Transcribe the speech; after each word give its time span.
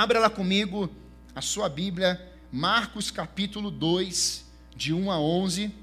Abra 0.00 0.18
lá 0.18 0.30
comigo 0.30 0.88
a 1.34 1.42
sua 1.42 1.68
Bíblia, 1.68 2.18
Marcos 2.50 3.10
capítulo 3.10 3.70
2, 3.70 4.46
de 4.74 4.94
1 4.94 5.10
a 5.10 5.20
11. 5.20 5.74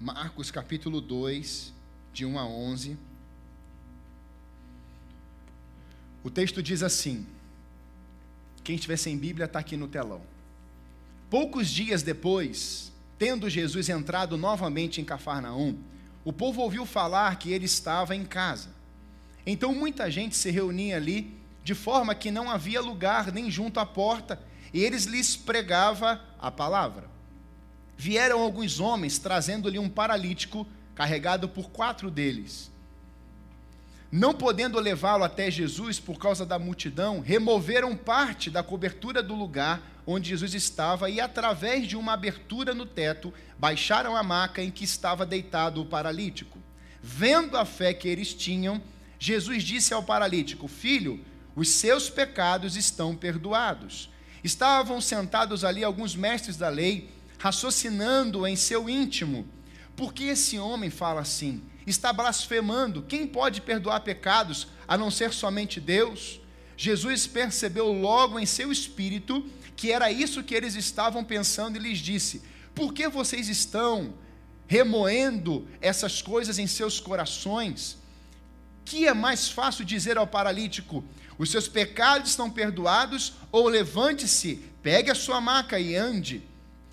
Marcos 0.00 0.52
capítulo 0.52 1.00
2, 1.00 1.74
de 2.12 2.24
1 2.24 2.38
a 2.38 2.46
11. 2.46 2.96
O 6.22 6.30
texto 6.30 6.62
diz 6.62 6.84
assim: 6.84 7.26
quem 8.62 8.76
estiver 8.76 8.96
sem 8.96 9.18
Bíblia 9.18 9.46
está 9.46 9.58
aqui 9.58 9.76
no 9.76 9.88
telão. 9.88 10.35
Poucos 11.28 11.68
dias 11.68 12.02
depois, 12.02 12.92
tendo 13.18 13.48
Jesus 13.48 13.88
entrado 13.88 14.36
novamente 14.36 15.00
em 15.00 15.04
Cafarnaum, 15.04 15.76
o 16.24 16.32
povo 16.32 16.60
ouviu 16.60 16.84
falar 16.84 17.36
que 17.38 17.52
ele 17.52 17.64
estava 17.64 18.14
em 18.14 18.24
casa. 18.24 18.70
Então 19.46 19.74
muita 19.74 20.10
gente 20.10 20.36
se 20.36 20.50
reunia 20.50 20.96
ali, 20.96 21.36
de 21.62 21.74
forma 21.74 22.14
que 22.14 22.30
não 22.30 22.50
havia 22.50 22.80
lugar 22.80 23.32
nem 23.32 23.50
junto 23.50 23.80
à 23.80 23.86
porta, 23.86 24.40
e 24.72 24.82
eles 24.82 25.04
lhes 25.04 25.36
pregava 25.36 26.20
a 26.38 26.50
palavra 26.50 27.16
vieram 27.96 28.40
alguns 28.40 28.78
homens 28.78 29.18
trazendo-lhe 29.18 29.78
um 29.78 29.88
paralítico 29.88 30.66
carregado 30.94 31.48
por 31.48 31.70
quatro 31.70 32.10
deles. 32.10 32.70
Não 34.12 34.34
podendo 34.34 34.78
levá-lo 34.78 35.24
até 35.24 35.50
Jesus 35.50 35.98
por 35.98 36.18
causa 36.18 36.46
da 36.46 36.58
multidão, 36.58 37.20
removeram 37.20 37.96
parte 37.96 38.50
da 38.50 38.62
cobertura 38.62 39.22
do 39.22 39.34
lugar 39.34 39.82
onde 40.06 40.28
Jesus 40.30 40.54
estava 40.54 41.10
e, 41.10 41.20
através 41.20 41.86
de 41.86 41.96
uma 41.96 42.12
abertura 42.12 42.72
no 42.72 42.86
teto, 42.86 43.34
baixaram 43.58 44.16
a 44.16 44.22
maca 44.22 44.62
em 44.62 44.70
que 44.70 44.84
estava 44.84 45.26
deitado 45.26 45.82
o 45.82 45.86
paralítico. 45.86 46.58
Vendo 47.02 47.56
a 47.56 47.64
fé 47.64 47.92
que 47.92 48.08
eles 48.08 48.32
tinham, 48.32 48.80
Jesus 49.18 49.62
disse 49.64 49.92
ao 49.92 50.02
paralítico: 50.02 50.68
Filho, 50.68 51.24
os 51.54 51.68
seus 51.68 52.08
pecados 52.08 52.76
estão 52.76 53.16
perdoados. 53.16 54.10
Estavam 54.44 55.00
sentados 55.00 55.64
ali 55.64 55.82
alguns 55.82 56.14
mestres 56.14 56.56
da 56.56 56.68
lei 56.68 57.10
raciocinando 57.38 58.46
em 58.46 58.54
seu 58.54 58.88
íntimo: 58.88 59.48
por 59.96 60.12
que 60.12 60.24
esse 60.24 60.58
homem 60.58 60.90
fala 60.90 61.22
assim? 61.22 61.62
Está 61.86 62.12
blasfemando. 62.12 63.02
Quem 63.02 63.26
pode 63.26 63.62
perdoar 63.62 64.00
pecados 64.00 64.68
a 64.86 64.98
não 64.98 65.10
ser 65.10 65.32
somente 65.32 65.80
Deus? 65.80 66.38
Jesus 66.76 67.26
percebeu 67.26 67.90
logo 67.90 68.38
em 68.38 68.44
seu 68.44 68.70
espírito 68.70 69.48
que 69.76 69.92
era 69.92 70.10
isso 70.10 70.42
que 70.42 70.54
eles 70.54 70.74
estavam 70.74 71.22
pensando 71.22 71.76
e 71.76 71.80
lhes 71.80 71.98
disse: 71.98 72.42
Por 72.74 72.92
que 72.94 73.08
vocês 73.08 73.48
estão 73.48 74.14
remoendo 74.66 75.68
essas 75.80 76.22
coisas 76.22 76.58
em 76.58 76.66
seus 76.66 76.98
corações? 76.98 77.98
Que 78.84 79.06
é 79.06 79.12
mais 79.12 79.48
fácil 79.50 79.84
dizer 79.84 80.16
ao 80.16 80.26
paralítico: 80.26 81.04
Os 81.38 81.50
seus 81.50 81.68
pecados 81.68 82.30
estão 82.30 82.50
perdoados, 82.50 83.34
ou 83.52 83.68
levante-se, 83.68 84.64
pegue 84.82 85.10
a 85.10 85.14
sua 85.14 85.40
maca 85.40 85.78
e 85.78 85.94
ande. 85.94 86.42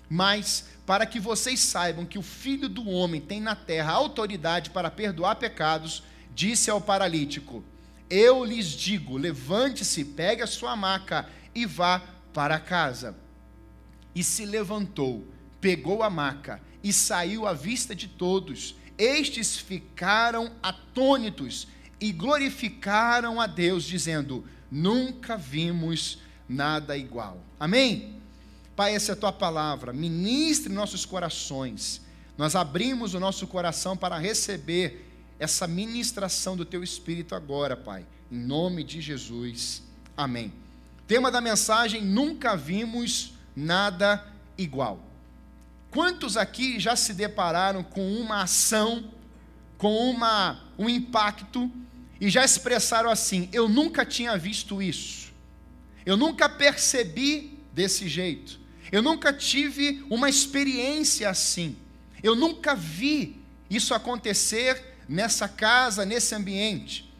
Mas 0.08 0.66
para 0.84 1.06
que 1.06 1.18
vocês 1.18 1.60
saibam 1.60 2.04
que 2.04 2.18
o 2.18 2.22
Filho 2.22 2.68
do 2.68 2.86
Homem 2.88 3.20
tem 3.20 3.40
na 3.40 3.56
terra 3.56 3.92
autoridade 3.92 4.68
para 4.68 4.90
perdoar 4.90 5.36
pecados, 5.36 6.02
disse 6.34 6.70
ao 6.70 6.82
paralítico: 6.82 7.64
Eu 8.10 8.44
lhes 8.44 8.66
digo: 8.66 9.16
levante-se, 9.16 10.04
pegue 10.04 10.42
a 10.42 10.46
sua 10.46 10.76
maca 10.76 11.26
e 11.54 11.64
vá 11.64 12.13
para 12.34 12.58
casa. 12.58 13.16
E 14.14 14.22
se 14.22 14.44
levantou, 14.44 15.26
pegou 15.60 16.02
a 16.02 16.10
maca 16.10 16.60
e 16.82 16.92
saiu 16.92 17.46
à 17.46 17.54
vista 17.54 17.94
de 17.94 18.08
todos. 18.08 18.74
Estes 18.98 19.56
ficaram 19.56 20.52
atônitos 20.62 21.66
e 21.98 22.12
glorificaram 22.12 23.40
a 23.40 23.46
Deus, 23.46 23.84
dizendo: 23.84 24.44
Nunca 24.70 25.36
vimos 25.36 26.18
nada 26.48 26.96
igual. 26.98 27.42
Amém? 27.58 28.20
Pai, 28.76 28.94
essa 28.94 29.12
é 29.12 29.14
a 29.14 29.16
tua 29.16 29.32
palavra, 29.32 29.92
ministre 29.92 30.72
nossos 30.72 31.06
corações. 31.06 32.02
Nós 32.36 32.56
abrimos 32.56 33.14
o 33.14 33.20
nosso 33.20 33.46
coração 33.46 33.96
para 33.96 34.18
receber 34.18 35.08
essa 35.38 35.66
ministração 35.68 36.56
do 36.56 36.64
teu 36.64 36.82
Espírito 36.82 37.34
agora, 37.34 37.76
Pai, 37.76 38.04
em 38.30 38.38
nome 38.38 38.82
de 38.82 39.00
Jesus. 39.00 39.82
Amém. 40.16 40.63
Tema 41.06 41.30
da 41.30 41.40
mensagem: 41.40 42.02
Nunca 42.02 42.56
vimos 42.56 43.34
nada 43.54 44.24
igual. 44.56 45.00
Quantos 45.90 46.36
aqui 46.36 46.80
já 46.80 46.96
se 46.96 47.12
depararam 47.12 47.82
com 47.82 48.16
uma 48.16 48.42
ação, 48.42 49.12
com 49.78 50.10
uma, 50.10 50.64
um 50.78 50.88
impacto, 50.88 51.70
e 52.20 52.28
já 52.28 52.44
expressaram 52.44 53.10
assim: 53.10 53.48
Eu 53.52 53.68
nunca 53.68 54.04
tinha 54.04 54.36
visto 54.36 54.80
isso, 54.80 55.32
eu 56.06 56.16
nunca 56.16 56.48
percebi 56.48 57.58
desse 57.72 58.08
jeito. 58.08 58.64
Eu 58.92 59.02
nunca 59.02 59.32
tive 59.32 60.04
uma 60.08 60.28
experiência 60.28 61.28
assim. 61.28 61.76
Eu 62.22 62.36
nunca 62.36 62.74
vi 62.74 63.42
isso 63.68 63.92
acontecer 63.92 64.98
nessa 65.08 65.48
casa, 65.48 66.04
nesse 66.04 66.34
ambiente. 66.34 67.12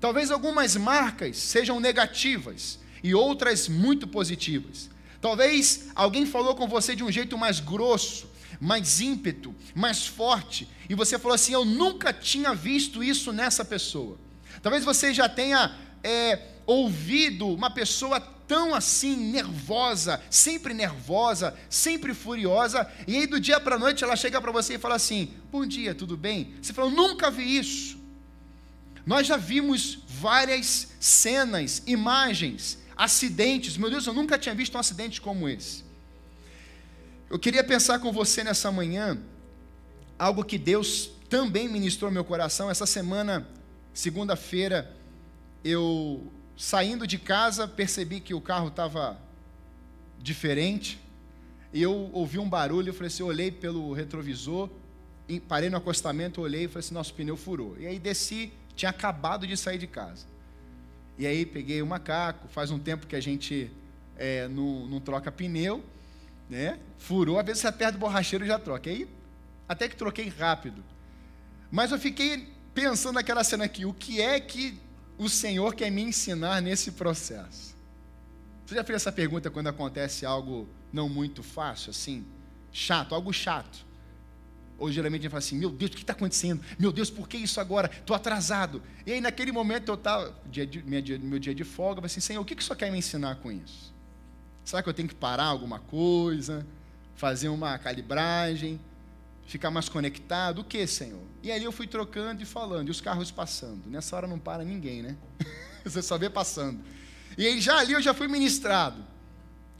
Talvez 0.00 0.30
algumas 0.30 0.76
marcas 0.76 1.36
sejam 1.38 1.80
negativas 1.80 2.78
e 3.06 3.14
outras 3.14 3.68
muito 3.68 4.04
positivas. 4.08 4.90
Talvez 5.20 5.90
alguém 5.94 6.26
falou 6.26 6.56
com 6.56 6.66
você 6.66 6.96
de 6.96 7.04
um 7.04 7.12
jeito 7.12 7.38
mais 7.38 7.60
grosso, 7.60 8.28
mais 8.60 9.00
ímpeto, 9.00 9.54
mais 9.76 10.04
forte, 10.08 10.68
e 10.88 10.94
você 10.94 11.16
falou 11.16 11.36
assim: 11.36 11.52
Eu 11.52 11.64
nunca 11.64 12.12
tinha 12.12 12.52
visto 12.52 13.04
isso 13.04 13.32
nessa 13.32 13.64
pessoa. 13.64 14.18
Talvez 14.60 14.84
você 14.84 15.14
já 15.14 15.28
tenha 15.28 15.76
é, 16.02 16.48
ouvido 16.66 17.46
uma 17.46 17.70
pessoa 17.70 18.18
tão 18.18 18.74
assim 18.74 19.14
nervosa, 19.16 20.20
sempre 20.28 20.74
nervosa, 20.74 21.56
sempre 21.70 22.12
furiosa, 22.12 22.90
e 23.06 23.16
aí 23.16 23.26
do 23.26 23.38
dia 23.38 23.60
para 23.60 23.76
a 23.76 23.78
noite 23.78 24.02
ela 24.02 24.16
chega 24.16 24.40
para 24.40 24.50
você 24.50 24.74
e 24.74 24.78
fala 24.78 24.96
assim: 24.96 25.32
Bom 25.52 25.64
dia, 25.64 25.94
tudo 25.94 26.16
bem? 26.16 26.54
Você 26.60 26.72
falou: 26.72 26.90
Nunca 26.90 27.30
vi 27.30 27.56
isso. 27.56 28.04
Nós 29.06 29.28
já 29.28 29.36
vimos 29.36 30.00
várias 30.08 30.88
cenas, 30.98 31.80
imagens, 31.86 32.76
acidentes. 32.96 33.76
Meu 33.76 33.90
Deus, 33.90 34.06
eu 34.06 34.14
nunca 34.14 34.38
tinha 34.38 34.54
visto 34.54 34.74
um 34.76 34.80
acidente 34.80 35.20
como 35.20 35.48
esse. 35.48 35.84
Eu 37.28 37.38
queria 37.38 37.62
pensar 37.62 37.98
com 37.98 38.12
você 38.12 38.42
nessa 38.42 38.70
manhã 38.70 39.18
algo 40.18 40.44
que 40.44 40.56
Deus 40.56 41.10
também 41.28 41.68
ministrou 41.68 42.10
meu 42.10 42.24
coração. 42.24 42.70
Essa 42.70 42.86
semana, 42.86 43.46
segunda-feira, 43.92 44.94
eu 45.64 46.32
Saindo 46.56 47.06
de 47.06 47.18
casa, 47.18 47.68
percebi 47.68 48.18
que 48.18 48.32
o 48.32 48.40
carro 48.40 48.68
estava 48.68 49.20
diferente. 50.18 50.98
E 51.70 51.82
eu 51.82 52.10
ouvi 52.14 52.38
um 52.38 52.48
barulho, 52.48 52.88
eu 52.88 52.94
falei 52.94 53.08
assim, 53.08 53.22
eu 53.22 53.26
olhei 53.26 53.50
pelo 53.50 53.92
retrovisor, 53.92 54.70
parei 55.46 55.68
no 55.68 55.76
acostamento, 55.76 56.40
olhei 56.40 56.64
e 56.64 56.68
falei 56.68 56.80
assim, 56.80 56.94
nosso 56.94 57.12
pneu 57.12 57.36
furou. 57.36 57.76
E 57.78 57.86
aí 57.86 57.98
desci, 57.98 58.54
tinha 58.74 58.88
acabado 58.88 59.46
de 59.46 59.54
sair 59.54 59.76
de 59.76 59.86
casa. 59.86 60.24
E 61.18 61.26
aí 61.26 61.46
peguei 61.46 61.80
o 61.80 61.86
macaco, 61.86 62.48
faz 62.48 62.70
um 62.70 62.78
tempo 62.78 63.06
que 63.06 63.16
a 63.16 63.20
gente 63.20 63.70
é, 64.16 64.48
não, 64.48 64.86
não, 64.86 65.00
troca 65.00 65.32
pneu, 65.32 65.82
né? 66.48 66.78
Furou, 66.98 67.38
às 67.38 67.46
vezes 67.46 67.62
você 67.62 67.68
aperta 67.68 67.96
o 67.96 68.00
borracheiro 68.00 68.44
e 68.44 68.48
já 68.48 68.58
troca. 68.58 68.90
Aí 68.90 69.08
até 69.68 69.88
que 69.88 69.96
troquei 69.96 70.28
rápido. 70.28 70.84
Mas 71.70 71.90
eu 71.90 71.98
fiquei 71.98 72.48
pensando 72.74 73.14
naquela 73.14 73.42
cena 73.42 73.64
aqui, 73.64 73.84
o 73.84 73.92
que 73.92 74.20
é 74.20 74.38
que 74.38 74.78
o 75.18 75.28
Senhor 75.28 75.74
quer 75.74 75.90
me 75.90 76.02
ensinar 76.02 76.60
nesse 76.60 76.92
processo? 76.92 77.74
Você 78.66 78.74
já 78.74 78.84
fez 78.84 78.96
essa 78.96 79.12
pergunta 79.12 79.50
quando 79.50 79.68
acontece 79.68 80.26
algo 80.26 80.68
não 80.92 81.08
muito 81.08 81.42
fácil, 81.42 81.90
assim? 81.90 82.26
Chato, 82.72 83.14
algo 83.14 83.32
chato. 83.32 83.85
Ou 84.78 84.90
geralmente 84.90 85.20
a 85.20 85.22
gente 85.22 85.30
fala 85.30 85.38
assim: 85.38 85.56
Meu 85.56 85.70
Deus, 85.70 85.90
o 85.90 85.94
que 85.94 86.02
está 86.02 86.12
acontecendo? 86.12 86.62
Meu 86.78 86.92
Deus, 86.92 87.10
por 87.10 87.28
que 87.28 87.36
isso 87.36 87.60
agora? 87.60 87.90
Estou 87.92 88.14
atrasado. 88.14 88.82
E 89.06 89.12
aí, 89.12 89.20
naquele 89.20 89.52
momento, 89.52 89.88
eu 89.88 89.94
estava, 89.94 90.34
meu, 90.84 91.38
dia, 91.38 91.54
de 91.54 91.64
folga, 91.64 91.98
eu 91.98 92.02
falei 92.02 92.06
assim: 92.06 92.20
Senhor, 92.20 92.40
o 92.40 92.44
que, 92.44 92.54
que 92.54 92.62
o 92.62 92.64
Senhor 92.64 92.76
quer 92.76 92.90
me 92.90 92.98
ensinar 92.98 93.36
com 93.36 93.50
isso? 93.50 93.94
Será 94.64 94.82
que 94.82 94.88
eu 94.88 94.94
tenho 94.94 95.08
que 95.08 95.14
parar 95.14 95.44
alguma 95.44 95.78
coisa? 95.78 96.66
Fazer 97.14 97.48
uma 97.48 97.78
calibragem? 97.78 98.80
ficar 99.46 99.70
mais 99.70 99.88
conectado, 99.88 100.60
o 100.60 100.64
que, 100.64 100.86
Senhor? 100.86 101.22
E 101.42 101.50
ali 101.52 101.64
eu 101.64 101.72
fui 101.72 101.86
trocando 101.86 102.42
e 102.42 102.46
falando, 102.46 102.88
e 102.88 102.90
os 102.90 103.00
carros 103.00 103.30
passando. 103.30 103.88
Nessa 103.88 104.16
hora 104.16 104.26
não 104.26 104.38
para 104.38 104.64
ninguém, 104.64 105.02
né? 105.02 105.16
Você 105.84 106.02
só 106.02 106.18
vê 106.18 106.28
passando. 106.28 106.80
E 107.38 107.46
aí 107.46 107.60
já 107.60 107.78
ali 107.78 107.92
eu 107.92 108.02
já 108.02 108.12
fui 108.12 108.26
ministrado. 108.26 109.04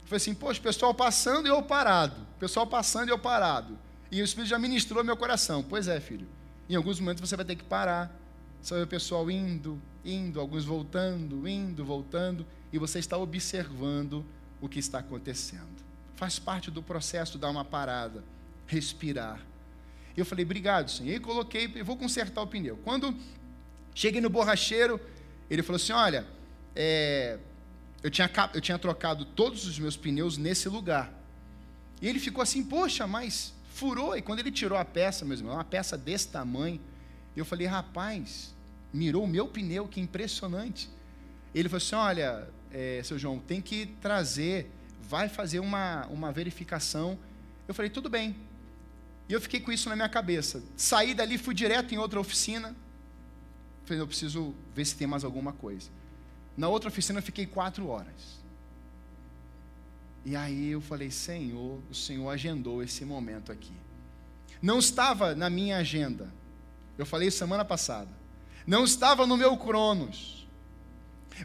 Foi 0.05 0.15
assim, 0.15 0.33
poxa, 0.33 0.59
o 0.59 0.63
pessoal 0.63 0.93
passando 0.93 1.47
e 1.47 1.49
eu 1.49 1.61
parado. 1.61 2.15
Pessoal 2.39 2.65
passando 2.65 3.09
e 3.09 3.11
eu 3.11 3.19
parado. 3.19 3.77
E 4.11 4.21
o 4.21 4.25
Espírito 4.25 4.49
já 4.49 4.59
ministrou 4.59 5.03
meu 5.03 5.17
coração. 5.17 5.63
Pois 5.63 5.87
é, 5.87 5.99
filho. 5.99 6.27
Em 6.69 6.75
alguns 6.75 6.99
momentos 6.99 7.27
você 7.27 7.35
vai 7.35 7.45
ter 7.45 7.55
que 7.55 7.63
parar. 7.63 8.15
Você 8.61 8.73
vai 8.73 8.81
ver 8.81 8.85
o 8.85 8.89
pessoal 8.89 9.29
indo, 9.29 9.81
indo, 10.03 10.39
alguns 10.39 10.65
voltando, 10.65 11.47
indo, 11.47 11.85
voltando. 11.85 12.45
E 12.71 12.77
você 12.77 12.99
está 12.99 13.17
observando 13.17 14.25
o 14.61 14.67
que 14.67 14.79
está 14.79 14.99
acontecendo. 14.99 15.85
Faz 16.15 16.39
parte 16.39 16.71
do 16.71 16.81
processo 16.81 17.37
dar 17.37 17.49
uma 17.49 17.63
parada, 17.63 18.23
respirar. 18.65 19.39
Eu 20.15 20.25
falei, 20.25 20.43
obrigado, 20.43 20.89
senhor. 20.89 21.15
E 21.15 21.19
coloquei, 21.19 21.67
vou 21.83 21.95
consertar 21.95 22.41
o 22.41 22.47
pneu. 22.47 22.77
Quando 22.83 23.15
cheguei 23.93 24.19
no 24.19 24.29
borracheiro, 24.29 24.99
ele 25.49 25.61
falou 25.61 25.77
assim: 25.77 25.93
olha, 25.93 26.25
é, 26.75 27.37
eu, 28.01 28.09
tinha, 28.09 28.29
eu 28.53 28.61
tinha 28.61 28.79
trocado 28.79 29.25
todos 29.25 29.65
os 29.65 29.77
meus 29.77 29.95
pneus 29.95 30.37
nesse 30.37 30.67
lugar. 30.67 31.13
E 32.01 32.07
ele 32.07 32.19
ficou 32.19 32.41
assim, 32.41 32.63
poxa, 32.63 33.07
mas 33.07 33.53
furou. 33.77 34.17
E 34.17 34.21
quando 34.21 34.39
ele 34.39 34.51
tirou 34.51 34.77
a 34.77 34.83
peça, 34.83 35.23
meus 35.23 35.39
irmãos, 35.39 35.55
uma 35.55 35.63
peça 35.63 35.97
desse 35.97 36.27
tamanho, 36.29 36.81
eu 37.35 37.45
falei, 37.45 37.67
rapaz, 37.67 38.55
mirou 38.91 39.23
o 39.23 39.27
meu 39.27 39.47
pneu, 39.47 39.87
que 39.87 40.01
impressionante. 40.01 40.89
Ele 41.53 41.69
falou 41.69 41.77
assim: 41.77 41.95
olha, 41.95 42.47
é, 42.71 43.01
seu 43.03 43.17
João, 43.17 43.39
tem 43.39 43.61
que 43.61 43.85
trazer, 44.01 44.71
vai 45.01 45.29
fazer 45.29 45.59
uma, 45.59 46.05
uma 46.07 46.31
verificação. 46.31 47.17
Eu 47.67 47.73
falei, 47.73 47.89
tudo 47.89 48.09
bem. 48.09 48.35
E 49.29 49.33
eu 49.33 49.41
fiquei 49.41 49.59
com 49.59 49.71
isso 49.71 49.89
na 49.89 49.95
minha 49.95 50.09
cabeça. 50.09 50.63
Saí 50.75 51.13
dali, 51.13 51.37
fui 51.37 51.53
direto 51.53 51.93
em 51.93 51.97
outra 51.97 52.19
oficina. 52.19 52.75
Falei, 53.85 54.01
eu 54.01 54.07
preciso 54.07 54.55
ver 54.73 54.85
se 54.85 54.95
tem 54.95 55.07
mais 55.07 55.23
alguma 55.23 55.53
coisa. 55.53 55.89
Na 56.55 56.69
outra 56.69 56.89
oficina 56.89 57.19
eu 57.19 57.23
fiquei 57.23 57.45
quatro 57.45 57.87
horas. 57.87 58.36
E 60.27 60.35
aí 60.35 60.71
eu 60.71 60.81
falei, 60.81 61.09
Senhor, 61.09 61.79
o 61.89 61.95
Senhor 61.95 62.29
agendou 62.29 62.83
esse 62.83 63.05
momento 63.05 63.49
aqui. 63.49 63.71
Não 64.61 64.77
estava 64.77 65.33
na 65.33 65.49
minha 65.49 65.77
agenda. 65.77 66.29
Eu 66.97 67.05
falei 67.05 67.31
semana 67.31 67.63
passada. 67.63 68.09
Não 68.65 68.83
estava 68.83 69.25
no 69.25 69.37
meu 69.37 69.55
cronos. 69.55 70.45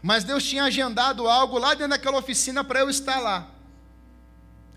Mas 0.03 0.25
Deus 0.25 0.43
tinha 0.43 0.65
agendado 0.65 1.29
algo 1.29 1.57
lá 1.57 1.73
dentro 1.73 1.91
daquela 1.91 2.17
oficina 2.17 2.61
para 2.61 2.81
eu 2.81 2.89
estar 2.89 3.21
lá. 3.21 3.49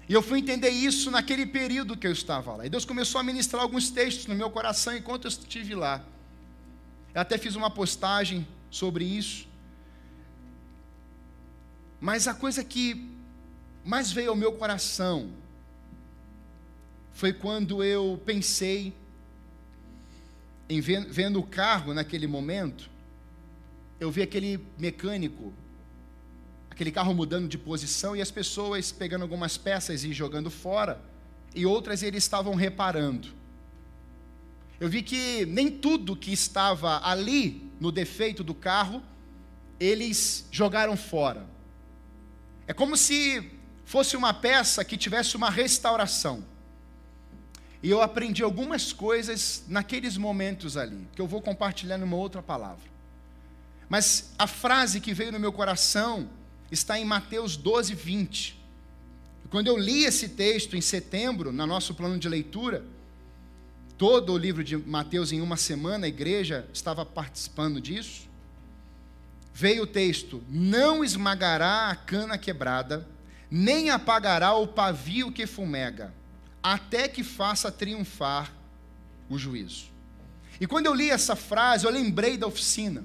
E 0.08 0.12
eu 0.12 0.22
fui 0.22 0.38
entender 0.38 0.70
isso 0.70 1.10
naquele 1.10 1.44
período 1.44 1.96
que 1.96 2.06
eu 2.06 2.12
estava 2.12 2.54
lá. 2.54 2.64
E 2.64 2.70
Deus 2.70 2.84
começou 2.84 3.20
a 3.20 3.24
ministrar 3.24 3.60
alguns 3.60 3.90
textos 3.90 4.28
no 4.28 4.36
meu 4.36 4.48
coração 4.50 4.96
enquanto 4.96 5.24
eu 5.24 5.30
estive 5.30 5.74
lá. 5.74 6.04
Eu 7.12 7.22
até 7.22 7.36
fiz 7.36 7.56
uma 7.56 7.70
postagem 7.70 8.46
sobre 8.70 9.04
isso. 9.04 9.48
Mas 12.00 12.28
a 12.28 12.34
coisa 12.34 12.62
que 12.62 13.15
mais 13.86 14.12
veio 14.12 14.30
ao 14.30 14.36
meu 14.36 14.52
coração 14.52 15.30
foi 17.12 17.32
quando 17.32 17.82
eu 17.82 18.20
pensei 18.26 18.92
em 20.68 20.80
vendo 20.80 21.38
o 21.38 21.42
carro 21.42 21.94
naquele 21.94 22.26
momento, 22.26 22.90
eu 24.00 24.10
vi 24.10 24.20
aquele 24.20 24.60
mecânico 24.76 25.52
aquele 26.76 26.92
carro 26.92 27.14
mudando 27.14 27.48
de 27.48 27.56
posição 27.56 28.14
e 28.14 28.20
as 28.20 28.30
pessoas 28.30 28.92
pegando 28.92 29.22
algumas 29.22 29.56
peças 29.56 30.04
e 30.04 30.12
jogando 30.12 30.50
fora, 30.50 31.00
e 31.54 31.64
outras 31.64 32.02
eles 32.02 32.22
estavam 32.22 32.54
reparando. 32.54 33.28
Eu 34.78 34.86
vi 34.86 35.02
que 35.02 35.46
nem 35.46 35.70
tudo 35.70 36.14
que 36.14 36.30
estava 36.30 37.00
ali 37.02 37.72
no 37.80 37.90
defeito 37.90 38.44
do 38.44 38.54
carro, 38.54 39.02
eles 39.80 40.46
jogaram 40.50 40.98
fora. 40.98 41.46
É 42.66 42.74
como 42.74 42.94
se 42.94 43.55
fosse 43.86 44.16
uma 44.16 44.34
peça 44.34 44.84
que 44.84 44.96
tivesse 44.96 45.36
uma 45.36 45.48
restauração. 45.48 46.44
E 47.82 47.88
eu 47.88 48.02
aprendi 48.02 48.42
algumas 48.42 48.92
coisas 48.92 49.62
naqueles 49.68 50.16
momentos 50.16 50.76
ali, 50.76 51.06
que 51.14 51.22
eu 51.22 51.26
vou 51.26 51.40
compartilhar 51.40 51.96
numa 51.96 52.16
outra 52.16 52.42
palavra. 52.42 52.84
Mas 53.88 54.32
a 54.36 54.48
frase 54.48 55.00
que 55.00 55.14
veio 55.14 55.30
no 55.30 55.38
meu 55.38 55.52
coração 55.52 56.28
está 56.68 56.98
em 56.98 57.04
Mateus 57.04 57.56
12, 57.56 57.94
20. 57.94 58.60
Quando 59.50 59.68
eu 59.68 59.78
li 59.78 60.04
esse 60.04 60.30
texto 60.30 60.76
em 60.76 60.80
setembro, 60.80 61.52
no 61.52 61.64
nosso 61.64 61.94
plano 61.94 62.18
de 62.18 62.28
leitura, 62.28 62.84
todo 63.96 64.32
o 64.32 64.38
livro 64.38 64.64
de 64.64 64.76
Mateus 64.76 65.30
em 65.30 65.40
uma 65.40 65.56
semana, 65.56 66.06
a 66.06 66.08
igreja 66.08 66.68
estava 66.72 67.06
participando 67.06 67.80
disso. 67.80 68.28
Veio 69.54 69.84
o 69.84 69.86
texto: 69.86 70.42
Não 70.48 71.04
esmagará 71.04 71.90
a 71.90 71.94
cana 71.94 72.36
quebrada, 72.36 73.06
nem 73.50 73.90
apagará 73.90 74.54
o 74.54 74.66
pavio 74.66 75.30
que 75.30 75.46
fumega, 75.46 76.12
até 76.62 77.08
que 77.08 77.22
faça 77.22 77.70
triunfar 77.70 78.52
o 79.28 79.38
juízo. 79.38 79.86
E 80.60 80.66
quando 80.66 80.86
eu 80.86 80.94
li 80.94 81.10
essa 81.10 81.36
frase, 81.36 81.84
eu 81.84 81.90
lembrei 81.90 82.36
da 82.36 82.46
oficina. 82.46 83.04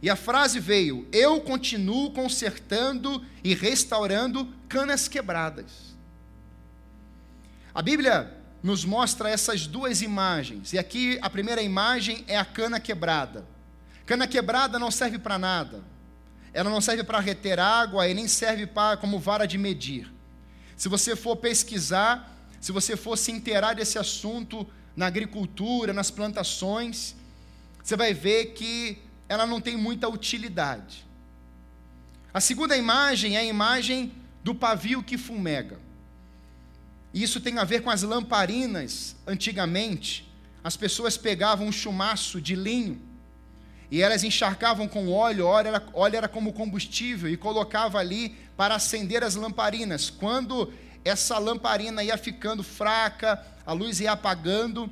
E 0.00 0.10
a 0.10 0.16
frase 0.16 0.60
veio: 0.60 1.06
Eu 1.12 1.40
continuo 1.40 2.10
consertando 2.10 3.24
e 3.42 3.54
restaurando 3.54 4.52
canas 4.68 5.08
quebradas. 5.08 5.92
A 7.74 7.80
Bíblia 7.80 8.36
nos 8.62 8.84
mostra 8.84 9.30
essas 9.30 9.66
duas 9.66 10.02
imagens. 10.02 10.72
E 10.72 10.78
aqui 10.78 11.18
a 11.22 11.30
primeira 11.30 11.62
imagem 11.62 12.24
é 12.28 12.36
a 12.36 12.44
cana 12.44 12.78
quebrada. 12.78 13.46
Cana 14.04 14.26
quebrada 14.26 14.78
não 14.78 14.90
serve 14.90 15.18
para 15.18 15.38
nada. 15.38 15.82
Ela 16.52 16.68
não 16.68 16.80
serve 16.80 17.02
para 17.02 17.18
reter 17.18 17.58
água 17.58 18.06
e 18.08 18.14
nem 18.14 18.28
serve 18.28 18.66
para 18.66 18.96
como 18.96 19.18
vara 19.18 19.46
de 19.46 19.56
medir. 19.56 20.12
Se 20.76 20.88
você 20.88 21.16
for 21.16 21.36
pesquisar, 21.36 22.30
se 22.60 22.72
você 22.72 22.96
for 22.96 23.16
se 23.16 23.32
inteirar 23.32 23.74
desse 23.74 23.98
assunto 23.98 24.66
na 24.94 25.06
agricultura, 25.06 25.92
nas 25.92 26.10
plantações, 26.10 27.14
você 27.82 27.96
vai 27.96 28.12
ver 28.12 28.52
que 28.52 28.98
ela 29.28 29.46
não 29.46 29.60
tem 29.60 29.76
muita 29.76 30.08
utilidade. 30.08 31.06
A 32.34 32.40
segunda 32.40 32.76
imagem 32.76 33.36
é 33.36 33.40
a 33.40 33.44
imagem 33.44 34.12
do 34.44 34.54
pavio 34.54 35.02
que 35.02 35.16
fumega. 35.16 35.78
E 37.14 37.22
isso 37.22 37.40
tem 37.40 37.58
a 37.58 37.64
ver 37.64 37.82
com 37.82 37.90
as 37.90 38.02
lamparinas. 38.02 39.16
Antigamente, 39.26 40.30
as 40.64 40.76
pessoas 40.76 41.16
pegavam 41.16 41.66
um 41.66 41.72
chumaço 41.72 42.40
de 42.40 42.54
linho 42.54 43.00
e 43.92 44.02
elas 44.02 44.24
encharcavam 44.24 44.88
com 44.88 45.08
óleo, 45.12 45.46
óleo 45.46 45.68
era, 45.68 45.82
óleo 45.92 46.16
era 46.16 46.28
como 46.28 46.52
combustível, 46.52 47.30
e 47.30 47.36
colocava 47.36 47.98
ali 48.00 48.34
para 48.56 48.74
acender 48.74 49.22
as 49.22 49.36
lamparinas. 49.36 50.10
Quando 50.10 50.72
essa 51.04 51.38
lamparina 51.38 52.02
ia 52.02 52.16
ficando 52.18 52.64
fraca, 52.64 53.40
a 53.64 53.72
luz 53.72 54.00
ia 54.00 54.10
apagando, 54.10 54.90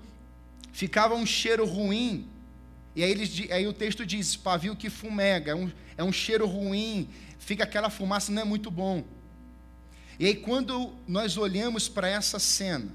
ficava 0.72 1.16
um 1.16 1.26
cheiro 1.26 1.66
ruim 1.66 2.30
e 2.94 3.04
aí, 3.04 3.10
eles, 3.10 3.50
aí 3.50 3.66
o 3.66 3.72
texto 3.72 4.04
diz: 4.04 4.36
pavio 4.36 4.74
que 4.74 4.90
fumega, 4.90 5.52
é 5.52 5.54
um, 5.54 5.70
é 5.96 6.04
um 6.04 6.12
cheiro 6.12 6.46
ruim, 6.46 7.08
fica 7.38 7.64
aquela 7.64 7.90
fumaça, 7.90 8.32
não 8.32 8.42
é 8.42 8.44
muito 8.44 8.70
bom. 8.70 9.04
E 10.18 10.26
aí, 10.26 10.34
quando 10.34 10.92
nós 11.06 11.36
olhamos 11.36 11.88
para 11.88 12.08
essa 12.08 12.38
cena, 12.38 12.88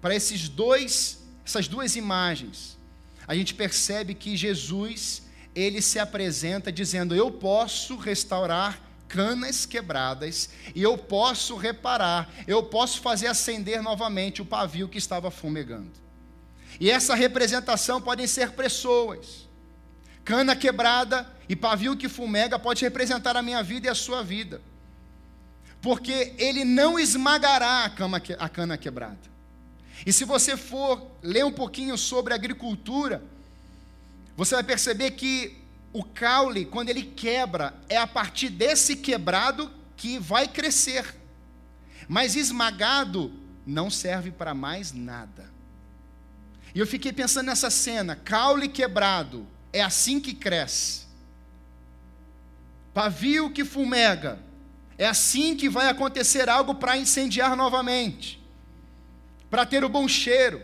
para 0.00 0.14
esses 0.14 0.48
dois, 0.48 1.22
essas 1.44 1.68
duas 1.68 1.96
imagens, 1.96 2.76
a 3.26 3.34
gente 3.34 3.54
percebe 3.54 4.14
que 4.14 4.36
Jesus, 4.36 5.22
ele 5.54 5.80
se 5.80 5.98
apresenta 5.98 6.70
dizendo: 6.70 7.14
Eu 7.14 7.30
posso 7.30 7.96
restaurar 7.96 8.80
canas 9.08 9.64
quebradas, 9.64 10.50
e 10.74 10.82
eu 10.82 10.98
posso 10.98 11.56
reparar, 11.56 12.28
eu 12.48 12.64
posso 12.64 13.00
fazer 13.00 13.28
acender 13.28 13.80
novamente 13.80 14.42
o 14.42 14.44
pavio 14.44 14.88
que 14.88 14.98
estava 14.98 15.30
fumegando. 15.30 15.92
E 16.80 16.90
essa 16.90 17.14
representação 17.14 18.00
podem 18.00 18.26
ser 18.26 18.52
pessoas. 18.52 19.48
Cana 20.24 20.56
quebrada 20.56 21.30
e 21.48 21.54
pavio 21.54 21.96
que 21.96 22.08
fumega 22.08 22.58
pode 22.58 22.82
representar 22.82 23.36
a 23.36 23.42
minha 23.42 23.62
vida 23.62 23.86
e 23.86 23.90
a 23.90 23.94
sua 23.94 24.22
vida. 24.22 24.60
Porque 25.80 26.34
ele 26.38 26.64
não 26.64 26.98
esmagará 26.98 27.84
a, 27.84 27.90
cama, 27.90 28.20
a 28.38 28.48
cana 28.48 28.76
quebrada. 28.76 29.33
E 30.06 30.12
se 30.12 30.24
você 30.24 30.56
for 30.56 31.06
ler 31.22 31.44
um 31.44 31.52
pouquinho 31.52 31.96
sobre 31.96 32.34
agricultura, 32.34 33.22
você 34.36 34.54
vai 34.54 34.64
perceber 34.64 35.12
que 35.12 35.56
o 35.92 36.02
caule, 36.02 36.64
quando 36.64 36.88
ele 36.88 37.02
quebra, 37.02 37.74
é 37.88 37.96
a 37.96 38.06
partir 38.06 38.48
desse 38.48 38.96
quebrado 38.96 39.70
que 39.96 40.18
vai 40.18 40.48
crescer. 40.48 41.14
Mas 42.08 42.34
esmagado 42.34 43.32
não 43.66 43.88
serve 43.88 44.30
para 44.30 44.54
mais 44.54 44.92
nada. 44.92 45.48
E 46.74 46.80
eu 46.80 46.86
fiquei 46.86 47.12
pensando 47.12 47.46
nessa 47.46 47.70
cena, 47.70 48.16
caule 48.16 48.68
quebrado, 48.68 49.46
é 49.72 49.80
assim 49.80 50.20
que 50.20 50.34
cresce. 50.34 51.04
Pavio 52.92 53.50
que 53.50 53.64
fumega, 53.64 54.40
é 54.98 55.06
assim 55.06 55.56
que 55.56 55.68
vai 55.68 55.88
acontecer 55.88 56.48
algo 56.48 56.74
para 56.74 56.96
incendiar 56.96 57.56
novamente, 57.56 58.40
para 59.54 59.64
ter 59.64 59.84
o 59.84 59.88
bom 59.88 60.08
cheiro. 60.08 60.60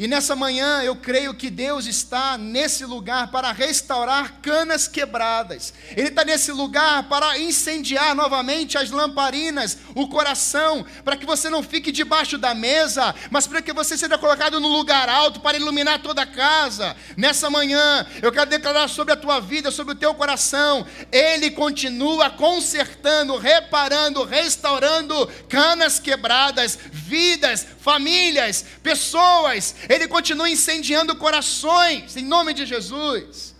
E 0.00 0.08
nessa 0.08 0.34
manhã 0.34 0.80
eu 0.82 0.96
creio 0.96 1.34
que 1.34 1.50
Deus 1.50 1.84
está 1.84 2.38
nesse 2.38 2.86
lugar 2.86 3.30
para 3.30 3.52
restaurar 3.52 4.40
canas 4.40 4.88
quebradas. 4.88 5.74
Ele 5.94 6.08
está 6.08 6.24
nesse 6.24 6.50
lugar 6.52 7.02
para 7.02 7.38
incendiar 7.38 8.14
novamente 8.14 8.78
as 8.78 8.90
lamparinas, 8.90 9.76
o 9.94 10.08
coração, 10.08 10.86
para 11.04 11.18
que 11.18 11.26
você 11.26 11.50
não 11.50 11.62
fique 11.62 11.92
debaixo 11.92 12.38
da 12.38 12.54
mesa, 12.54 13.14
mas 13.30 13.46
para 13.46 13.60
que 13.60 13.74
você 13.74 13.94
seja 13.94 14.16
colocado 14.16 14.58
no 14.58 14.68
lugar 14.68 15.06
alto 15.10 15.40
para 15.40 15.58
iluminar 15.58 16.00
toda 16.00 16.22
a 16.22 16.26
casa. 16.26 16.96
Nessa 17.14 17.50
manhã 17.50 18.06
eu 18.22 18.32
quero 18.32 18.48
declarar 18.48 18.88
sobre 18.88 19.12
a 19.12 19.18
tua 19.18 19.38
vida, 19.38 19.70
sobre 19.70 19.92
o 19.92 19.98
teu 19.98 20.14
coração. 20.14 20.86
Ele 21.12 21.50
continua 21.50 22.30
consertando, 22.30 23.36
reparando, 23.36 24.24
restaurando 24.24 25.26
canas 25.46 25.98
quebradas, 25.98 26.78
vidas, 26.90 27.66
famílias, 27.78 28.64
pessoas 28.82 29.74
ele 29.90 30.06
continua 30.06 30.48
incendiando 30.48 31.16
corações, 31.16 32.16
em 32.16 32.24
nome 32.24 32.54
de 32.54 32.64
Jesus. 32.64 33.56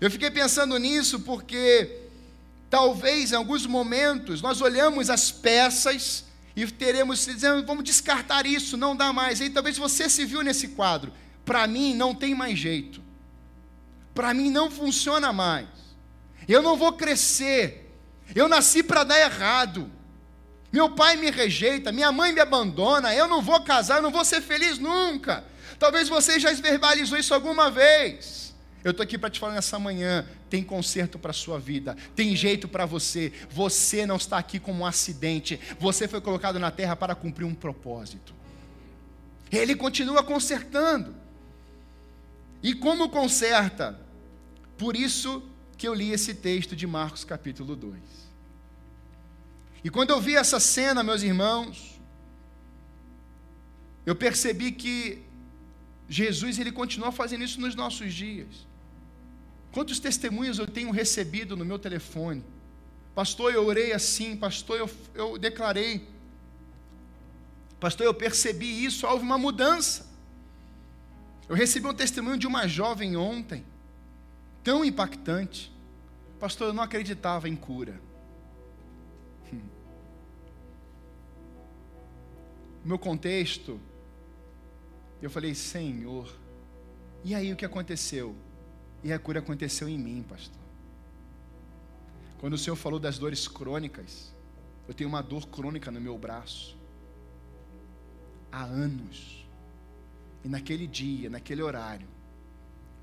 Eu 0.00 0.10
fiquei 0.10 0.30
pensando 0.30 0.78
nisso 0.78 1.20
porque 1.20 1.98
talvez 2.70 3.30
em 3.30 3.34
alguns 3.34 3.66
momentos 3.66 4.40
nós 4.40 4.62
olhamos 4.62 5.10
as 5.10 5.30
peças 5.30 6.24
e 6.56 6.66
teremos 6.66 7.26
dizendo, 7.26 7.66
vamos 7.66 7.84
descartar 7.84 8.46
isso, 8.46 8.78
não 8.78 8.96
dá 8.96 9.12
mais. 9.12 9.42
E 9.42 9.50
talvez 9.50 9.76
você 9.76 10.08
se 10.08 10.24
viu 10.24 10.40
nesse 10.40 10.68
quadro. 10.68 11.12
Para 11.44 11.66
mim 11.66 11.92
não 11.94 12.14
tem 12.14 12.34
mais 12.34 12.58
jeito. 12.58 13.02
Para 14.14 14.32
mim 14.32 14.50
não 14.50 14.70
funciona 14.70 15.30
mais. 15.30 15.68
Eu 16.48 16.62
não 16.62 16.74
vou 16.74 16.94
crescer. 16.94 17.94
Eu 18.34 18.48
nasci 18.48 18.82
para 18.82 19.04
dar 19.04 19.20
errado. 19.20 19.92
Meu 20.72 20.88
pai 20.88 21.16
me 21.16 21.30
rejeita, 21.30 21.92
minha 21.92 22.12
mãe 22.12 22.32
me 22.32 22.40
abandona, 22.40 23.12
eu 23.12 23.26
não 23.26 23.42
vou 23.42 23.60
casar, 23.60 23.96
eu 23.96 24.02
não 24.02 24.10
vou 24.10 24.24
ser 24.24 24.40
feliz 24.40 24.78
nunca. 24.78 25.49
Talvez 25.80 26.10
você 26.10 26.38
já 26.38 26.52
verbalizou 26.52 27.18
isso 27.18 27.32
alguma 27.32 27.70
vez. 27.70 28.54
Eu 28.84 28.90
estou 28.90 29.02
aqui 29.02 29.16
para 29.16 29.30
te 29.30 29.40
falar 29.40 29.54
nessa 29.54 29.78
manhã: 29.78 30.28
tem 30.50 30.62
conserto 30.62 31.18
para 31.18 31.30
a 31.30 31.34
sua 31.34 31.58
vida, 31.58 31.96
tem 32.14 32.36
jeito 32.36 32.68
para 32.68 32.84
você. 32.84 33.32
Você 33.50 34.04
não 34.04 34.16
está 34.16 34.36
aqui 34.36 34.60
como 34.60 34.80
um 34.80 34.86
acidente, 34.86 35.58
você 35.80 36.06
foi 36.06 36.20
colocado 36.20 36.58
na 36.58 36.70
terra 36.70 36.94
para 36.94 37.14
cumprir 37.14 37.46
um 37.46 37.54
propósito. 37.54 38.34
Ele 39.50 39.74
continua 39.74 40.22
consertando. 40.22 41.14
E 42.62 42.74
como 42.74 43.08
conserta? 43.08 43.98
Por 44.76 44.94
isso 44.94 45.42
que 45.78 45.88
eu 45.88 45.94
li 45.94 46.12
esse 46.12 46.34
texto 46.34 46.76
de 46.76 46.86
Marcos 46.86 47.24
capítulo 47.24 47.74
2. 47.74 47.98
E 49.82 49.88
quando 49.88 50.10
eu 50.10 50.20
vi 50.20 50.36
essa 50.36 50.60
cena, 50.60 51.02
meus 51.02 51.22
irmãos, 51.22 51.98
eu 54.04 54.14
percebi 54.14 54.72
que 54.72 55.29
Jesus 56.10 56.58
ele 56.58 56.72
continua 56.72 57.12
fazendo 57.12 57.44
isso 57.44 57.60
nos 57.60 57.76
nossos 57.76 58.12
dias. 58.12 58.66
Quantos 59.70 60.00
testemunhos 60.00 60.58
eu 60.58 60.66
tenho 60.66 60.90
recebido 60.90 61.56
no 61.56 61.64
meu 61.64 61.78
telefone? 61.78 62.44
Pastor, 63.14 63.54
eu 63.54 63.64
orei 63.64 63.92
assim, 63.92 64.36
pastor, 64.36 64.76
eu, 64.76 64.90
eu 65.14 65.38
declarei. 65.38 66.04
Pastor, 67.78 68.04
eu 68.06 68.12
percebi 68.12 68.84
isso, 68.84 69.06
houve 69.06 69.24
uma 69.24 69.38
mudança. 69.38 70.10
Eu 71.48 71.54
recebi 71.54 71.86
um 71.86 71.94
testemunho 71.94 72.36
de 72.36 72.46
uma 72.48 72.66
jovem 72.66 73.16
ontem, 73.16 73.64
tão 74.64 74.84
impactante. 74.84 75.72
Pastor, 76.40 76.68
eu 76.68 76.72
não 76.72 76.82
acreditava 76.82 77.48
em 77.48 77.54
cura. 77.54 78.00
Hum. 79.52 79.60
O 82.84 82.88
meu 82.88 82.98
contexto 82.98 83.80
eu 85.24 85.30
falei, 85.30 85.54
Senhor, 85.54 86.32
e 87.22 87.34
aí 87.34 87.52
o 87.52 87.56
que 87.56 87.64
aconteceu? 87.64 88.34
E 89.02 89.12
a 89.12 89.18
cura 89.18 89.40
aconteceu 89.40 89.88
em 89.88 89.98
mim, 89.98 90.24
pastor. 90.28 90.60
Quando 92.38 92.54
o 92.54 92.58
Senhor 92.58 92.76
falou 92.76 92.98
das 92.98 93.18
dores 93.18 93.46
crônicas, 93.46 94.32
eu 94.88 94.94
tenho 94.94 95.08
uma 95.08 95.22
dor 95.22 95.46
crônica 95.46 95.90
no 95.90 96.00
meu 96.00 96.16
braço. 96.16 96.76
Há 98.50 98.64
anos. 98.64 99.46
E 100.42 100.48
naquele 100.48 100.86
dia, 100.86 101.28
naquele 101.28 101.62
horário, 101.62 102.08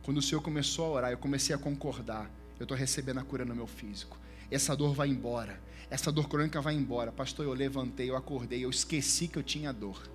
quando 0.04 0.18
o 0.18 0.22
Senhor 0.22 0.42
começou 0.42 0.86
a 0.86 0.90
orar, 0.90 1.12
eu 1.12 1.18
comecei 1.18 1.56
a 1.56 1.58
concordar. 1.58 2.32
Eu 2.60 2.64
estou 2.64 2.76
recebendo 2.76 3.20
a 3.20 3.24
cura 3.24 3.46
no 3.46 3.56
meu 3.56 3.68
físico. 3.68 4.18
Essa 4.50 4.76
dor 4.76 4.94
vai 4.94 5.10
embora. 5.10 5.62
Essa 5.90 6.12
dor 6.12 6.28
crônica 6.28 6.60
vai 6.60 6.74
embora. 6.74 7.12
Pastor, 7.12 7.46
eu 7.46 7.54
levantei, 7.54 8.10
eu 8.10 8.16
acordei, 8.16 8.66
eu 8.66 8.70
esqueci 8.70 9.28
que 9.28 9.38
eu 9.38 9.44
tinha 9.44 9.72
dor. 9.72 10.10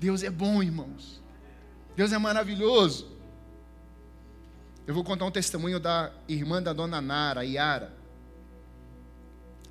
Deus 0.00 0.22
é 0.22 0.30
bom, 0.30 0.62
irmãos. 0.62 1.20
Deus 1.94 2.10
é 2.12 2.18
maravilhoso. 2.18 3.06
Eu 4.86 4.94
vou 4.94 5.04
contar 5.04 5.26
um 5.26 5.30
testemunho 5.30 5.78
da 5.78 6.10
irmã 6.26 6.62
da 6.62 6.72
dona 6.72 7.00
Nara, 7.00 7.44
Yara, 7.44 7.94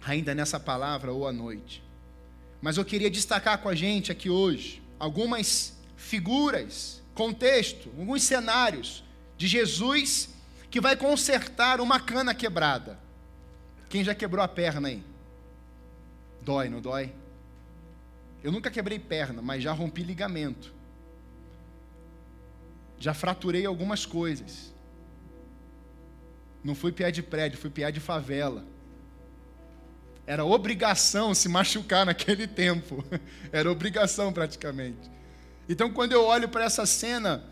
ainda 0.05 0.35
nessa 0.35 0.59
palavra 0.59 1.11
ou 1.11 1.27
à 1.27 1.33
noite. 1.33 1.83
Mas 2.61 2.77
eu 2.77 2.85
queria 2.85 3.09
destacar 3.09 3.57
com 3.57 3.67
a 3.67 3.75
gente 3.75 4.11
aqui 4.11 4.29
hoje 4.29 4.83
algumas 4.99 5.75
figuras, 5.97 7.01
contexto, 7.15 7.89
alguns 7.97 8.21
cenários 8.23 9.03
de 9.35 9.47
Jesus 9.47 10.29
que 10.69 10.79
vai 10.79 10.95
consertar 10.95 11.81
uma 11.81 11.99
cana 11.99 12.35
quebrada. 12.35 12.99
Quem 13.89 14.03
já 14.03 14.13
quebrou 14.13 14.43
a 14.43 14.47
perna 14.47 14.89
aí? 14.89 15.03
Dói, 16.41 16.69
não 16.69 16.79
dói? 16.79 17.11
Eu 18.43 18.51
nunca 18.51 18.71
quebrei 18.71 18.97
perna, 18.97 19.41
mas 19.41 19.61
já 19.61 19.73
rompi 19.73 20.03
ligamento. 20.03 20.73
Já 22.97 23.13
fraturei 23.13 23.65
algumas 23.65 24.05
coisas. 24.05 24.73
Não 26.63 26.73
fui 26.73 26.91
piar 26.91 27.11
de 27.11 27.21
prédio, 27.21 27.59
fui 27.59 27.69
piar 27.69 27.91
de 27.91 27.99
favela. 27.99 28.65
Era 30.25 30.45
obrigação 30.45 31.33
se 31.33 31.49
machucar 31.49 32.05
naquele 32.05 32.47
tempo. 32.47 33.03
Era 33.51 33.69
obrigação 33.69 34.31
praticamente. 34.31 35.09
Então, 35.67 35.91
quando 35.91 36.13
eu 36.13 36.23
olho 36.23 36.47
para 36.49 36.63
essa 36.63 36.85
cena 36.85 37.43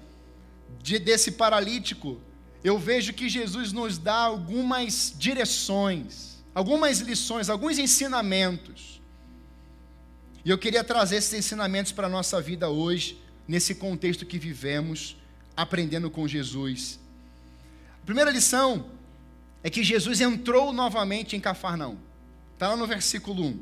de, 0.81 0.99
desse 0.99 1.33
paralítico, 1.33 2.19
eu 2.63 2.77
vejo 2.77 3.13
que 3.13 3.29
Jesus 3.29 3.71
nos 3.71 3.97
dá 3.97 4.15
algumas 4.15 5.13
direções, 5.17 6.43
algumas 6.55 6.99
lições, 6.99 7.49
alguns 7.49 7.77
ensinamentos 7.77 8.96
e 10.47 10.49
eu 10.49 10.57
queria 10.57 10.81
trazer 10.81 11.17
esses 11.17 11.33
ensinamentos 11.33 11.91
para 11.91 12.07
a 12.07 12.09
nossa 12.09 12.39
vida 12.39 12.69
hoje, 12.69 13.21
nesse 13.45 13.75
contexto 13.75 14.25
que 14.25 14.39
vivemos, 14.39 15.17
aprendendo 15.57 16.09
com 16.09 16.25
Jesus. 16.25 17.01
A 18.01 18.05
primeira 18.05 18.31
lição 18.31 18.85
é 19.61 19.69
que 19.69 19.83
Jesus 19.83 20.21
entrou 20.21 20.71
novamente 20.71 21.35
em 21.35 21.41
Cafarnaum. 21.41 21.97
Está 22.53 22.69
lá 22.69 22.77
no 22.77 22.87
versículo 22.87 23.43
1. 23.43 23.59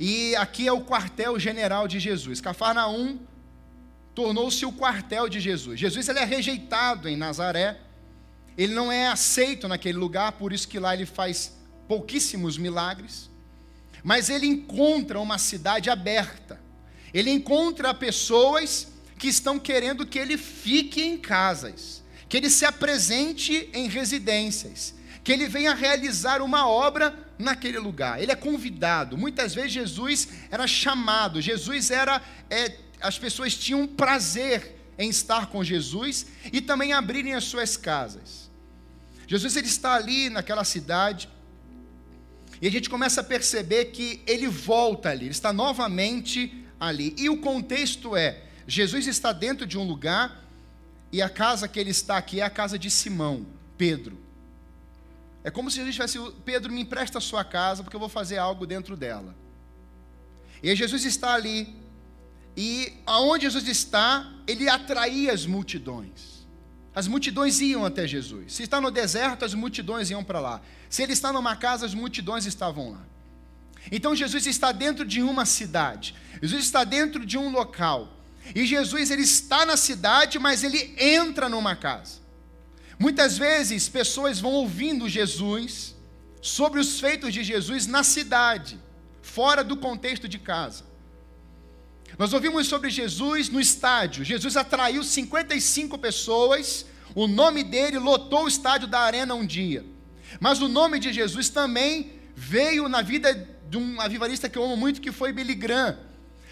E 0.00 0.34
aqui 0.36 0.66
é 0.66 0.72
o 0.72 0.82
quartel-general 0.82 1.86
de 1.86 2.00
Jesus. 2.00 2.40
Cafarnaum 2.40 3.18
tornou-se 4.14 4.64
o 4.64 4.72
quartel 4.72 5.28
de 5.28 5.40
Jesus. 5.40 5.78
Jesus 5.78 6.08
ele 6.08 6.20
é 6.20 6.24
rejeitado 6.24 7.06
em 7.06 7.18
Nazaré. 7.18 7.78
Ele 8.56 8.72
não 8.72 8.90
é 8.90 9.08
aceito 9.08 9.68
naquele 9.68 9.98
lugar, 9.98 10.32
por 10.32 10.54
isso 10.54 10.66
que 10.66 10.78
lá 10.78 10.94
ele 10.94 11.04
faz 11.04 11.54
pouquíssimos 11.86 12.56
milagres 12.56 13.30
mas 14.02 14.28
ele 14.28 14.46
encontra 14.46 15.20
uma 15.20 15.38
cidade 15.38 15.88
aberta. 15.88 16.60
Ele 17.12 17.30
encontra 17.30 17.94
pessoas 17.94 18.88
que 19.18 19.28
estão 19.28 19.58
querendo 19.58 20.06
que 20.06 20.18
ele 20.18 20.36
fique 20.36 21.02
em 21.02 21.16
casas, 21.16 22.02
que 22.28 22.36
ele 22.36 22.50
se 22.50 22.64
apresente 22.64 23.70
em 23.72 23.88
residências, 23.88 24.94
que 25.22 25.30
ele 25.30 25.46
venha 25.46 25.74
realizar 25.74 26.42
uma 26.42 26.66
obra 26.66 27.16
naquele 27.38 27.78
lugar. 27.78 28.20
Ele 28.20 28.32
é 28.32 28.36
convidado. 28.36 29.16
Muitas 29.16 29.54
vezes 29.54 29.72
Jesus 29.72 30.28
era 30.50 30.66
chamado, 30.66 31.40
Jesus 31.40 31.90
era. 31.90 32.20
É, 32.50 32.76
as 33.00 33.18
pessoas 33.18 33.54
tinham 33.54 33.86
prazer 33.86 34.76
em 34.98 35.10
estar 35.10 35.46
com 35.46 35.62
Jesus 35.62 36.26
e 36.52 36.60
também 36.60 36.92
abrirem 36.92 37.34
as 37.34 37.44
suas 37.44 37.76
casas. 37.76 38.50
Jesus 39.26 39.56
ele 39.56 39.66
está 39.66 39.94
ali 39.94 40.28
naquela 40.30 40.64
cidade, 40.64 41.28
e 42.62 42.68
a 42.68 42.70
gente 42.70 42.88
começa 42.88 43.22
a 43.22 43.24
perceber 43.24 43.86
que 43.86 44.22
ele 44.24 44.46
volta 44.46 45.10
ali, 45.10 45.24
ele 45.24 45.32
está 45.32 45.52
novamente 45.52 46.64
ali. 46.78 47.12
E 47.18 47.28
o 47.28 47.38
contexto 47.38 48.14
é: 48.14 48.44
Jesus 48.68 49.08
está 49.08 49.32
dentro 49.32 49.66
de 49.66 49.76
um 49.76 49.82
lugar, 49.82 50.40
e 51.10 51.20
a 51.20 51.28
casa 51.28 51.66
que 51.66 51.80
ele 51.80 51.90
está 51.90 52.16
aqui 52.16 52.40
é 52.40 52.44
a 52.44 52.48
casa 52.48 52.78
de 52.78 52.88
Simão, 52.88 53.44
Pedro. 53.76 54.16
É 55.42 55.50
como 55.50 55.72
se 55.72 55.78
Jesus 55.78 55.96
tivesse, 55.96 56.18
Pedro, 56.44 56.72
me 56.72 56.82
empresta 56.82 57.18
a 57.18 57.20
sua 57.20 57.42
casa, 57.42 57.82
porque 57.82 57.96
eu 57.96 58.00
vou 58.00 58.08
fazer 58.08 58.38
algo 58.38 58.64
dentro 58.64 58.96
dela. 58.96 59.34
E 60.62 60.72
Jesus 60.76 61.04
está 61.04 61.34
ali, 61.34 61.74
e 62.56 62.92
aonde 63.04 63.46
Jesus 63.46 63.66
está, 63.66 64.32
ele 64.46 64.68
atraía 64.68 65.32
as 65.32 65.44
multidões. 65.46 66.31
As 66.94 67.06
multidões 67.06 67.60
iam 67.60 67.84
até 67.84 68.06
Jesus. 68.06 68.52
Se 68.52 68.62
está 68.64 68.80
no 68.80 68.90
deserto, 68.90 69.44
as 69.44 69.54
multidões 69.54 70.10
iam 70.10 70.22
para 70.22 70.40
lá. 70.40 70.60
Se 70.90 71.02
ele 71.02 71.12
está 71.12 71.32
numa 71.32 71.56
casa, 71.56 71.86
as 71.86 71.94
multidões 71.94 72.44
estavam 72.44 72.92
lá. 72.92 73.00
Então 73.90 74.14
Jesus 74.14 74.46
está 74.46 74.70
dentro 74.72 75.04
de 75.04 75.22
uma 75.22 75.46
cidade. 75.46 76.14
Jesus 76.40 76.64
está 76.64 76.84
dentro 76.84 77.24
de 77.24 77.38
um 77.38 77.50
local. 77.50 78.12
E 78.54 78.66
Jesus 78.66 79.10
ele 79.10 79.22
está 79.22 79.64
na 79.64 79.76
cidade, 79.76 80.38
mas 80.38 80.62
ele 80.62 80.94
entra 80.98 81.48
numa 81.48 81.74
casa. 81.74 82.20
Muitas 82.98 83.38
vezes 83.38 83.88
pessoas 83.88 84.38
vão 84.38 84.52
ouvindo 84.52 85.08
Jesus 85.08 85.96
sobre 86.40 86.78
os 86.78 87.00
feitos 87.00 87.32
de 87.32 87.42
Jesus 87.42 87.86
na 87.86 88.02
cidade, 88.02 88.78
fora 89.22 89.64
do 89.64 89.76
contexto 89.76 90.28
de 90.28 90.38
casa. 90.38 90.84
Nós 92.18 92.32
ouvimos 92.32 92.66
sobre 92.66 92.90
Jesus 92.90 93.48
no 93.48 93.60
estádio. 93.60 94.24
Jesus 94.24 94.56
atraiu 94.56 95.02
55 95.02 95.98
pessoas, 95.98 96.84
o 97.14 97.26
nome 97.26 97.62
dele 97.62 97.98
lotou 97.98 98.44
o 98.44 98.48
estádio 98.48 98.86
da 98.86 99.00
Arena 99.00 99.34
um 99.34 99.46
dia. 99.46 99.84
Mas 100.40 100.60
o 100.60 100.68
nome 100.68 100.98
de 100.98 101.12
Jesus 101.12 101.48
também 101.48 102.12
veio 102.34 102.88
na 102.88 103.02
vida 103.02 103.48
de 103.68 103.76
um 103.78 104.00
avivalista 104.00 104.48
que 104.48 104.58
eu 104.58 104.64
amo 104.64 104.76
muito, 104.76 105.00
que 105.00 105.12
foi 105.12 105.32
Billy 105.32 105.54
Graham. 105.54 105.98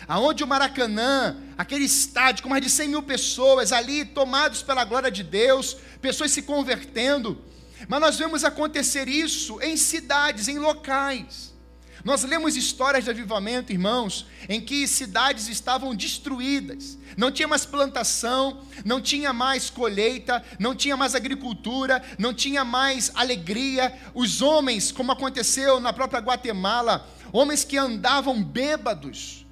Aonde 0.08 0.42
o 0.42 0.46
Maracanã, 0.46 1.36
aquele 1.58 1.84
estádio 1.84 2.42
com 2.42 2.48
mais 2.48 2.62
de 2.62 2.70
100 2.70 2.88
mil 2.88 3.02
pessoas 3.02 3.72
ali, 3.72 4.04
tomados 4.04 4.62
pela 4.62 4.84
glória 4.84 5.10
de 5.10 5.22
Deus, 5.22 5.76
pessoas 6.00 6.30
se 6.30 6.42
convertendo. 6.42 7.38
Mas 7.86 8.00
nós 8.00 8.18
vemos 8.18 8.44
acontecer 8.44 9.08
isso 9.08 9.60
em 9.60 9.76
cidades, 9.76 10.48
em 10.48 10.58
locais. 10.58 11.49
Nós 12.04 12.24
lemos 12.24 12.56
histórias 12.56 13.04
de 13.04 13.10
avivamento, 13.10 13.72
irmãos, 13.72 14.26
em 14.48 14.60
que 14.60 14.86
cidades 14.88 15.48
estavam 15.48 15.94
destruídas, 15.94 16.98
não 17.16 17.30
tinha 17.30 17.46
mais 17.46 17.66
plantação, 17.66 18.62
não 18.84 19.00
tinha 19.00 19.32
mais 19.32 19.68
colheita, 19.68 20.42
não 20.58 20.74
tinha 20.74 20.96
mais 20.96 21.14
agricultura, 21.14 22.02
não 22.18 22.32
tinha 22.32 22.64
mais 22.64 23.10
alegria. 23.14 23.94
Os 24.14 24.40
homens, 24.40 24.90
como 24.90 25.12
aconteceu 25.12 25.78
na 25.80 25.92
própria 25.92 26.20
Guatemala, 26.20 27.06
homens 27.32 27.64
que 27.64 27.76
andavam 27.76 28.42
bêbados, 28.42 29.46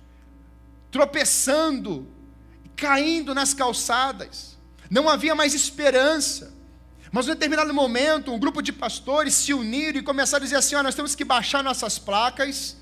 tropeçando, 0.90 2.09
caindo 2.75 3.35
nas 3.35 3.52
calçadas, 3.52 4.57
não 4.90 5.09
havia 5.09 5.35
mais 5.35 5.52
esperança. 5.52 6.57
Mas 7.10 7.26
em 7.26 7.30
um 7.30 7.34
determinado 7.34 7.72
momento, 7.72 8.32
um 8.32 8.38
grupo 8.38 8.60
de 8.60 8.72
pastores 8.72 9.34
se 9.34 9.54
uniram 9.54 9.98
e 9.98 10.02
começaram 10.02 10.42
a 10.42 10.44
dizer 10.44 10.56
assim: 10.56 10.74
ó, 10.74 10.82
nós 10.82 10.94
temos 10.94 11.14
que 11.14 11.24
baixar 11.24 11.62
nossas 11.62 11.98
placas, 11.98 12.76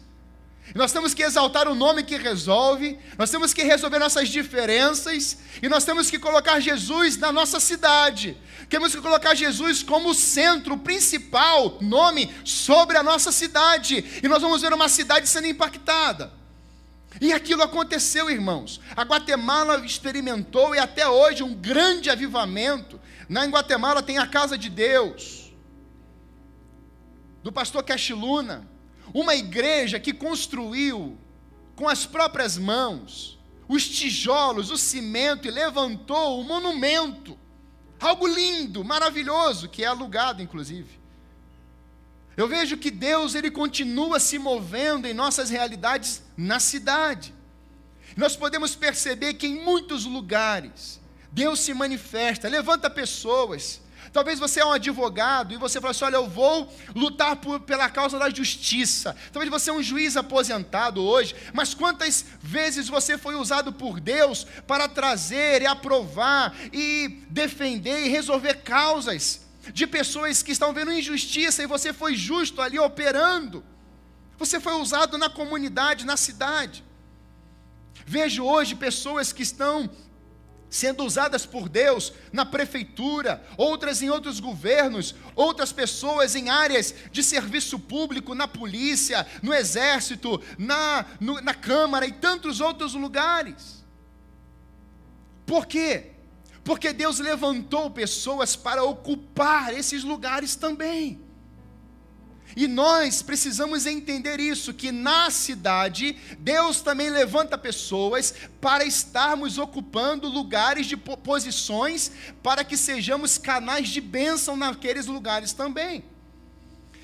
nós 0.74 0.92
temos 0.92 1.14
que 1.14 1.22
exaltar 1.22 1.68
o 1.68 1.74
nome 1.74 2.02
que 2.02 2.16
resolve, 2.16 2.98
nós 3.16 3.30
temos 3.30 3.54
que 3.54 3.62
resolver 3.62 3.98
nossas 3.98 4.28
diferenças, 4.28 5.38
e 5.62 5.68
nós 5.68 5.84
temos 5.84 6.10
que 6.10 6.18
colocar 6.18 6.58
Jesus 6.58 7.16
na 7.16 7.30
nossa 7.30 7.60
cidade. 7.60 8.36
Temos 8.68 8.92
que 8.92 9.00
colocar 9.00 9.34
Jesus 9.34 9.82
como 9.82 10.12
centro, 10.12 10.76
principal 10.76 11.78
nome 11.80 12.34
sobre 12.44 12.96
a 12.96 13.02
nossa 13.02 13.30
cidade. 13.30 14.04
E 14.22 14.26
nós 14.26 14.42
vamos 14.42 14.60
ver 14.60 14.72
uma 14.72 14.88
cidade 14.88 15.28
sendo 15.28 15.46
impactada. 15.46 16.32
E 17.20 17.32
aquilo 17.32 17.62
aconteceu, 17.62 18.28
irmãos. 18.28 18.80
A 18.96 19.02
Guatemala 19.02 19.84
experimentou 19.86 20.74
e 20.74 20.78
até 20.78 21.08
hoje 21.08 21.42
um 21.42 21.54
grande 21.54 22.10
avivamento. 22.10 23.00
Na 23.28 23.44
Guatemala 23.44 24.02
tem 24.02 24.18
a 24.18 24.26
casa 24.26 24.56
de 24.56 24.70
Deus, 24.70 25.52
do 27.42 27.52
pastor 27.52 27.82
Cash 27.82 28.10
Luna, 28.10 28.68
uma 29.12 29.34
igreja 29.34 29.98
que 29.98 30.12
construiu 30.12 31.18
com 31.74 31.88
as 31.88 32.06
próprias 32.06 32.56
mãos 32.56 33.36
os 33.68 33.88
tijolos, 33.88 34.70
o 34.70 34.78
cimento 34.78 35.48
e 35.48 35.50
levantou 35.50 36.40
o 36.40 36.44
monumento. 36.44 37.36
Algo 37.98 38.26
lindo, 38.26 38.84
maravilhoso, 38.84 39.68
que 39.68 39.82
é 39.82 39.86
alugado 39.86 40.42
inclusive. 40.42 41.00
Eu 42.36 42.46
vejo 42.46 42.76
que 42.76 42.90
Deus 42.90 43.34
ele 43.34 43.50
continua 43.50 44.20
se 44.20 44.38
movendo 44.38 45.06
em 45.06 45.14
nossas 45.14 45.48
realidades 45.48 46.22
na 46.36 46.60
cidade. 46.60 47.34
Nós 48.16 48.36
podemos 48.36 48.76
perceber 48.76 49.34
que 49.34 49.46
em 49.46 49.64
muitos 49.64 50.04
lugares 50.04 51.00
Deus 51.36 51.60
se 51.60 51.74
manifesta, 51.74 52.48
levanta 52.48 52.88
pessoas. 52.88 53.82
Talvez 54.10 54.38
você 54.38 54.60
é 54.60 54.64
um 54.64 54.72
advogado 54.72 55.52
e 55.52 55.58
você 55.58 55.78
fala 55.78 55.90
assim: 55.90 56.06
olha, 56.06 56.16
eu 56.16 56.26
vou 56.26 56.72
lutar 56.94 57.36
por, 57.36 57.60
pela 57.60 57.90
causa 57.90 58.18
da 58.18 58.30
justiça. 58.30 59.14
Talvez 59.30 59.50
você 59.50 59.68
é 59.68 59.72
um 59.74 59.82
juiz 59.82 60.16
aposentado 60.16 61.02
hoje, 61.02 61.36
mas 61.52 61.74
quantas 61.74 62.24
vezes 62.40 62.88
você 62.88 63.18
foi 63.18 63.34
usado 63.34 63.70
por 63.70 64.00
Deus 64.00 64.46
para 64.66 64.88
trazer 64.88 65.60
e 65.60 65.66
aprovar 65.66 66.56
e 66.72 67.22
defender 67.28 68.06
e 68.06 68.08
resolver 68.08 68.54
causas 68.62 69.42
de 69.74 69.86
pessoas 69.86 70.42
que 70.42 70.52
estão 70.52 70.72
vendo 70.72 70.90
injustiça 70.90 71.62
e 71.62 71.66
você 71.66 71.92
foi 71.92 72.16
justo 72.16 72.62
ali 72.62 72.78
operando. 72.78 73.62
Você 74.38 74.58
foi 74.58 74.72
usado 74.80 75.18
na 75.18 75.28
comunidade, 75.28 76.06
na 76.06 76.16
cidade. 76.16 76.82
Vejo 78.06 78.42
hoje 78.42 78.74
pessoas 78.74 79.34
que 79.34 79.42
estão 79.42 79.90
sendo 80.68 81.04
usadas 81.04 81.46
por 81.46 81.68
Deus 81.68 82.12
na 82.32 82.44
prefeitura, 82.44 83.42
outras 83.56 84.02
em 84.02 84.10
outros 84.10 84.40
governos, 84.40 85.14
outras 85.34 85.72
pessoas 85.72 86.34
em 86.34 86.50
áreas 86.50 86.94
de 87.10 87.22
serviço 87.22 87.78
público, 87.78 88.34
na 88.34 88.48
polícia, 88.48 89.26
no 89.42 89.54
exército, 89.54 90.42
na, 90.58 91.06
no, 91.20 91.40
na 91.40 91.54
Câmara 91.54 92.06
e 92.06 92.12
tantos 92.12 92.60
outros 92.60 92.94
lugares. 92.94 93.84
Por 95.44 95.66
quê? 95.66 96.16
porque 96.66 96.92
Deus 96.92 97.20
levantou 97.20 97.88
pessoas 97.92 98.56
para 98.56 98.82
ocupar 98.82 99.72
esses 99.72 100.02
lugares 100.02 100.56
também. 100.56 101.20
E 102.54 102.68
nós 102.68 103.22
precisamos 103.22 103.86
entender 103.86 104.38
isso, 104.40 104.72
que 104.72 104.92
na 104.92 105.30
cidade, 105.30 106.16
Deus 106.38 106.80
também 106.80 107.10
levanta 107.10 107.58
pessoas 107.58 108.34
para 108.60 108.84
estarmos 108.84 109.58
ocupando 109.58 110.28
lugares 110.28 110.86
de 110.86 110.96
posições, 110.96 112.12
para 112.42 112.64
que 112.64 112.76
sejamos 112.76 113.36
canais 113.36 113.88
de 113.88 114.00
bênção 114.00 114.56
naqueles 114.56 115.06
lugares 115.06 115.52
também. 115.52 116.04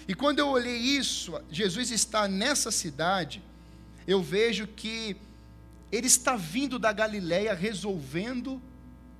E 0.06 0.14
quando 0.14 0.38
eu 0.38 0.48
olhei 0.48 0.76
isso, 0.76 1.40
Jesus 1.50 1.90
está 1.90 2.28
nessa 2.28 2.70
cidade, 2.70 3.42
eu 4.06 4.22
vejo 4.22 4.66
que 4.66 5.16
ele 5.90 6.06
está 6.06 6.36
vindo 6.36 6.78
da 6.78 6.92
Galileia 6.92 7.54
resolvendo 7.54 8.60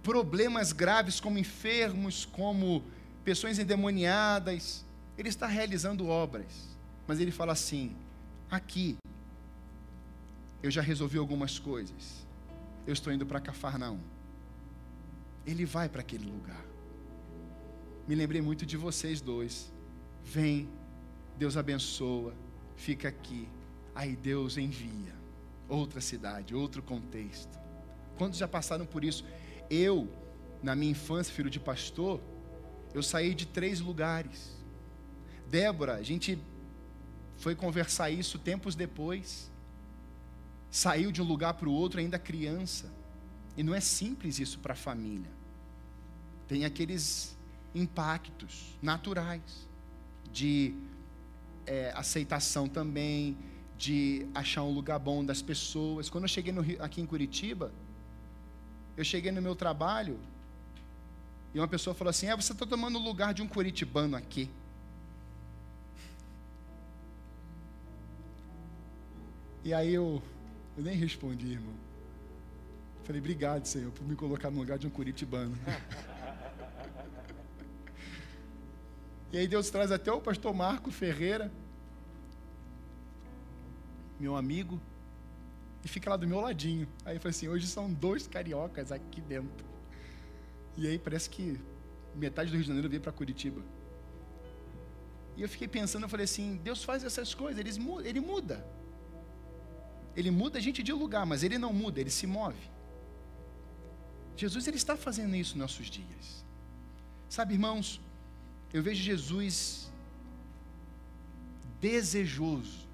problemas 0.02 0.72
graves 0.72 1.20
como 1.20 1.38
enfermos, 1.38 2.24
como 2.24 2.82
pessoas 3.24 3.58
endemoniadas. 3.58 4.84
Ele 5.22 5.28
está 5.28 5.46
realizando 5.46 6.08
obras. 6.08 6.76
Mas 7.06 7.20
ele 7.20 7.30
fala 7.30 7.52
assim: 7.52 7.96
aqui 8.50 8.96
eu 10.60 10.68
já 10.68 10.82
resolvi 10.82 11.16
algumas 11.16 11.60
coisas. 11.60 12.26
Eu 12.84 12.92
estou 12.92 13.12
indo 13.12 13.24
para 13.24 13.40
Cafarnaum. 13.40 14.00
Ele 15.46 15.64
vai 15.64 15.88
para 15.88 16.00
aquele 16.00 16.28
lugar. 16.28 16.64
Me 18.08 18.16
lembrei 18.16 18.42
muito 18.42 18.66
de 18.66 18.76
vocês 18.76 19.20
dois. 19.20 19.72
Vem, 20.24 20.68
Deus 21.38 21.56
abençoa, 21.56 22.34
fica 22.74 23.06
aqui. 23.06 23.48
Aí 23.94 24.16
Deus 24.16 24.58
envia. 24.58 25.14
Outra 25.68 26.00
cidade, 26.00 26.52
outro 26.52 26.82
contexto. 26.82 27.56
Quantos 28.18 28.40
já 28.40 28.48
passaram 28.48 28.84
por 28.84 29.04
isso? 29.04 29.24
Eu, 29.70 30.12
na 30.64 30.74
minha 30.74 30.90
infância, 30.90 31.32
filho 31.32 31.48
de 31.48 31.60
pastor, 31.60 32.20
eu 32.92 33.04
saí 33.04 33.36
de 33.36 33.46
três 33.46 33.78
lugares. 33.78 34.60
Débora, 35.52 35.96
a 35.96 36.02
gente 36.02 36.38
foi 37.36 37.54
conversar 37.54 38.10
isso 38.10 38.38
tempos 38.38 38.74
depois. 38.74 39.50
Saiu 40.70 41.12
de 41.12 41.20
um 41.20 41.26
lugar 41.26 41.52
para 41.52 41.68
o 41.68 41.72
outro 41.72 42.00
ainda 42.00 42.18
criança. 42.18 42.90
E 43.54 43.62
não 43.62 43.74
é 43.74 43.80
simples 43.80 44.38
isso 44.38 44.58
para 44.60 44.72
a 44.72 44.76
família. 44.76 45.30
Tem 46.48 46.64
aqueles 46.64 47.36
impactos 47.74 48.78
naturais 48.80 49.42
de 50.32 50.74
é, 51.66 51.92
aceitação 51.94 52.66
também, 52.66 53.36
de 53.76 54.26
achar 54.34 54.62
um 54.62 54.72
lugar 54.72 54.98
bom 54.98 55.22
das 55.22 55.42
pessoas. 55.42 56.08
Quando 56.08 56.24
eu 56.24 56.28
cheguei 56.28 56.50
no, 56.50 56.62
aqui 56.82 57.02
em 57.02 57.06
Curitiba, 57.06 57.70
eu 58.96 59.04
cheguei 59.04 59.30
no 59.30 59.42
meu 59.42 59.54
trabalho 59.54 60.18
e 61.54 61.58
uma 61.58 61.68
pessoa 61.68 61.92
falou 61.92 62.08
assim: 62.08 62.28
É, 62.28 62.34
você 62.34 62.54
está 62.54 62.64
tomando 62.64 62.98
o 62.98 63.02
lugar 63.02 63.34
de 63.34 63.42
um 63.42 63.46
curitibano 63.46 64.16
aqui. 64.16 64.48
E 69.64 69.72
aí 69.72 69.94
eu, 69.94 70.20
eu 70.76 70.82
nem 70.82 70.96
respondi, 70.96 71.52
irmão. 71.52 71.74
Falei, 73.04 73.20
obrigado, 73.20 73.64
Senhor, 73.66 73.92
por 73.92 74.06
me 74.06 74.16
colocar 74.16 74.50
no 74.50 74.58
lugar 74.58 74.78
de 74.78 74.86
um 74.86 74.90
curitibano. 74.90 75.56
e 79.32 79.38
aí 79.38 79.46
Deus 79.46 79.70
traz 79.70 79.92
até 79.92 80.12
o 80.12 80.20
pastor 80.20 80.52
Marco 80.52 80.90
Ferreira, 80.90 81.50
meu 84.18 84.36
amigo, 84.36 84.80
e 85.84 85.88
fica 85.88 86.10
lá 86.10 86.16
do 86.16 86.26
meu 86.26 86.40
ladinho. 86.40 86.88
Aí 87.04 87.16
eu 87.16 87.20
falei 87.20 87.30
assim: 87.30 87.48
hoje 87.48 87.66
são 87.66 87.92
dois 87.92 88.26
cariocas 88.26 88.90
aqui 88.90 89.20
dentro. 89.20 89.64
E 90.76 90.86
aí 90.86 90.98
parece 90.98 91.30
que 91.30 91.58
metade 92.14 92.50
do 92.50 92.54
Rio 92.54 92.62
de 92.62 92.68
Janeiro 92.68 92.88
veio 92.88 93.02
para 93.02 93.12
Curitiba. 93.12 93.62
E 95.36 95.42
eu 95.42 95.48
fiquei 95.48 95.68
pensando, 95.68 96.04
eu 96.04 96.08
falei 96.08 96.24
assim: 96.24 96.56
Deus 96.62 96.82
faz 96.82 97.04
essas 97.04 97.32
coisas, 97.32 97.64
ele 98.04 98.20
muda, 98.20 98.64
ele 100.16 100.30
muda. 100.30 100.58
A 100.58 100.62
gente 100.62 100.82
de 100.82 100.92
lugar, 100.92 101.24
mas 101.26 101.42
ele 101.42 101.58
não 101.58 101.72
muda, 101.72 102.00
ele 102.00 102.10
se 102.10 102.26
move. 102.26 102.70
Jesus 104.36 104.66
ele 104.66 104.76
está 104.76 104.96
fazendo 104.96 105.34
isso 105.36 105.56
nos 105.56 105.70
nossos 105.70 105.86
dias. 105.86 106.44
Sabe, 107.28 107.54
irmãos, 107.54 108.00
eu 108.72 108.82
vejo 108.82 109.02
Jesus 109.02 109.90
desejoso 111.80 112.88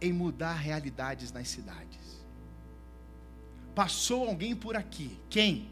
em 0.00 0.12
mudar 0.12 0.54
realidades 0.54 1.32
nas 1.32 1.48
cidades. 1.48 2.24
Passou 3.74 4.28
alguém 4.28 4.54
por 4.54 4.76
aqui. 4.76 5.18
Quem? 5.30 5.70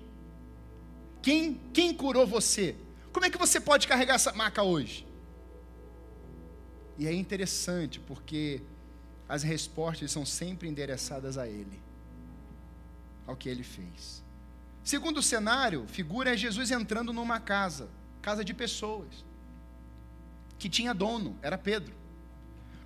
Quem, 1.22 1.60
quem 1.72 1.94
curou 1.94 2.26
você? 2.26 2.74
Como 3.12 3.26
é 3.26 3.30
que 3.30 3.38
você 3.38 3.60
pode 3.60 3.86
carregar 3.86 4.14
essa 4.14 4.32
maca 4.32 4.62
hoje? 4.62 5.06
E 6.98 7.06
é 7.06 7.12
interessante 7.12 7.98
porque 8.00 8.62
as 9.30 9.44
respostas 9.44 10.10
são 10.10 10.26
sempre 10.26 10.68
endereçadas 10.68 11.38
a 11.38 11.46
Ele, 11.46 11.80
ao 13.28 13.36
que 13.36 13.48
Ele 13.48 13.62
fez. 13.62 14.24
Segundo 14.82 15.22
cenário, 15.22 15.86
figura 15.86 16.34
é 16.34 16.36
Jesus 16.36 16.72
entrando 16.72 17.12
numa 17.12 17.38
casa, 17.38 17.88
casa 18.20 18.44
de 18.44 18.52
pessoas, 18.52 19.24
que 20.58 20.68
tinha 20.68 20.92
dono, 20.92 21.38
era 21.42 21.56
Pedro. 21.56 21.94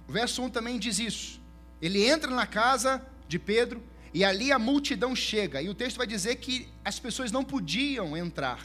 O 0.06 0.12
verso 0.12 0.42
1 0.42 0.50
também 0.50 0.78
diz 0.78 0.98
isso. 0.98 1.40
Ele 1.80 2.04
entra 2.06 2.30
na 2.30 2.46
casa 2.46 3.02
de 3.26 3.38
Pedro 3.38 3.82
e 4.12 4.22
ali 4.22 4.52
a 4.52 4.58
multidão 4.58 5.16
chega. 5.16 5.62
E 5.62 5.70
o 5.70 5.74
texto 5.74 5.96
vai 5.96 6.06
dizer 6.06 6.36
que 6.36 6.68
as 6.84 7.00
pessoas 7.00 7.32
não 7.32 7.42
podiam 7.42 8.14
entrar, 8.14 8.60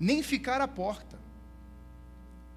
nem 0.00 0.20
ficar 0.20 0.60
à 0.60 0.66
porta 0.66 1.16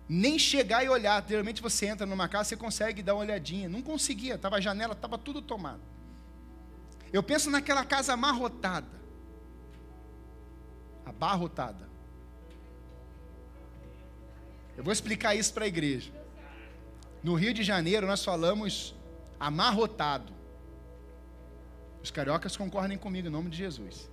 nem 0.08 0.38
chegar 0.38 0.84
e 0.84 0.90
olhar. 0.90 1.24
Geralmente 1.28 1.62
você 1.62 1.88
entra 1.88 2.06
numa 2.06 2.28
casa, 2.28 2.50
você 2.50 2.58
consegue 2.58 3.02
dar 3.02 3.16
uma 3.16 3.22
olhadinha. 3.22 3.68
Não 3.68 3.82
conseguia, 3.82 4.36
estava 4.36 4.58
a 4.58 4.62
janela, 4.62 4.94
estava 4.94 5.18
tudo 5.18 5.42
tomado. 5.42 5.82
Eu 7.12 7.24
penso 7.24 7.50
naquela 7.50 7.86
casa 7.86 8.14
amarrotada. 8.14 8.88
Abarrotada. 11.06 11.88
Eu 14.78 14.84
vou 14.84 14.92
explicar 14.92 15.36
isso 15.36 15.54
para 15.54 15.66
a 15.66 15.68
igreja. 15.68 16.12
No 17.24 17.34
Rio 17.36 17.54
de 17.54 17.64
Janeiro 17.64 18.06
nós 18.06 18.24
falamos 18.24 18.94
amarrotado. 19.40 20.34
Os 22.04 22.12
cariocas 22.12 22.56
concordem 22.56 22.98
comigo 22.98 23.28
em 23.28 23.32
nome 23.32 23.50
de 23.50 23.58
Jesus. 23.58 24.10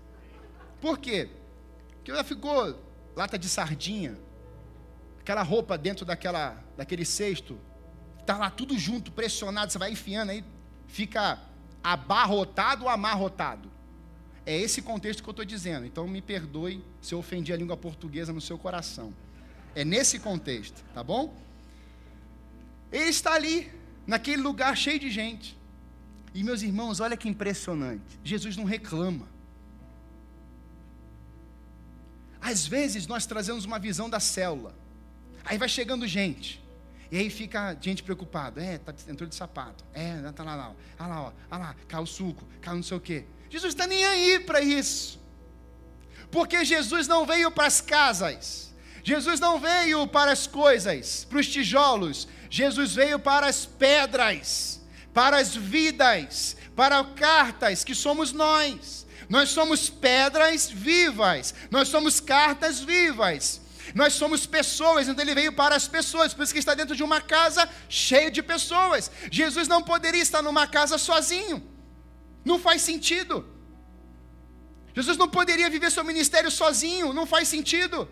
Por 0.80 0.98
quê? 0.98 1.28
Porque 1.96 2.12
já 2.12 2.24
ficou 2.24 2.78
lata 3.14 3.38
de 3.38 3.48
sardinha, 3.48 4.16
aquela 5.22 5.42
roupa 5.42 5.78
dentro 5.78 6.04
daquela, 6.04 6.60
daquele 6.76 7.04
cesto, 7.04 7.56
está 8.20 8.36
lá 8.36 8.50
tudo 8.50 8.76
junto, 8.76 9.12
pressionado, 9.12 9.70
você 9.70 9.78
vai 9.78 9.92
enfiando 9.92 10.30
aí, 10.30 10.44
fica 10.88 11.38
abarrotado 11.82 12.84
ou 12.84 12.90
amarrotado. 12.90 13.70
É 14.44 14.56
esse 14.56 14.82
contexto 14.82 15.22
que 15.22 15.28
eu 15.28 15.32
estou 15.32 15.44
dizendo. 15.44 15.86
Então 15.86 16.08
me 16.08 16.20
perdoe 16.20 16.84
se 17.00 17.14
eu 17.14 17.20
ofendi 17.20 17.52
a 17.52 17.56
língua 17.56 17.76
portuguesa 17.76 18.32
no 18.32 18.40
seu 18.40 18.58
coração. 18.58 19.14
É 19.76 19.84
nesse 19.84 20.18
contexto, 20.18 20.82
tá 20.92 21.04
bom? 21.04 21.40
Ele 22.90 23.08
está 23.08 23.34
ali, 23.34 23.70
naquele 24.04 24.42
lugar 24.42 24.76
cheio 24.76 24.98
de 24.98 25.08
gente. 25.08 25.56
E 26.34 26.42
meus 26.42 26.62
irmãos, 26.62 26.98
olha 26.98 27.16
que 27.16 27.28
impressionante. 27.28 28.18
Jesus 28.24 28.56
não 28.56 28.64
reclama. 28.64 29.28
Às 32.40 32.66
vezes 32.66 33.06
nós 33.06 33.24
trazemos 33.24 33.64
uma 33.64 33.78
visão 33.78 34.10
da 34.10 34.18
célula. 34.18 34.81
Aí 35.44 35.58
vai 35.58 35.68
chegando 35.68 36.06
gente. 36.06 36.62
E 37.10 37.18
aí 37.18 37.28
fica 37.28 37.76
gente 37.80 38.02
preocupada. 38.02 38.62
É, 38.62 38.78
tá, 38.78 38.94
entrou 39.08 39.28
de 39.28 39.34
sapato. 39.34 39.84
É, 39.92 40.16
tá 40.32 40.42
lá, 40.42 40.54
lá. 40.54 40.74
Olha 40.98 41.08
lá, 41.08 41.22
ó. 41.22 41.32
Olha 41.50 41.62
lá, 41.62 41.76
caiu 41.88 42.02
o 42.02 42.06
suco, 42.06 42.44
caiu 42.60 42.76
não 42.76 42.82
sei 42.82 42.96
o 42.96 43.00
quê. 43.00 43.24
Jesus 43.50 43.74
está 43.74 43.86
nem 43.86 44.04
aí 44.04 44.40
para 44.40 44.60
isso. 44.60 45.20
Porque 46.30 46.64
Jesus 46.64 47.06
não 47.06 47.26
veio 47.26 47.50
para 47.50 47.66
as 47.66 47.80
casas. 47.80 48.72
Jesus 49.04 49.40
não 49.40 49.58
veio 49.58 50.06
para 50.06 50.32
as 50.32 50.46
coisas, 50.46 51.24
para 51.24 51.38
os 51.38 51.46
tijolos. 51.46 52.28
Jesus 52.48 52.94
veio 52.94 53.18
para 53.18 53.46
as 53.46 53.66
pedras, 53.66 54.80
para 55.12 55.38
as 55.38 55.54
vidas, 55.56 56.56
para 56.76 57.02
cartas 57.04 57.84
que 57.84 57.94
somos 57.94 58.32
nós. 58.32 59.06
Nós 59.28 59.48
somos 59.48 59.88
pedras 59.88 60.70
vivas, 60.70 61.54
nós 61.70 61.88
somos 61.88 62.20
cartas 62.20 62.80
vivas. 62.80 63.61
Nós 63.94 64.14
somos 64.14 64.46
pessoas, 64.46 65.08
então 65.08 65.22
ele 65.22 65.34
veio 65.34 65.52
para 65.52 65.74
as 65.76 65.86
pessoas, 65.86 66.32
por 66.32 66.42
isso 66.42 66.52
que 66.52 66.58
está 66.58 66.74
dentro 66.74 66.96
de 66.96 67.02
uma 67.02 67.20
casa 67.20 67.68
cheia 67.88 68.30
de 68.30 68.42
pessoas. 68.42 69.10
Jesus 69.30 69.68
não 69.68 69.82
poderia 69.82 70.22
estar 70.22 70.42
numa 70.42 70.66
casa 70.66 70.96
sozinho, 70.98 71.62
não 72.44 72.58
faz 72.58 72.82
sentido. 72.82 73.46
Jesus 74.94 75.16
não 75.16 75.28
poderia 75.28 75.70
viver 75.70 75.90
seu 75.90 76.04
ministério 76.04 76.50
sozinho, 76.50 77.12
não 77.12 77.26
faz 77.26 77.48
sentido. 77.48 78.08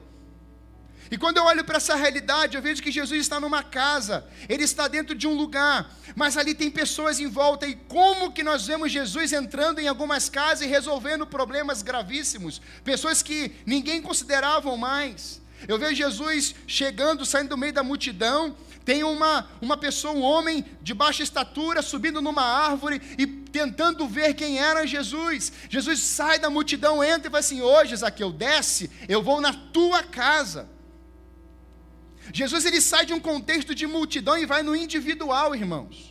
E 1.10 1.18
quando 1.18 1.38
eu 1.38 1.44
olho 1.44 1.64
para 1.64 1.78
essa 1.78 1.96
realidade, 1.96 2.56
eu 2.56 2.62
vejo 2.62 2.80
que 2.80 2.92
Jesus 2.92 3.20
está 3.20 3.40
numa 3.40 3.64
casa, 3.64 4.24
ele 4.48 4.62
está 4.62 4.86
dentro 4.86 5.12
de 5.12 5.26
um 5.26 5.34
lugar, 5.34 5.90
mas 6.14 6.36
ali 6.36 6.54
tem 6.54 6.70
pessoas 6.70 7.18
em 7.18 7.26
volta. 7.26 7.66
E 7.66 7.74
como 7.74 8.32
que 8.32 8.44
nós 8.44 8.66
vemos 8.66 8.92
Jesus 8.92 9.32
entrando 9.32 9.80
em 9.80 9.88
algumas 9.88 10.28
casas 10.28 10.62
e 10.62 10.66
resolvendo 10.66 11.26
problemas 11.26 11.82
gravíssimos, 11.82 12.62
pessoas 12.84 13.22
que 13.22 13.56
ninguém 13.66 14.00
consideravam 14.00 14.76
mais. 14.76 15.40
Eu 15.68 15.78
vejo 15.78 15.94
Jesus 15.94 16.54
chegando, 16.66 17.24
saindo 17.24 17.50
do 17.50 17.58
meio 17.58 17.72
da 17.72 17.82
multidão. 17.82 18.56
Tem 18.84 19.04
uma, 19.04 19.48
uma 19.60 19.76
pessoa, 19.76 20.14
um 20.14 20.22
homem 20.22 20.64
de 20.82 20.94
baixa 20.94 21.22
estatura, 21.22 21.82
subindo 21.82 22.22
numa 22.22 22.42
árvore 22.42 23.00
e 23.18 23.26
tentando 23.26 24.08
ver 24.08 24.34
quem 24.34 24.58
era 24.58 24.86
Jesus. 24.86 25.52
Jesus 25.68 26.00
sai 26.00 26.38
da 26.38 26.48
multidão, 26.48 27.04
entra 27.04 27.28
e 27.28 27.30
fala 27.30 27.40
assim: 27.40 27.60
Hoje, 27.60 27.96
Zaqueu, 27.96 28.32
desce, 28.32 28.90
eu 29.08 29.22
vou 29.22 29.40
na 29.40 29.52
tua 29.52 30.02
casa. 30.02 30.68
Jesus 32.32 32.64
ele 32.64 32.80
sai 32.80 33.04
de 33.06 33.12
um 33.12 33.20
contexto 33.20 33.74
de 33.74 33.86
multidão 33.86 34.38
e 34.38 34.46
vai 34.46 34.62
no 34.62 34.74
individual, 34.74 35.54
irmãos. 35.54 36.09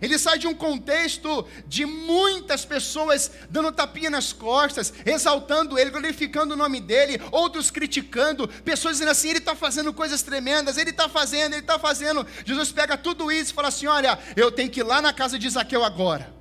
Ele 0.00 0.18
sai 0.18 0.38
de 0.38 0.46
um 0.46 0.54
contexto 0.54 1.46
de 1.66 1.84
muitas 1.84 2.64
pessoas 2.64 3.30
dando 3.50 3.72
tapinha 3.72 4.10
nas 4.10 4.32
costas, 4.32 4.92
exaltando 5.04 5.78
ele, 5.78 5.90
glorificando 5.90 6.54
o 6.54 6.56
nome 6.56 6.80
dele, 6.80 7.20
outros 7.30 7.70
criticando, 7.70 8.48
pessoas 8.64 8.94
dizendo 8.94 9.10
assim: 9.10 9.30
ele 9.30 9.38
está 9.38 9.54
fazendo 9.54 9.92
coisas 9.92 10.22
tremendas, 10.22 10.76
ele 10.76 10.90
está 10.90 11.08
fazendo, 11.08 11.52
ele 11.54 11.62
está 11.62 11.78
fazendo. 11.78 12.26
Jesus 12.44 12.72
pega 12.72 12.96
tudo 12.96 13.30
isso 13.32 13.52
e 13.52 13.54
fala 13.54 13.68
assim: 13.68 13.86
olha, 13.86 14.18
eu 14.36 14.50
tenho 14.50 14.70
que 14.70 14.80
ir 14.80 14.84
lá 14.84 15.02
na 15.02 15.12
casa 15.12 15.38
de 15.38 15.48
Zaqueu 15.48 15.84
agora. 15.84 16.37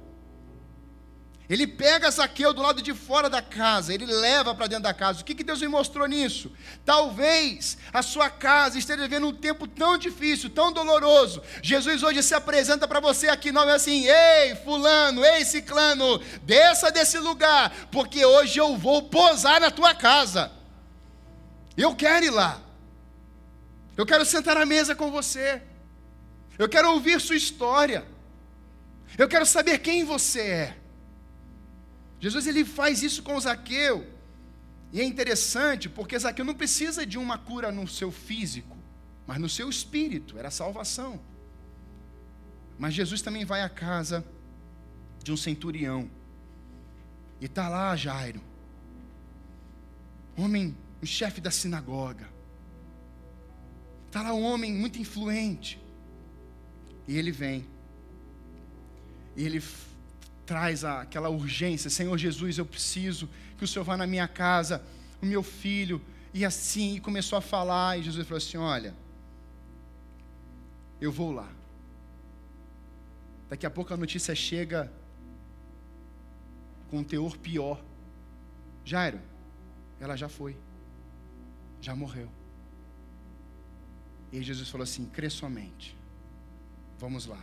Ele 1.49 1.65
pega 1.65 2.11
Zaqueu 2.11 2.51
do 2.51 2.61
lado 2.61 2.81
de 2.81 2.93
fora 2.93 3.29
da 3.29 3.41
casa, 3.41 3.93
ele 3.93 4.05
leva 4.05 4.53
para 4.53 4.67
dentro 4.67 4.83
da 4.83 4.93
casa. 4.93 5.21
O 5.21 5.23
que, 5.23 5.33
que 5.33 5.45
Deus 5.45 5.61
me 5.61 5.67
mostrou 5.69 6.05
nisso? 6.05 6.51
Talvez 6.85 7.77
a 7.93 8.01
sua 8.01 8.29
casa 8.29 8.77
esteja 8.77 9.03
vivendo 9.03 9.27
um 9.27 9.33
tempo 9.33 9.65
tão 9.65 9.97
difícil, 9.97 10.49
tão 10.49 10.73
doloroso. 10.73 11.41
Jesus 11.63 12.03
hoje 12.03 12.21
se 12.21 12.33
apresenta 12.33 12.85
para 12.85 12.99
você 12.99 13.29
aqui, 13.29 13.49
não 13.49 13.63
é 13.63 13.75
assim, 13.75 14.05
ei, 14.07 14.55
fulano, 14.55 15.23
ei, 15.23 15.45
ciclano, 15.45 16.19
desça 16.43 16.91
desse 16.91 17.17
lugar, 17.17 17.73
porque 17.93 18.25
hoje 18.25 18.59
eu 18.59 18.75
vou 18.75 19.03
posar 19.03 19.61
na 19.61 19.71
tua 19.71 19.95
casa. 19.95 20.51
Eu 21.77 21.95
quero 21.95 22.25
ir 22.25 22.31
lá. 22.31 22.61
Eu 23.95 24.05
quero 24.05 24.25
sentar 24.25 24.57
à 24.57 24.65
mesa 24.65 24.93
com 24.93 25.09
você. 25.09 25.61
Eu 26.59 26.67
quero 26.67 26.91
ouvir 26.91 27.21
sua 27.21 27.37
história. 27.37 28.05
Eu 29.17 29.29
quero 29.29 29.45
saber 29.45 29.77
quem 29.79 30.03
você 30.03 30.41
é. 30.41 30.76
Jesus 32.19 32.47
ele 32.47 32.65
faz 32.65 33.03
isso 33.03 33.21
com 33.23 33.39
Zaqueu. 33.39 34.07
E 34.91 35.01
é 35.01 35.03
interessante 35.03 35.89
porque 35.89 36.17
Zaqueu 36.17 36.45
não 36.45 36.55
precisa 36.55 37.05
de 37.05 37.17
uma 37.17 37.37
cura 37.37 37.71
no 37.71 37.87
seu 37.87 38.11
físico, 38.11 38.77
mas 39.25 39.39
no 39.39 39.49
seu 39.49 39.69
espírito, 39.69 40.37
era 40.37 40.49
salvação. 40.49 41.19
Mas 42.79 42.93
Jesus 42.93 43.21
também 43.21 43.43
vai 43.43 43.61
à 43.61 43.69
casa 43.69 44.25
de 45.23 45.31
um 45.31 45.37
centurião. 45.37 46.09
E 47.39 47.45
está 47.45 47.67
lá 47.67 47.95
Jairo, 47.95 48.41
homem, 50.35 50.75
o 51.01 51.05
chefe 51.05 51.41
da 51.41 51.51
sinagoga. 51.51 52.27
Está 54.07 54.21
lá 54.21 54.33
um 54.33 54.43
homem 54.43 54.73
muito 54.73 54.99
influente. 54.99 55.79
E 57.07 57.17
ele 57.17 57.31
vem. 57.31 57.65
E 59.35 59.43
ele 59.43 59.61
traz 60.47 60.83
aquela 60.83 61.29
urgência: 61.29 61.89
Senhor 61.89 62.17
Jesus, 62.17 62.57
eu 62.57 62.65
preciso 62.65 63.29
que 63.57 63.63
o 63.63 63.67
Senhor 63.67 63.85
vá 63.85 63.95
na 63.95 64.07
minha 64.07 64.27
casa, 64.27 64.81
o 65.21 65.25
meu 65.25 65.43
filho. 65.43 66.01
E 66.33 66.43
assim, 66.45 66.95
e 66.95 66.99
começou 66.99 67.37
a 67.37 67.41
falar, 67.41 67.99
e 67.99 68.03
Jesus 68.03 68.25
falou 68.25 68.37
assim: 68.37 68.57
Olha, 68.57 68.95
eu 70.99 71.11
vou 71.11 71.31
lá. 71.31 71.49
Daqui 73.49 73.65
a 73.65 73.69
pouco 73.69 73.93
a 73.93 73.97
notícia 73.97 74.33
chega 74.33 74.91
com 76.89 76.99
um 76.99 77.03
teor 77.03 77.37
pior. 77.37 77.81
Jairo, 78.83 79.19
ela 79.99 80.15
já 80.15 80.29
foi, 80.29 80.55
já 81.81 81.95
morreu. 81.95 82.29
E 84.31 84.41
Jesus 84.41 84.69
falou 84.69 84.83
assim: 84.83 85.05
crê 85.05 85.29
somente, 85.29 85.95
vamos 86.99 87.25
lá. 87.25 87.41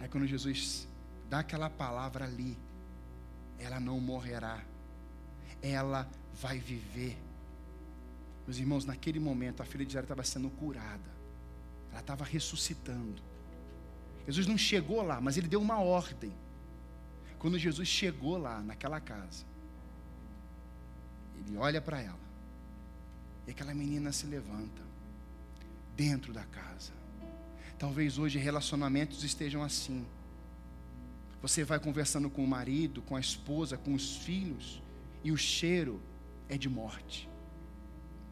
Aí 0.00 0.08
quando 0.08 0.26
Jesus 0.26 0.86
dá 1.28 1.40
aquela 1.40 1.68
palavra 1.68 2.24
ali, 2.24 2.56
ela 3.58 3.80
não 3.80 4.00
morrerá, 4.00 4.62
ela 5.62 6.08
vai 6.40 6.58
viver. 6.58 7.16
Meus 8.46 8.58
irmãos, 8.58 8.84
naquele 8.84 9.18
momento 9.18 9.62
a 9.62 9.66
filha 9.66 9.84
de 9.84 9.92
Jairo 9.92 10.04
estava 10.04 10.22
sendo 10.22 10.50
curada, 10.50 11.10
ela 11.90 12.00
estava 12.00 12.24
ressuscitando. 12.24 13.22
Jesus 14.26 14.46
não 14.46 14.58
chegou 14.58 15.02
lá, 15.02 15.20
mas 15.20 15.36
ele 15.36 15.48
deu 15.48 15.60
uma 15.60 15.80
ordem. 15.80 16.32
Quando 17.38 17.58
Jesus 17.58 17.88
chegou 17.88 18.36
lá, 18.38 18.60
naquela 18.60 19.00
casa, 19.00 19.44
ele 21.38 21.56
olha 21.56 21.80
para 21.80 22.00
ela, 22.00 22.18
e 23.46 23.50
aquela 23.50 23.74
menina 23.74 24.10
se 24.12 24.26
levanta, 24.26 24.82
dentro 25.96 26.32
da 26.32 26.44
casa. 26.44 26.92
Talvez 27.78 28.18
hoje 28.18 28.38
relacionamentos 28.38 29.22
estejam 29.22 29.62
assim. 29.62 30.04
Você 31.46 31.62
vai 31.62 31.78
conversando 31.78 32.28
com 32.28 32.42
o 32.42 32.48
marido, 32.48 33.00
com 33.02 33.14
a 33.14 33.20
esposa, 33.20 33.76
com 33.76 33.94
os 33.94 34.16
filhos, 34.16 34.82
e 35.22 35.30
o 35.30 35.36
cheiro 35.36 36.02
é 36.48 36.58
de 36.58 36.68
morte. 36.68 37.30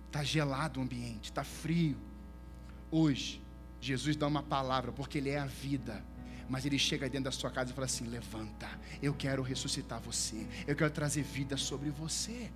Está 0.09 0.25
gelado 0.25 0.81
o 0.81 0.83
ambiente, 0.83 1.27
está 1.27 1.45
frio. 1.45 1.97
Hoje, 2.91 3.41
Jesus 3.81 4.17
dá 4.17 4.27
uma 4.27 4.43
palavra, 4.43 4.91
porque 4.91 5.19
Ele 5.19 5.31
é 5.31 5.39
a 5.39 5.47
vida. 5.47 6.05
Mas 6.49 6.67
Ele 6.67 6.77
chega 6.77 7.09
dentro 7.09 7.27
da 7.27 7.31
sua 7.31 7.53
casa 7.53 7.71
e 7.71 7.73
fala 7.73 7.85
assim: 7.85 8.05
Levanta, 8.09 8.69
eu 9.01 9.15
quero 9.15 9.43
ressuscitar 9.43 10.01
você, 10.01 10.45
eu 10.67 10.75
quero 10.75 10.91
trazer 10.91 11.23
vida 11.23 11.57
sobre 11.57 11.91
você. 11.91 12.51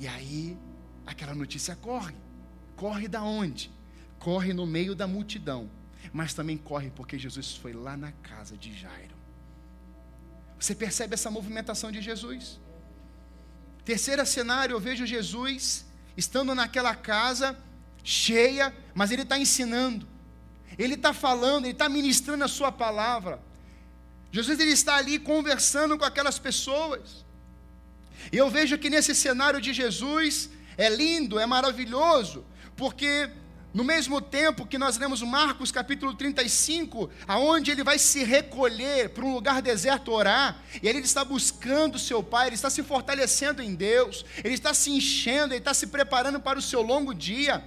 E 0.00 0.08
aí, 0.08 0.58
aquela 1.06 1.32
notícia 1.32 1.76
corre. 1.76 2.16
Corre 2.74 3.06
da 3.06 3.22
onde? 3.22 3.70
Corre 4.18 4.52
no 4.52 4.66
meio 4.66 4.96
da 4.96 5.06
multidão. 5.06 5.70
Mas 6.12 6.34
também 6.34 6.56
corre 6.56 6.90
porque 6.90 7.18
Jesus 7.18 7.56
foi 7.56 7.72
lá 7.72 7.96
na 7.96 8.12
casa 8.12 8.56
de 8.56 8.76
Jairo. 8.76 9.14
Você 10.58 10.74
percebe 10.74 11.14
essa 11.14 11.30
movimentação 11.30 11.90
de 11.90 12.00
Jesus? 12.02 12.58
Terceiro 13.84 14.24
cenário, 14.26 14.74
eu 14.74 14.80
vejo 14.80 15.06
Jesus 15.06 15.86
estando 16.16 16.54
naquela 16.54 16.94
casa 16.94 17.56
cheia, 18.04 18.74
mas 18.94 19.10
ele 19.10 19.22
está 19.22 19.38
ensinando, 19.38 20.06
ele 20.78 20.94
está 20.94 21.12
falando, 21.12 21.64
ele 21.64 21.72
está 21.72 21.88
ministrando 21.88 22.44
a 22.44 22.48
sua 22.48 22.70
palavra. 22.70 23.40
Jesus 24.32 24.60
ele 24.60 24.70
está 24.70 24.96
ali 24.96 25.18
conversando 25.18 25.98
com 25.98 26.04
aquelas 26.04 26.38
pessoas. 26.38 27.24
E 28.32 28.36
eu 28.36 28.48
vejo 28.50 28.78
que 28.78 28.90
nesse 28.90 29.14
cenário 29.14 29.60
de 29.60 29.72
Jesus 29.72 30.50
é 30.76 30.88
lindo, 30.88 31.38
é 31.38 31.46
maravilhoso, 31.46 32.44
porque 32.76 33.30
no 33.72 33.84
mesmo 33.84 34.20
tempo 34.20 34.66
que 34.66 34.78
nós 34.78 34.98
lemos 34.98 35.22
Marcos 35.22 35.70
capítulo 35.70 36.14
35, 36.14 37.08
aonde 37.26 37.70
ele 37.70 37.84
vai 37.84 37.98
se 37.98 38.24
recolher 38.24 39.10
para 39.10 39.24
um 39.24 39.32
lugar 39.32 39.62
deserto 39.62 40.10
orar, 40.10 40.60
e 40.82 40.88
ele 40.88 40.98
está 40.98 41.24
buscando 41.24 41.94
o 41.94 41.98
seu 41.98 42.22
Pai, 42.22 42.48
ele 42.48 42.56
está 42.56 42.68
se 42.68 42.82
fortalecendo 42.82 43.62
em 43.62 43.74
Deus, 43.74 44.24
ele 44.42 44.54
está 44.54 44.74
se 44.74 44.90
enchendo, 44.90 45.54
ele 45.54 45.60
está 45.60 45.72
se 45.72 45.86
preparando 45.86 46.40
para 46.40 46.58
o 46.58 46.62
seu 46.62 46.82
longo 46.82 47.14
dia. 47.14 47.62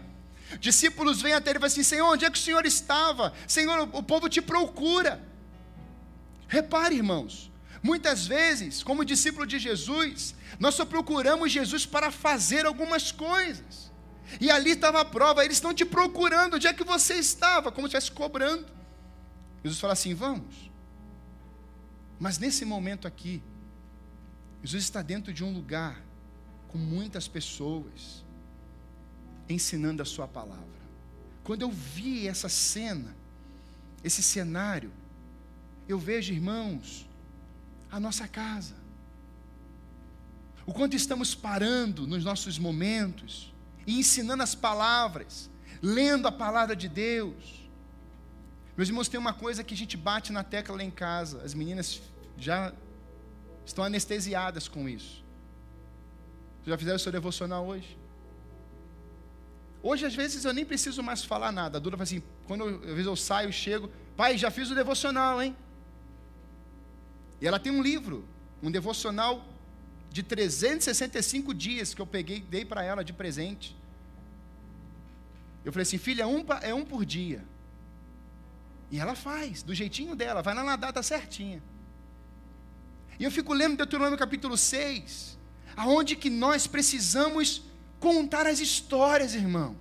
Discípulos 0.60 1.22
vêm 1.22 1.34
até 1.34 1.52
ele 1.52 1.58
e 1.58 1.62
falam 1.62 1.68
assim: 1.68 1.84
Senhor, 1.84 2.08
onde 2.08 2.26
é 2.26 2.30
que 2.30 2.38
o 2.38 2.42
Senhor 2.42 2.66
estava? 2.66 3.34
Senhor, 3.48 3.90
o 3.94 4.04
povo 4.04 4.28
te 4.28 4.42
procura. 4.42 5.22
Repare, 6.48 6.96
irmãos, 6.96 7.52
muitas 7.82 8.28
vezes, 8.28 8.84
como 8.84 9.06
discípulo 9.06 9.48
de 9.48 9.58
Jesus, 9.58 10.36
nós 10.60 10.76
só 10.76 10.86
procuramos 10.86 11.52
Jesus 11.52 11.86
para 11.86 12.12
fazer 12.12 12.66
algumas 12.66 13.12
coisas. 13.12 13.93
E 14.40 14.50
ali 14.50 14.72
estava 14.72 15.02
a 15.02 15.06
prova, 15.06 15.44
eles 15.44 15.58
estão 15.58 15.74
te 15.74 15.86
procurando, 15.86 16.56
onde 16.56 16.68
é 16.68 16.74
que 16.74 16.84
você 16.84 17.16
estava? 17.16 17.72
Como 17.72 17.88
se 17.88 17.96
estivesse 17.96 18.12
cobrando. 18.12 18.66
Jesus 19.64 19.80
fala 19.80 19.94
assim: 19.94 20.14
vamos. 20.14 20.72
Mas 22.20 22.38
nesse 22.38 22.66
momento 22.66 23.08
aqui, 23.08 23.42
Jesus 24.64 24.84
está 24.84 25.02
dentro 25.02 25.34
de 25.34 25.44
um 25.44 25.54
lugar 25.54 26.02
com 26.70 26.78
muitas 26.78 27.28
pessoas, 27.28 28.24
ensinando 29.48 30.02
a 30.02 30.06
Sua 30.06 30.28
palavra. 30.28 30.64
Quando 31.44 31.62
eu 31.62 31.72
vi 31.72 32.28
essa 32.28 32.48
cena, 32.48 33.16
esse 34.04 34.24
cenário, 34.24 34.92
eu 35.88 36.00
vejo, 36.00 36.34
irmãos, 36.34 37.08
a 37.92 38.00
nossa 38.00 38.28
casa. 38.28 38.76
O 40.66 40.74
quanto 40.74 40.96
estamos 40.96 41.36
parando 41.36 42.08
nos 42.08 42.24
nossos 42.24 42.58
momentos 42.58 43.53
e 43.86 44.00
ensinando 44.00 44.44
as 44.44 44.56
palavras, 44.56 45.50
lendo 45.82 46.28
a 46.28 46.32
palavra 46.32 46.76
de 46.76 46.88
Deus. 46.88 47.70
Meus 48.76 48.90
irmãos, 48.90 49.08
tem 49.08 49.20
uma 49.20 49.34
coisa 49.34 49.64
que 49.64 49.74
a 49.74 49.78
gente 49.78 49.96
bate 49.96 50.32
na 50.32 50.44
tecla 50.44 50.76
lá 50.76 50.84
em 50.84 50.92
casa, 50.92 51.42
as 51.44 51.54
meninas 51.54 52.02
já 52.38 52.74
estão 53.66 53.84
anestesiadas 53.84 54.68
com 54.68 54.90
isso. 54.90 55.24
Vocês 56.64 56.68
já 56.68 56.78
fizeram 56.78 56.96
o 56.96 57.00
seu 57.00 57.12
devocional 57.12 57.68
hoje? 57.68 57.98
Hoje, 59.82 60.06
às 60.06 60.16
vezes, 60.16 60.46
eu 60.46 60.54
nem 60.54 60.64
preciso 60.64 61.04
mais 61.04 61.24
falar 61.26 61.52
nada. 61.52 61.78
A 61.78 61.82
Dura 61.82 61.98
fala 61.98 62.04
assim, 62.04 62.24
quando 62.48 62.64
eu, 62.68 62.78
às 62.78 62.86
vezes 62.86 63.06
eu 63.06 63.16
saio, 63.18 63.52
chego, 63.52 63.92
pai, 64.16 64.38
já 64.38 64.50
fiz 64.50 64.72
o 64.72 64.76
devocional, 64.76 65.42
hein? 65.42 65.56
E 67.42 67.48
ela 67.48 67.60
tem 67.60 67.72
um 67.72 67.82
livro, 67.82 68.26
um 68.62 68.72
devocional 68.72 69.46
de 70.14 70.22
365 70.22 71.56
dias 71.56 71.96
que 71.96 72.00
eu 72.00 72.06
peguei, 72.06 72.40
dei 72.40 72.64
para 72.64 72.84
ela 72.84 73.04
de 73.04 73.12
presente. 73.12 73.76
Eu 75.66 75.74
falei 75.74 75.82
assim, 75.82 75.98
filha, 75.98 76.28
um, 76.28 76.46
é 76.62 76.72
um 76.72 76.86
por 76.86 77.04
dia. 77.04 77.44
E 78.92 79.00
ela 79.00 79.16
faz, 79.16 79.64
do 79.64 79.74
jeitinho 79.74 80.16
dela, 80.16 80.44
vai 80.44 80.54
lá 80.54 80.64
na 80.64 80.76
data 80.76 81.02
certinha. 81.02 81.64
E 83.20 83.24
eu 83.24 83.32
fico 83.32 83.54
lendo 83.54 83.76
Deuteronômio 83.76 84.16
capítulo 84.16 84.56
6, 84.56 85.36
aonde 85.76 86.16
que 86.16 86.30
nós 86.30 86.68
precisamos 86.68 87.64
contar 88.00 88.46
as 88.46 88.60
histórias, 88.60 89.34
irmãos. 89.34 89.76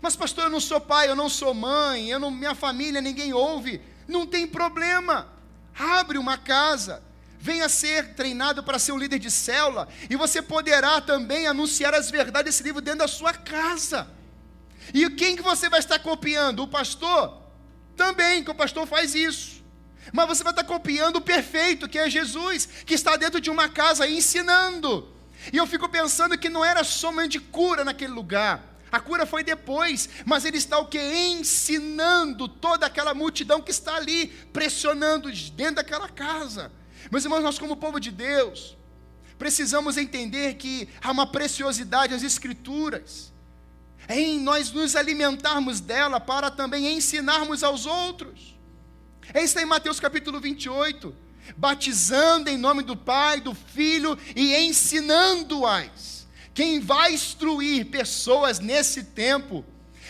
Mas 0.00 0.16
pastor, 0.16 0.46
eu 0.46 0.50
não 0.50 0.58
sou 0.58 0.80
pai, 0.80 1.08
eu 1.08 1.14
não 1.14 1.28
sou 1.28 1.54
mãe, 1.54 2.10
eu 2.10 2.18
não, 2.18 2.32
minha 2.32 2.56
família, 2.56 3.00
ninguém 3.00 3.32
ouve. 3.32 3.80
Não 4.08 4.26
tem 4.26 4.44
problema. 4.44 5.28
Abre 5.72 6.18
uma 6.18 6.36
casa, 6.36 7.00
venha 7.42 7.68
ser 7.68 8.14
treinado 8.14 8.62
para 8.62 8.78
ser 8.78 8.92
um 8.92 8.96
líder 8.96 9.18
de 9.18 9.28
célula, 9.28 9.88
e 10.08 10.14
você 10.14 10.40
poderá 10.40 11.00
também 11.00 11.48
anunciar 11.48 11.92
as 11.92 12.08
verdades 12.08 12.54
desse 12.54 12.62
livro 12.62 12.80
dentro 12.80 13.00
da 13.00 13.08
sua 13.08 13.32
casa. 13.32 14.08
E 14.94 15.10
quem 15.10 15.34
que 15.34 15.42
você 15.42 15.68
vai 15.68 15.80
estar 15.80 15.98
copiando? 15.98 16.62
O 16.62 16.68
pastor? 16.68 17.42
Também, 17.96 18.44
que 18.44 18.50
o 18.52 18.54
pastor 18.54 18.86
faz 18.86 19.16
isso. 19.16 19.60
Mas 20.12 20.28
você 20.28 20.44
vai 20.44 20.52
estar 20.52 20.62
copiando 20.62 21.16
o 21.16 21.20
perfeito, 21.20 21.88
que 21.88 21.98
é 21.98 22.08
Jesus, 22.08 22.68
que 22.86 22.94
está 22.94 23.16
dentro 23.16 23.40
de 23.40 23.50
uma 23.50 23.68
casa 23.68 24.08
ensinando. 24.08 25.08
E 25.52 25.56
eu 25.56 25.66
fico 25.66 25.88
pensando 25.88 26.38
que 26.38 26.48
não 26.48 26.64
era 26.64 26.84
somente 26.84 27.40
cura 27.40 27.82
naquele 27.82 28.12
lugar. 28.12 28.62
A 28.92 29.00
cura 29.00 29.26
foi 29.26 29.42
depois, 29.42 30.08
mas 30.24 30.44
ele 30.44 30.58
está 30.58 30.78
o 30.78 30.86
que? 30.86 31.00
Ensinando 31.00 32.46
toda 32.46 32.86
aquela 32.86 33.14
multidão 33.14 33.60
que 33.60 33.72
está 33.72 33.96
ali, 33.96 34.28
pressionando 34.52 35.28
dentro 35.56 35.76
daquela 35.76 36.08
casa. 36.08 36.70
Meus 37.12 37.24
irmãos, 37.26 37.42
nós, 37.42 37.58
como 37.58 37.76
povo 37.76 38.00
de 38.00 38.10
Deus, 38.10 38.74
precisamos 39.38 39.98
entender 39.98 40.54
que 40.54 40.88
há 41.02 41.10
uma 41.10 41.26
preciosidade 41.26 42.14
às 42.14 42.22
Escrituras, 42.22 43.30
em 44.08 44.40
nós 44.40 44.72
nos 44.72 44.96
alimentarmos 44.96 45.78
dela 45.78 46.18
para 46.18 46.50
também 46.50 46.90
ensinarmos 46.90 47.62
aos 47.62 47.84
outros. 47.84 48.56
É 49.34 49.44
isso 49.44 49.58
aí 49.58 49.64
em 49.64 49.68
Mateus 49.68 50.00
capítulo 50.00 50.40
28. 50.40 51.14
Batizando 51.54 52.48
em 52.48 52.56
nome 52.56 52.82
do 52.82 52.96
Pai, 52.96 53.42
do 53.42 53.54
Filho 53.54 54.18
e 54.34 54.56
ensinando-as. 54.56 56.26
Quem 56.54 56.80
vai 56.80 57.12
instruir 57.12 57.90
pessoas 57.90 58.58
nesse 58.58 59.04
tempo, 59.04 59.62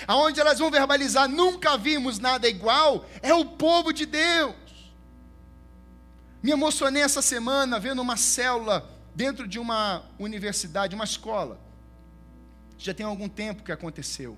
aonde 0.06 0.38
elas 0.38 0.60
vão 0.60 0.70
verbalizar 0.70 1.28
nunca 1.28 1.76
vimos 1.76 2.20
nada 2.20 2.48
igual, 2.48 3.04
é 3.20 3.34
o 3.34 3.44
povo 3.44 3.92
de 3.92 4.06
Deus. 4.06 4.61
Me 6.42 6.50
emocionei 6.50 7.02
essa 7.02 7.22
semana 7.22 7.78
vendo 7.78 8.02
uma 8.02 8.16
célula 8.16 8.90
dentro 9.14 9.46
de 9.46 9.58
uma 9.58 10.04
universidade, 10.18 10.94
uma 10.94 11.04
escola. 11.04 11.60
Já 12.76 12.92
tem 12.92 13.06
algum 13.06 13.28
tempo 13.28 13.62
que 13.62 13.70
aconteceu. 13.70 14.36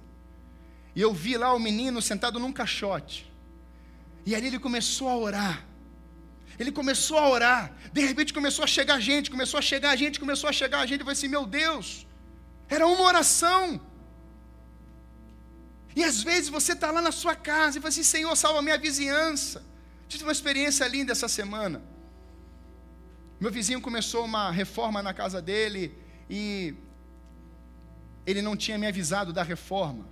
E 0.94 1.00
eu 1.00 1.14
vi 1.14 1.36
lá 1.36 1.54
o 1.54 1.58
menino 1.58 2.02
sentado 2.02 2.38
num 2.38 2.52
caixote. 2.52 3.32
E 4.26 4.34
ali 4.34 4.48
ele 4.48 4.58
começou 4.58 5.08
a 5.08 5.16
orar. 5.16 5.64
Ele 6.58 6.70
começou 6.70 7.18
a 7.18 7.28
orar. 7.28 7.72
De 7.92 8.04
repente 8.04 8.34
começou 8.34 8.64
a 8.64 8.66
chegar 8.66 9.00
gente, 9.00 9.30
começou 9.30 9.58
a 9.58 9.62
chegar 9.62 9.96
gente, 9.96 10.20
começou 10.20 10.48
a 10.48 10.52
chegar 10.52 10.86
gente. 10.86 11.00
Eu 11.00 11.06
falei 11.06 11.18
assim: 11.18 11.28
meu 11.28 11.46
Deus, 11.46 12.06
era 12.68 12.86
uma 12.86 13.02
oração. 13.02 13.80
E 15.96 16.04
às 16.04 16.22
vezes 16.22 16.48
você 16.50 16.72
está 16.72 16.90
lá 16.90 17.00
na 17.00 17.12
sua 17.12 17.34
casa 17.34 17.78
e 17.78 17.80
fala 17.80 17.88
assim: 17.88 18.02
Senhor, 18.02 18.36
salva 18.36 18.58
a 18.58 18.62
minha 18.62 18.76
vizinhança. 18.76 19.64
Tive 20.06 20.24
uma 20.24 20.32
experiência 20.32 20.86
linda 20.86 21.12
essa 21.12 21.28
semana. 21.28 21.93
Meu 23.40 23.50
vizinho 23.50 23.80
começou 23.80 24.24
uma 24.24 24.50
reforma 24.50 25.02
na 25.02 25.12
casa 25.12 25.42
dele 25.42 25.92
e 26.30 26.74
ele 28.26 28.40
não 28.40 28.56
tinha 28.56 28.78
me 28.78 28.86
avisado 28.86 29.32
da 29.32 29.42
reforma. 29.42 30.06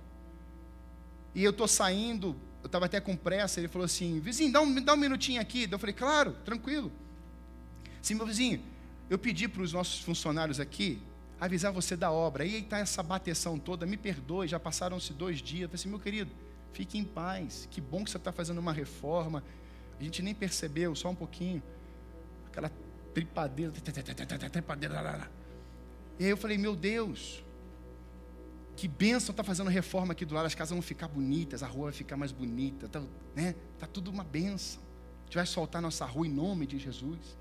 E 1.33 1.43
eu 1.43 1.51
estou 1.51 1.67
saindo, 1.67 2.35
eu 2.61 2.67
estava 2.67 2.85
até 2.85 2.99
com 2.99 3.15
pressa, 3.15 3.59
ele 3.59 3.67
falou 3.67 3.85
assim, 3.85 4.19
vizinho, 4.19 4.51
dá 4.51 4.61
um, 4.61 4.73
dá 4.75 4.93
um 4.93 4.97
minutinho 4.97 5.41
aqui. 5.41 5.67
Eu 5.71 5.79
falei, 5.79 5.93
claro, 5.93 6.33
tranquilo. 6.45 6.91
Sim, 8.01 8.15
meu 8.15 8.25
vizinho, 8.25 8.61
eu 9.09 9.17
pedi 9.17 9.47
para 9.47 9.63
os 9.63 9.73
nossos 9.73 10.01
funcionários 10.01 10.59
aqui 10.59 11.01
avisar 11.39 11.71
você 11.71 11.95
da 11.95 12.11
obra. 12.11 12.43
Aí 12.43 12.59
está 12.59 12.77
essa 12.77 13.01
bateção 13.01 13.57
toda, 13.57 13.85
me 13.85 13.97
perdoe, 13.97 14.47
já 14.47 14.59
passaram-se 14.59 15.13
dois 15.13 15.41
dias. 15.41 15.63
Eu 15.63 15.69
falei 15.69 15.81
assim, 15.81 15.89
meu 15.89 15.99
querido, 15.99 16.31
fique 16.71 16.97
em 16.97 17.03
paz. 17.03 17.67
Que 17.71 17.81
bom 17.81 18.03
que 18.03 18.11
você 18.11 18.17
está 18.17 18.31
fazendo 18.31 18.59
uma 18.59 18.73
reforma. 18.73 19.43
A 19.99 20.03
gente 20.03 20.21
nem 20.21 20.35
percebeu, 20.35 20.95
só 20.95 21.09
um 21.09 21.15
pouquinho. 21.15 21.63
Aquela 22.47 22.71
tripadeira, 23.13 23.71
tripadeira. 23.71 25.31
E 26.19 26.25
aí 26.25 26.29
eu 26.29 26.37
falei, 26.37 26.57
meu 26.57 26.75
Deus, 26.75 27.43
que 28.75 28.87
bênção 28.87 29.31
está 29.31 29.43
fazendo 29.43 29.69
reforma 29.69 30.13
aqui 30.13 30.25
do 30.25 30.33
lado, 30.33 30.45
as 30.45 30.55
casas 30.55 30.71
vão 30.71 30.81
ficar 30.81 31.07
bonitas, 31.07 31.63
a 31.63 31.67
rua 31.67 31.85
vai 31.85 31.93
ficar 31.93 32.17
mais 32.17 32.31
bonita, 32.31 32.87
tá, 32.87 33.01
né? 33.35 33.55
Tá 33.79 33.87
tudo 33.87 34.09
uma 34.09 34.23
bênção. 34.23 34.81
A 35.21 35.25
gente 35.25 35.35
vai 35.35 35.45
soltar 35.45 35.81
nossa 35.81 36.05
rua 36.05 36.27
em 36.27 36.31
nome 36.31 36.65
de 36.65 36.77
Jesus. 36.77 37.37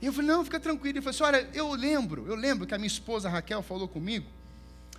E 0.00 0.06
eu 0.06 0.12
falei, 0.12 0.28
não, 0.28 0.44
fica 0.44 0.60
tranquilo. 0.60 0.98
Ele 0.98 1.02
falou 1.02 1.10
assim: 1.14 1.22
olha, 1.22 1.48
eu 1.54 1.72
lembro, 1.72 2.26
eu 2.26 2.34
lembro 2.34 2.66
que 2.66 2.74
a 2.74 2.78
minha 2.78 2.86
esposa 2.86 3.28
Raquel 3.28 3.62
falou 3.62 3.88
comigo 3.88 4.26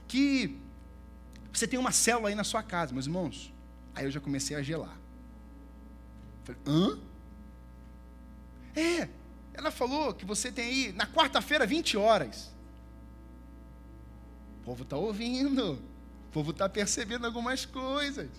que 0.08 0.60
você 1.52 1.68
tem 1.68 1.80
uma 1.80 1.92
célula 1.92 2.30
aí 2.30 2.36
na 2.36 2.44
sua 2.44 2.62
casa, 2.62 2.94
meus 2.94 3.06
irmãos. 3.06 3.54
Aí 3.94 4.06
eu 4.06 4.12
já 4.12 4.20
comecei 4.20 4.56
a 4.56 4.62
gelar. 4.62 4.98
Falei, 6.44 6.62
hã? 6.68 7.00
É, 8.76 9.10
ela 9.58 9.72
falou 9.72 10.14
que 10.14 10.26
você 10.26 10.52
tem 10.52 10.66
aí 10.66 10.94
na 10.94 11.08
quarta-feira 11.08 11.66
20 11.66 11.98
horas. 11.98 12.52
O 14.62 14.66
povo 14.66 14.84
está 14.84 14.98
ouvindo, 14.98 15.74
o 15.74 16.32
povo 16.32 16.52
está 16.52 16.68
percebendo 16.68 17.26
algumas 17.26 17.66
coisas. 17.66 18.30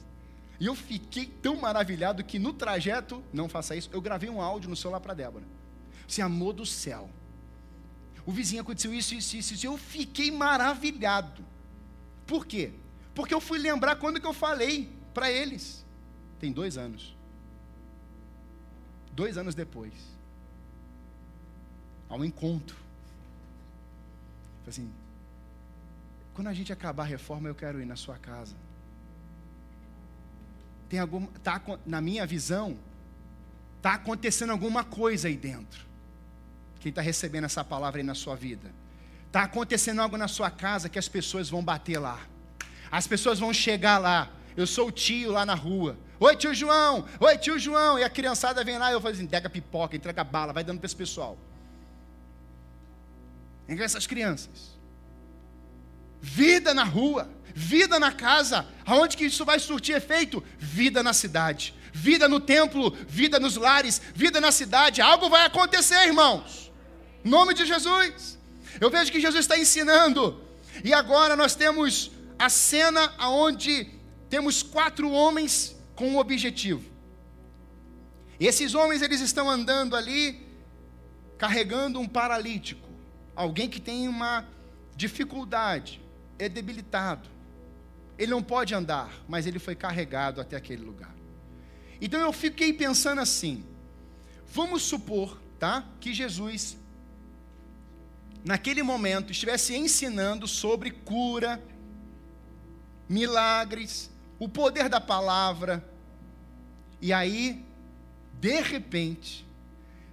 E 0.59 0.66
eu 0.66 0.74
fiquei 0.74 1.26
tão 1.26 1.57
maravilhado 1.57 2.24
que 2.24 2.38
no 2.38 2.52
trajeto, 2.52 3.22
não 3.33 3.48
faça 3.48 3.74
isso, 3.76 3.90
eu 3.92 4.00
gravei 4.00 4.29
um 4.29 4.40
áudio 4.40 4.68
no 4.68 4.76
celular 4.76 5.00
para 5.00 5.14
Débora. 5.14 5.44
Você 6.07 6.22
amor 6.22 6.52
do 6.52 6.66
céu. 6.66 7.09
O 8.24 8.33
vizinho 8.33 8.62
aconteceu 8.62 8.92
isso, 8.92 9.14
isso, 9.14 9.37
isso, 9.37 9.55
isso. 9.55 9.66
Eu 9.66 9.76
fiquei 9.76 10.31
maravilhado. 10.31 11.44
Por 12.26 12.44
quê? 12.46 12.72
Porque 13.14 13.33
eu 13.33 13.40
fui 13.40 13.59
lembrar 13.59 13.96
quando 13.96 14.20
que 14.20 14.26
eu 14.26 14.33
falei 14.33 14.90
para 15.14 15.31
eles. 15.31 15.85
Tem 16.38 16.52
dois 16.52 16.76
anos. 16.76 17.16
Dois 19.12 19.38
anos 19.38 19.55
depois. 19.55 20.15
Há 22.09 22.14
um 22.14 22.25
encontro. 22.25 22.77
Assim, 24.66 24.90
quando 26.35 26.49
a 26.49 26.55
gente 26.55 26.73
acabar 26.73 27.05
a 27.05 27.07
reforma, 27.07 27.49
eu 27.49 27.55
quero 27.55 27.81
ir 27.81 27.87
na 27.87 27.97
sua 27.97 28.16
casa. 28.19 28.55
Tem 30.88 30.99
alguma, 31.01 31.29
tá, 31.42 31.61
na 31.85 32.01
minha 32.01 32.27
visão, 32.27 32.77
está 33.77 33.95
acontecendo 33.95 34.51
alguma 34.51 34.85
coisa 34.85 35.29
aí 35.29 35.37
dentro. 35.37 35.85
Quem 36.81 36.90
está 36.90 37.01
recebendo 37.01 37.45
essa 37.45 37.64
palavra 37.64 38.01
aí 38.01 38.05
na 38.05 38.14
sua 38.14 38.37
vida. 38.37 38.71
Está 39.27 39.42
acontecendo 39.42 40.01
algo 40.01 40.16
na 40.16 40.29
sua 40.29 40.51
casa 40.51 40.88
que 40.88 40.99
as 40.99 41.09
pessoas 41.09 41.49
vão 41.49 41.62
bater 41.62 41.99
lá. 41.99 42.21
As 42.90 43.07
pessoas 43.07 43.38
vão 43.38 43.53
chegar 43.53 43.99
lá. 43.99 44.31
Eu 44.57 44.66
sou 44.66 44.88
o 44.88 44.92
tio 44.92 45.33
lá 45.33 45.45
na 45.45 45.55
rua. 45.55 45.97
Oi, 46.19 46.37
tio 46.37 46.55
João. 46.55 47.05
Oi, 47.21 47.38
tio 47.38 47.59
João. 47.59 47.99
E 47.99 48.05
a 48.05 48.11
criançada 48.11 48.64
vem 48.64 48.79
lá 48.79 48.90
e 48.90 48.95
eu 48.95 49.01
falo 49.01 49.14
assim: 49.14 49.25
entrega 49.25 49.51
pipoca, 49.51 49.97
entrega 49.97 50.25
bala, 50.25 50.53
vai 50.53 50.64
dando 50.64 50.79
para 50.79 50.87
esse 50.87 50.97
pessoal. 50.97 51.37
Entrega 53.66 53.85
essas 53.85 54.07
crianças. 54.07 54.76
Vida 56.20 56.72
na 56.72 56.85
rua, 56.85 57.31
vida 57.55 57.98
na 57.98 58.12
casa. 58.12 58.66
Aonde 58.85 59.16
que 59.16 59.26
isso 59.26 59.44
vai 59.44 59.59
surtir 59.59 59.96
efeito? 59.96 60.42
Vida 60.59 61.02
na 61.02 61.12
cidade. 61.12 61.74
Vida 61.92 62.29
no 62.29 62.40
templo, 62.40 62.96
vida 63.09 63.40
nos 63.40 63.57
lares, 63.57 64.00
vida 64.14 64.40
na 64.40 64.52
cidade. 64.52 65.00
Algo 65.00 65.29
vai 65.29 65.44
acontecer, 65.44 66.07
irmãos 66.07 66.66
nome 67.26 67.52
de 67.52 67.66
Jesus. 67.66 68.38
Eu 68.81 68.88
vejo 68.88 69.11
que 69.11 69.20
Jesus 69.20 69.44
está 69.44 69.59
ensinando. 69.59 70.40
E 70.85 70.94
agora 70.94 71.35
nós 71.37 71.55
temos 71.55 72.11
a 72.38 72.48
cena 72.48 73.12
onde 73.18 73.90
temos 74.31 74.62
quatro 74.62 75.11
homens 75.11 75.74
com 75.94 76.09
um 76.11 76.18
objetivo. 76.18 76.85
Esses 78.38 78.74
homens 78.74 79.02
eles 79.02 79.20
estão 79.20 79.50
andando 79.50 79.96
ali 79.96 80.46
carregando 81.38 81.98
um 81.98 82.09
paralítico, 82.09 82.86
alguém 83.37 83.68
que 83.68 83.81
tem 83.81 84.09
uma 84.09 84.44
dificuldade, 84.96 86.01
é 86.38 86.49
debilitado. 86.49 87.29
Ele 88.18 88.31
não 88.31 88.42
pode 88.42 88.75
andar, 88.75 89.12
mas 89.29 89.46
ele 89.46 89.59
foi 89.59 89.77
carregado 89.77 90.40
até 90.40 90.57
aquele 90.57 90.83
lugar. 90.83 91.14
Então 92.01 92.18
eu 92.18 92.33
fiquei 92.33 92.72
pensando 92.72 93.20
assim: 93.20 93.64
vamos 94.46 94.83
supor, 94.83 95.38
tá, 95.59 95.87
que 96.01 96.12
Jesus 96.12 96.79
naquele 98.46 98.81
momento, 98.81 99.33
estivesse 99.33 99.75
ensinando 99.75 100.46
sobre 100.46 100.92
cura, 100.92 101.61
milagres, 103.09 104.09
o 104.38 104.49
poder 104.49 104.88
da 104.88 105.01
palavra, 105.01 105.85
e 107.03 107.12
aí, 107.12 107.64
de 108.35 108.61
repente, 108.61 109.44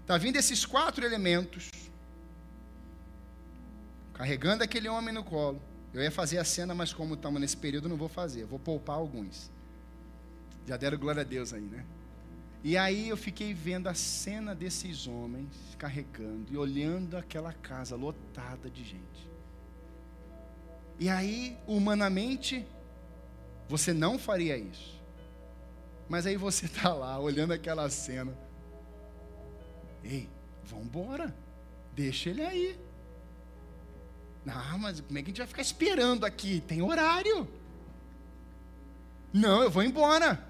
está 0.01 0.17
vindo 0.17 0.36
esses 0.38 0.65
quatro 0.65 1.05
elementos, 1.05 1.69
carregando 4.23 4.63
aquele 4.63 4.88
homem 4.88 5.13
no 5.13 5.21
colo. 5.21 5.62
Eu 5.93 6.01
ia 6.01 6.09
fazer 6.09 6.38
a 6.38 6.45
cena, 6.45 6.73
mas 6.73 6.93
como 6.93 7.13
estamos 7.13 7.41
nesse 7.41 7.57
período, 7.57 7.89
não 7.89 7.97
vou 7.97 8.07
fazer, 8.07 8.45
vou 8.45 8.57
poupar 8.57 8.95
alguns. 8.95 9.51
Já 10.65 10.77
deram 10.77 10.97
glória 10.97 11.19
a 11.19 11.25
Deus 11.25 11.51
aí, 11.51 11.63
né? 11.63 11.86
E 12.63 12.77
aí 12.77 13.09
eu 13.09 13.17
fiquei 13.17 13.53
vendo 13.53 13.88
a 13.89 13.93
cena 13.93 14.55
desses 14.55 15.07
homens 15.07 15.49
carregando 15.77 16.53
e 16.53 16.55
olhando 16.55 17.17
aquela 17.17 17.51
casa 17.51 17.97
lotada 17.97 18.69
de 18.69 18.86
gente. 18.86 19.29
E 20.97 21.09
aí, 21.09 21.57
humanamente, 21.67 22.65
você 23.67 23.91
não 23.91 24.17
faria 24.17 24.57
isso. 24.57 25.03
Mas 26.07 26.25
aí 26.25 26.38
você 26.38 26.65
está 26.65 26.93
lá 26.95 27.19
olhando 27.19 27.51
aquela 27.51 27.89
cena. 27.89 28.33
Ei, 30.01 30.29
vamos 30.63 30.86
embora. 30.86 31.36
Deixa 31.93 32.29
ele 32.29 32.41
aí. 32.41 32.79
Não, 34.45 34.77
mas 34.77 34.99
como 34.99 35.17
é 35.17 35.21
que 35.21 35.27
a 35.27 35.32
gente 35.32 35.38
vai 35.38 35.47
ficar 35.47 35.62
esperando 35.62 36.25
aqui? 36.25 36.62
Tem 36.67 36.82
horário. 36.82 37.47
Não, 39.32 39.63
eu 39.63 39.69
vou 39.69 39.84
embora. 39.84 40.47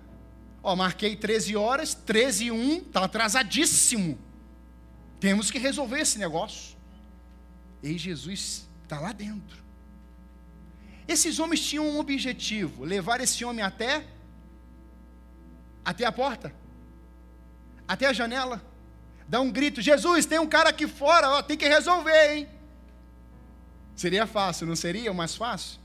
Ó, 0.61 0.75
marquei 0.75 1.15
13 1.15 1.55
horas, 1.55 1.93
13 1.93 2.45
e 2.45 2.51
1, 2.51 2.77
está 2.77 3.03
atrasadíssimo. 3.03 4.17
Temos 5.19 5.51
que 5.51 5.59
resolver 5.59 5.99
esse 5.99 6.17
negócio. 6.17 6.75
E 7.81 7.97
Jesus 7.97 8.67
está 8.83 8.99
lá 8.99 9.11
dentro. 9.11 9.61
Esses 11.07 11.39
homens 11.39 11.61
tinham 11.61 11.87
um 11.87 11.99
objetivo: 11.99 12.83
levar 12.83 13.21
esse 13.21 13.43
homem 13.43 13.63
até 13.63 14.05
até 15.83 16.05
a 16.05 16.11
porta, 16.13 16.53
até 17.85 18.07
a 18.07 18.13
janela, 18.13 18.61
dar 19.27 19.41
um 19.41 19.51
grito: 19.51 19.81
Jesus, 19.81 20.25
tem 20.25 20.39
um 20.39 20.47
cara 20.47 20.69
aqui 20.69 20.87
fora, 20.87 21.29
ó, 21.29 21.41
tem 21.41 21.57
que 21.57 21.67
resolver, 21.67 22.35
hein? 22.35 22.49
Seria 23.95 24.25
fácil, 24.25 24.67
não 24.67 24.75
seria 24.75 25.11
o 25.11 25.15
mais 25.15 25.35
fácil? 25.35 25.79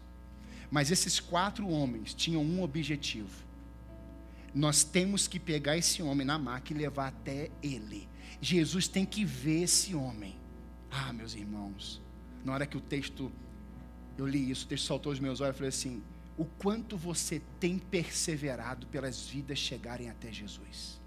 Mas 0.71 0.91
esses 0.91 1.19
quatro 1.21 1.69
homens 1.69 2.15
tinham 2.15 2.43
um 2.43 2.63
objetivo: 2.63 3.45
nós 4.55 4.85
temos 4.85 5.27
que 5.27 5.39
pegar 5.39 5.77
esse 5.77 6.03
homem 6.03 6.27
na 6.27 6.39
maca 6.39 6.73
e 6.73 6.77
levar 6.77 7.09
até 7.09 7.51
ele. 7.63 8.09
Jesus 8.41 8.89
tem 8.89 9.05
que 9.05 9.25
ver 9.25 9.63
esse 9.63 9.95
homem. 9.95 10.37
Ah, 10.91 11.13
meus 11.13 11.35
irmãos, 11.35 12.01
na 12.45 12.53
hora 12.53 12.67
que 12.67 12.77
o 12.77 12.81
texto, 12.81 13.31
eu 14.17 14.27
li 14.27 14.51
isso, 14.51 14.65
o 14.65 14.69
texto 14.69 14.87
saltou 14.87 15.13
os 15.13 15.21
meus 15.21 15.41
olhos, 15.41 15.55
eu 15.55 15.59
falei 15.59 15.69
assim: 15.69 16.03
o 16.37 16.45
quanto 16.45 16.97
você 16.97 17.43
tem 17.59 17.79
perseverado 17.79 18.87
pelas 18.87 19.27
vidas 19.27 19.59
chegarem 19.59 20.09
até 20.09 20.33
Jesus. 20.33 21.01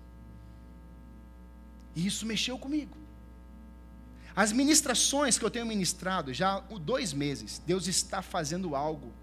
E 1.96 2.06
isso 2.06 2.26
mexeu 2.26 2.58
comigo. 2.58 2.98
As 4.36 4.52
ministrações 4.52 5.38
que 5.38 5.46
eu 5.46 5.52
tenho 5.52 5.65
ministrado 5.65 6.34
já 6.34 6.56
há 6.56 6.60
dois 6.80 7.13
meses, 7.13 7.62
Deus 7.65 7.88
está 7.88 8.22
fazendo 8.22 8.76
algo 8.76 9.13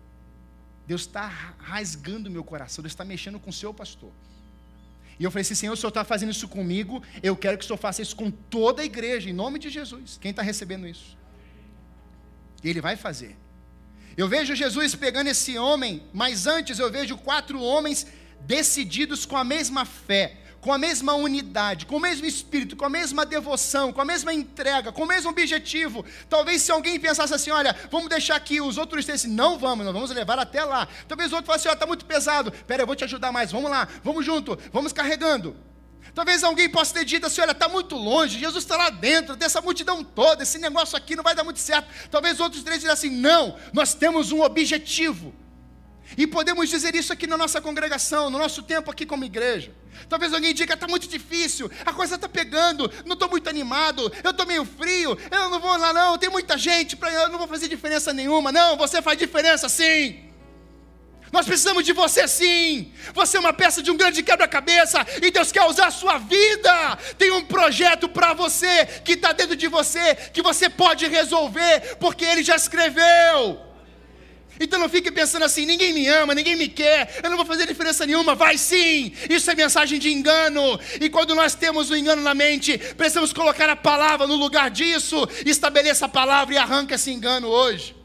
Deus 0.88 1.02
está 1.02 1.26
rasgando 1.58 2.30
meu 2.30 2.42
coração, 2.42 2.80
Deus 2.82 2.92
está 2.92 3.04
mexendo 3.04 3.38
com 3.38 3.50
o 3.50 3.52
seu 3.52 3.74
pastor. 3.74 4.10
E 5.18 5.24
eu 5.24 5.30
falei 5.30 5.42
assim: 5.42 5.54
Senhor, 5.54 5.74
o 5.74 5.76
Senhor 5.76 5.90
está 5.90 6.02
fazendo 6.02 6.30
isso 6.30 6.48
comigo, 6.48 7.02
eu 7.22 7.36
quero 7.36 7.58
que 7.58 7.64
o 7.64 7.66
Senhor 7.66 7.76
faça 7.76 8.00
isso 8.00 8.16
com 8.16 8.30
toda 8.30 8.80
a 8.80 8.86
igreja, 8.86 9.28
em 9.28 9.34
nome 9.34 9.58
de 9.58 9.68
Jesus. 9.68 10.18
Quem 10.18 10.30
está 10.30 10.40
recebendo 10.40 10.86
isso? 10.88 11.14
Ele 12.64 12.80
vai 12.80 12.96
fazer. 12.96 13.36
Eu 14.16 14.26
vejo 14.28 14.56
Jesus 14.56 14.94
pegando 14.94 15.28
esse 15.28 15.58
homem, 15.58 16.02
mas 16.14 16.46
antes 16.46 16.78
eu 16.78 16.90
vejo 16.90 17.18
quatro 17.18 17.60
homens 17.60 18.06
decididos 18.40 19.26
com 19.26 19.36
a 19.36 19.44
mesma 19.44 19.84
fé, 19.84 20.38
com 20.60 20.72
a 20.72 20.78
mesma 20.78 21.14
unidade, 21.14 21.86
com 21.86 21.96
o 21.96 22.00
mesmo 22.00 22.26
espírito, 22.26 22.76
com 22.76 22.84
a 22.84 22.90
mesma 22.90 23.24
devoção, 23.24 23.92
com 23.92 24.00
a 24.00 24.04
mesma 24.04 24.32
entrega, 24.32 24.92
com 24.92 25.04
o 25.04 25.06
mesmo 25.06 25.30
objetivo. 25.30 26.04
Talvez 26.28 26.62
se 26.62 26.72
alguém 26.72 26.98
pensasse 26.98 27.32
assim, 27.32 27.50
olha, 27.50 27.74
vamos 27.90 28.08
deixar 28.08 28.36
aqui, 28.36 28.60
os 28.60 28.78
outros 28.78 29.04
dissessem, 29.04 29.30
não 29.30 29.58
vamos, 29.58 29.84
nós 29.84 29.94
vamos 29.94 30.10
levar 30.10 30.38
até 30.38 30.64
lá. 30.64 30.88
Talvez 31.06 31.32
o 31.32 31.36
outro 31.36 31.46
falasse, 31.46 31.68
olha, 31.68 31.74
está 31.74 31.86
muito 31.86 32.04
pesado, 32.04 32.50
pera, 32.50 32.82
eu 32.82 32.86
vou 32.86 32.96
te 32.96 33.04
ajudar 33.04 33.32
mais, 33.32 33.52
vamos 33.52 33.70
lá, 33.70 33.88
vamos 34.02 34.24
junto, 34.24 34.58
vamos 34.72 34.92
carregando. 34.92 35.56
Talvez 36.14 36.42
alguém 36.42 36.68
possa 36.68 36.94
ter 36.94 37.04
dito 37.04 37.26
assim: 37.26 37.40
olha, 37.40 37.52
está 37.52 37.68
muito 37.68 37.96
longe, 37.96 38.38
Jesus 38.38 38.64
está 38.64 38.76
lá 38.76 38.90
dentro, 38.90 39.36
dessa 39.36 39.60
multidão 39.60 40.02
toda, 40.02 40.42
esse 40.42 40.58
negócio 40.58 40.96
aqui 40.96 41.14
não 41.14 41.22
vai 41.22 41.34
dar 41.34 41.44
muito 41.44 41.60
certo. 41.60 41.88
Talvez 42.10 42.40
outros 42.40 42.62
três 42.62 42.80
digam 42.80 42.92
assim: 42.92 43.10
não, 43.10 43.56
nós 43.72 43.94
temos 43.94 44.32
um 44.32 44.42
objetivo. 44.42 45.34
E 46.16 46.26
podemos 46.26 46.68
dizer 46.68 46.94
isso 46.94 47.12
aqui 47.12 47.26
na 47.26 47.36
nossa 47.36 47.60
congregação, 47.60 48.30
no 48.30 48.38
nosso 48.38 48.62
tempo 48.62 48.90
aqui 48.90 49.04
como 49.04 49.24
igreja. 49.24 49.72
Talvez 50.08 50.32
alguém 50.32 50.54
diga: 50.54 50.74
está 50.74 50.86
muito 50.86 51.08
difícil, 51.08 51.70
a 51.84 51.92
coisa 51.92 52.14
está 52.14 52.28
pegando, 52.28 52.90
não 53.04 53.14
estou 53.14 53.28
muito 53.28 53.48
animado, 53.48 54.12
eu 54.22 54.30
estou 54.30 54.46
meio 54.46 54.64
frio, 54.64 55.18
eu 55.30 55.50
não 55.50 55.60
vou 55.60 55.76
lá 55.76 55.92
não, 55.92 56.18
tem 56.18 56.30
muita 56.30 56.56
gente, 56.56 56.96
eu 57.00 57.28
não 57.28 57.38
vou 57.38 57.48
fazer 57.48 57.68
diferença 57.68 58.12
nenhuma. 58.12 58.52
Não, 58.52 58.76
você 58.76 59.02
faz 59.02 59.18
diferença 59.18 59.68
sim. 59.68 60.28
Nós 61.30 61.44
precisamos 61.44 61.84
de 61.84 61.92
você 61.92 62.26
sim. 62.26 62.92
Você 63.12 63.36
é 63.36 63.40
uma 63.40 63.52
peça 63.52 63.82
de 63.82 63.90
um 63.90 63.96
grande 63.96 64.22
quebra-cabeça 64.22 65.06
e 65.22 65.30
Deus 65.30 65.52
quer 65.52 65.64
usar 65.64 65.88
a 65.88 65.90
sua 65.90 66.18
vida. 66.18 66.96
Tem 67.18 67.30
um 67.30 67.44
projeto 67.44 68.08
para 68.08 68.32
você 68.32 68.86
que 69.04 69.12
está 69.12 69.32
dentro 69.32 69.54
de 69.54 69.68
você, 69.68 70.14
que 70.32 70.40
você 70.40 70.70
pode 70.70 71.06
resolver, 71.06 71.96
porque 72.00 72.24
Ele 72.24 72.42
já 72.42 72.56
escreveu. 72.56 73.67
Então 74.60 74.78
não 74.78 74.88
fique 74.88 75.10
pensando 75.10 75.44
assim: 75.44 75.64
ninguém 75.64 75.92
me 75.92 76.06
ama, 76.08 76.34
ninguém 76.34 76.56
me 76.56 76.68
quer, 76.68 77.20
eu 77.22 77.30
não 77.30 77.36
vou 77.36 77.46
fazer 77.46 77.66
diferença 77.66 78.06
nenhuma. 78.06 78.34
Vai 78.34 78.58
sim, 78.58 79.12
isso 79.28 79.50
é 79.50 79.54
mensagem 79.54 79.98
de 79.98 80.10
engano. 80.10 80.78
E 81.00 81.08
quando 81.08 81.34
nós 81.34 81.54
temos 81.54 81.90
o 81.90 81.94
um 81.94 81.96
engano 81.96 82.22
na 82.22 82.34
mente, 82.34 82.78
precisamos 82.96 83.32
colocar 83.32 83.68
a 83.68 83.76
palavra 83.76 84.26
no 84.26 84.36
lugar 84.36 84.70
disso. 84.70 85.28
Estabeleça 85.44 86.06
a 86.06 86.08
palavra 86.08 86.54
e 86.54 86.58
arranca 86.58 86.94
esse 86.94 87.10
engano 87.10 87.48
hoje. 87.48 87.96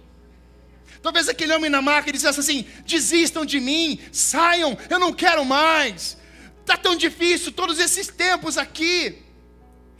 Talvez 1.01 1.27
aquele 1.27 1.53
homem 1.53 1.69
na 1.69 1.81
maca 1.81 2.11
dissesse 2.11 2.39
assim: 2.39 2.65
desistam 2.85 3.45
de 3.45 3.59
mim, 3.59 3.99
saiam, 4.11 4.77
eu 4.89 4.99
não 4.99 5.11
quero 5.11 5.43
mais. 5.43 6.17
Está 6.61 6.77
tão 6.77 6.95
difícil 6.95 7.51
todos 7.51 7.77
esses 7.79 8.07
tempos 8.07 8.57
aqui. 8.57 9.22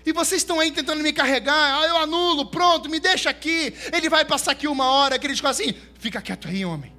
E 0.06 0.12
vocês 0.12 0.42
estão 0.42 0.60
aí 0.60 0.72
tentando 0.72 1.02
me 1.02 1.14
carregar, 1.14 1.82
ah, 1.82 1.88
eu 1.88 1.98
anulo, 1.98 2.46
pronto, 2.48 2.90
me 2.90 3.00
deixa 3.00 3.30
aqui. 3.30 3.74
Ele 3.94 4.10
vai 4.10 4.26
passar 4.26 4.52
aqui 4.52 4.68
uma 4.68 4.86
hora, 4.86 5.16
aquele 5.16 5.34
diz 5.34 5.44
assim: 5.44 5.74
fica 5.98 6.22
quieto 6.22 6.48
aí, 6.48 6.66
homem. 6.66 6.94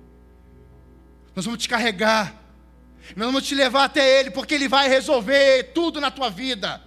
Nós 1.37 1.45
vamos 1.45 1.61
te 1.61 1.69
carregar, 1.69 2.35
nós 3.15 3.27
vamos 3.27 3.47
te 3.47 3.55
levar 3.55 3.85
até 3.85 4.21
Ele, 4.21 4.31
porque 4.31 4.55
Ele 4.55 4.69
vai 4.69 4.89
resolver 4.89 5.73
tudo 5.75 6.01
na 6.01 6.11
tua 6.11 6.31
vida. 6.31 6.83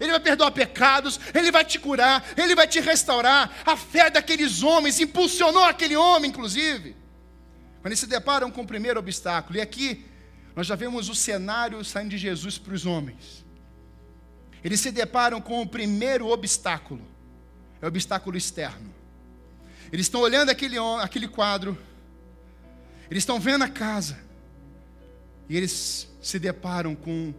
Ele 0.00 0.10
vai 0.10 0.20
perdoar 0.20 0.50
pecados, 0.50 1.20
Ele 1.34 1.52
vai 1.52 1.64
te 1.64 1.78
curar, 1.78 2.24
Ele 2.36 2.54
vai 2.54 2.66
te 2.66 2.80
restaurar. 2.80 3.62
A 3.64 3.76
fé 3.76 4.10
daqueles 4.10 4.62
homens 4.62 4.98
impulsionou 4.98 5.62
aquele 5.62 5.96
homem, 5.96 6.30
inclusive. 6.30 6.96
Quando 7.80 7.88
eles 7.88 8.00
se 8.00 8.06
deparam 8.06 8.50
com 8.50 8.62
o 8.62 8.66
primeiro 8.66 8.98
obstáculo, 8.98 9.58
e 9.58 9.60
aqui 9.60 10.04
nós 10.56 10.66
já 10.66 10.74
vemos 10.74 11.08
o 11.08 11.14
cenário 11.14 11.84
saindo 11.84 12.10
de 12.10 12.18
Jesus 12.18 12.58
para 12.58 12.74
os 12.74 12.86
homens 12.86 13.41
eles 14.64 14.80
se 14.80 14.90
deparam 14.90 15.40
com 15.40 15.60
o 15.60 15.66
primeiro 15.66 16.28
obstáculo, 16.28 17.02
é 17.80 17.84
o 17.84 17.88
obstáculo 17.88 18.36
externo. 18.36 18.92
Eles 19.92 20.06
estão 20.06 20.20
olhando 20.20 20.50
aquele, 20.50 20.76
aquele 21.00 21.28
quadro, 21.28 21.76
eles 23.10 23.22
estão 23.22 23.38
vendo 23.38 23.64
a 23.64 23.68
casa, 23.68 24.18
e 25.48 25.56
eles 25.56 26.08
se 26.22 26.38
deparam 26.38 26.94
com 26.94 27.34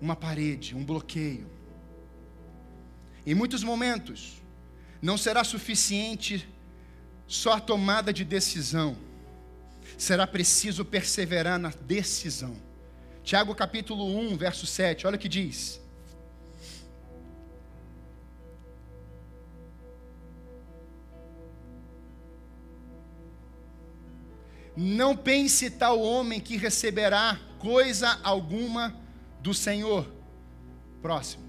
uma 0.00 0.14
parede, 0.14 0.74
um 0.74 0.84
bloqueio. 0.84 1.50
Em 3.26 3.34
muitos 3.34 3.64
momentos, 3.64 4.42
não 5.00 5.18
será 5.18 5.42
suficiente 5.42 6.48
só 7.26 7.54
a 7.54 7.60
tomada 7.60 8.12
de 8.12 8.24
decisão, 8.24 8.96
será 9.98 10.26
preciso 10.26 10.84
perseverar 10.84 11.58
na 11.58 11.70
decisão. 11.70 12.56
Tiago 13.24 13.54
capítulo 13.54 14.16
1, 14.18 14.36
verso 14.36 14.66
7, 14.66 15.06
olha 15.06 15.16
o 15.16 15.18
que 15.18 15.28
diz: 15.28 15.81
Não 24.76 25.16
pense 25.16 25.70
tal 25.70 26.00
homem 26.00 26.40
que 26.40 26.56
receberá 26.56 27.38
coisa 27.58 28.18
alguma 28.22 28.94
do 29.40 29.52
Senhor. 29.52 30.10
Próximo. 31.00 31.44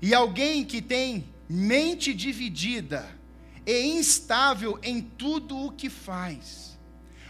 E 0.00 0.14
alguém 0.14 0.64
que 0.64 0.82
tem 0.82 1.32
mente 1.48 2.12
dividida 2.12 3.08
e 3.66 3.82
instável 3.82 4.78
em 4.82 5.00
tudo 5.00 5.56
o 5.56 5.72
que 5.72 5.88
faz. 5.88 6.78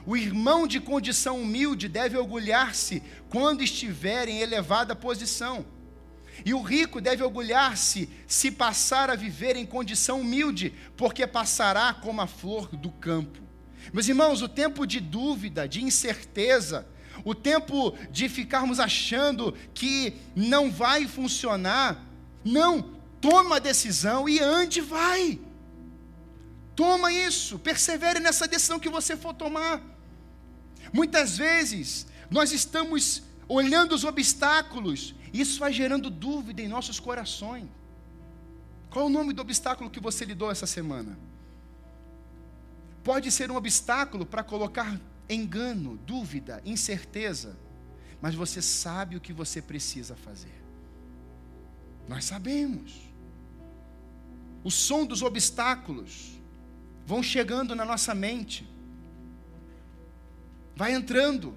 O 0.07 0.16
irmão 0.16 0.66
de 0.66 0.80
condição 0.80 1.43
humilde 1.43 1.89
deve 1.89 2.16
orgulhar-se 2.16 3.03
quando 3.28 3.62
estiver 3.62 4.28
em 4.28 4.41
elevada 4.41 4.97
posição. 4.97 5.66
E 6.45 6.55
o 6.55 6.62
rico 6.62 7.01
deve 7.01 7.22
orgulhar-se 7.22 8.09
se 8.26 8.51
passar 8.51 9.11
a 9.11 9.16
viver 9.16 9.57
em 9.57 9.66
condição 9.66 10.20
humilde, 10.20 10.72
porque 10.97 11.26
passará 11.26 11.93
como 11.93 12.20
a 12.20 12.26
flor 12.26 12.68
do 12.76 12.91
campo. 12.91 13.47
Meus 13.93 14.09
irmãos, 14.09 14.43
o 14.43 14.49
tempo 14.49 14.86
de 14.86 15.01
dúvida, 15.01 15.68
de 15.68 15.82
incerteza, 15.82 16.86
o 17.24 17.34
tempo 17.34 17.97
de 18.11 18.28
ficarmos 18.28 18.78
achando 18.78 19.55
que 19.74 20.14
não 20.34 20.70
vai 20.70 21.07
funcionar, 21.07 22.05
não, 22.45 22.82
toma 23.20 23.57
a 23.57 23.61
decisão 23.61 24.28
e 24.28 24.39
ande 24.39 24.80
vai. 24.80 25.41
Toma 26.76 27.12
isso, 27.12 27.59
persevere 27.59 28.20
nessa 28.20 28.47
decisão 28.47 28.78
que 28.78 28.89
você 28.89 29.16
for 29.16 29.34
tomar. 29.34 29.82
Muitas 30.93 31.36
vezes 31.36 32.07
nós 32.30 32.53
estamos 32.53 33.22
olhando 33.49 33.95
os 33.95 34.05
obstáculos, 34.05 35.14
e 35.32 35.41
isso 35.41 35.59
vai 35.59 35.72
gerando 35.72 36.11
dúvida 36.11 36.62
em 36.62 36.68
nossos 36.68 37.01
corações. 37.01 37.64
Qual 38.91 39.07
o 39.07 39.11
nome 39.11 39.32
do 39.32 39.43
obstáculo 39.43 39.91
que 39.91 40.01
você 40.01 40.24
lidou 40.24 40.51
essa 40.51 40.66
semana? 40.66 41.18
Pode 43.05 43.30
ser 43.30 43.51
um 43.51 43.57
obstáculo 43.57 44.26
para 44.26 44.42
colocar 44.42 45.01
engano, 45.28 45.96
dúvida, 46.07 46.62
incerteza, 46.64 47.57
mas 48.20 48.34
você 48.34 48.61
sabe 48.61 49.16
o 49.16 49.20
que 49.20 49.32
você 49.32 49.62
precisa 49.62 50.16
fazer. 50.16 50.55
Nós 52.09 52.24
sabemos. 52.24 53.09
O 54.64 54.70
som 54.70 55.05
dos 55.05 55.22
obstáculos 55.22 56.38
vão 57.07 57.22
chegando 57.22 57.74
na 57.74 57.84
nossa 57.84 58.14
mente, 58.14 58.68
vai 60.74 60.92
entrando. 60.92 61.55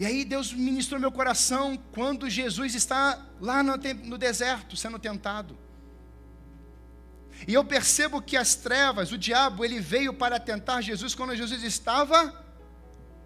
E 0.00 0.06
aí 0.06 0.24
Deus 0.24 0.52
ministrou 0.52 1.00
meu 1.00 1.12
coração 1.12 1.78
quando 1.92 2.28
Jesus 2.28 2.74
está 2.74 3.24
lá 3.40 3.62
no, 3.62 4.18
deserto 4.18 4.76
sendo 4.76 4.98
tentado. 4.98 5.56
E 7.46 7.54
eu 7.54 7.64
percebo 7.64 8.20
que 8.20 8.36
as 8.36 8.54
trevas, 8.54 9.12
o 9.12 9.18
diabo, 9.18 9.64
ele 9.64 9.80
veio 9.80 10.12
para 10.12 10.40
tentar 10.40 10.80
Jesus 10.80 11.14
quando 11.14 11.36
Jesus 11.36 11.62
estava 11.62 12.44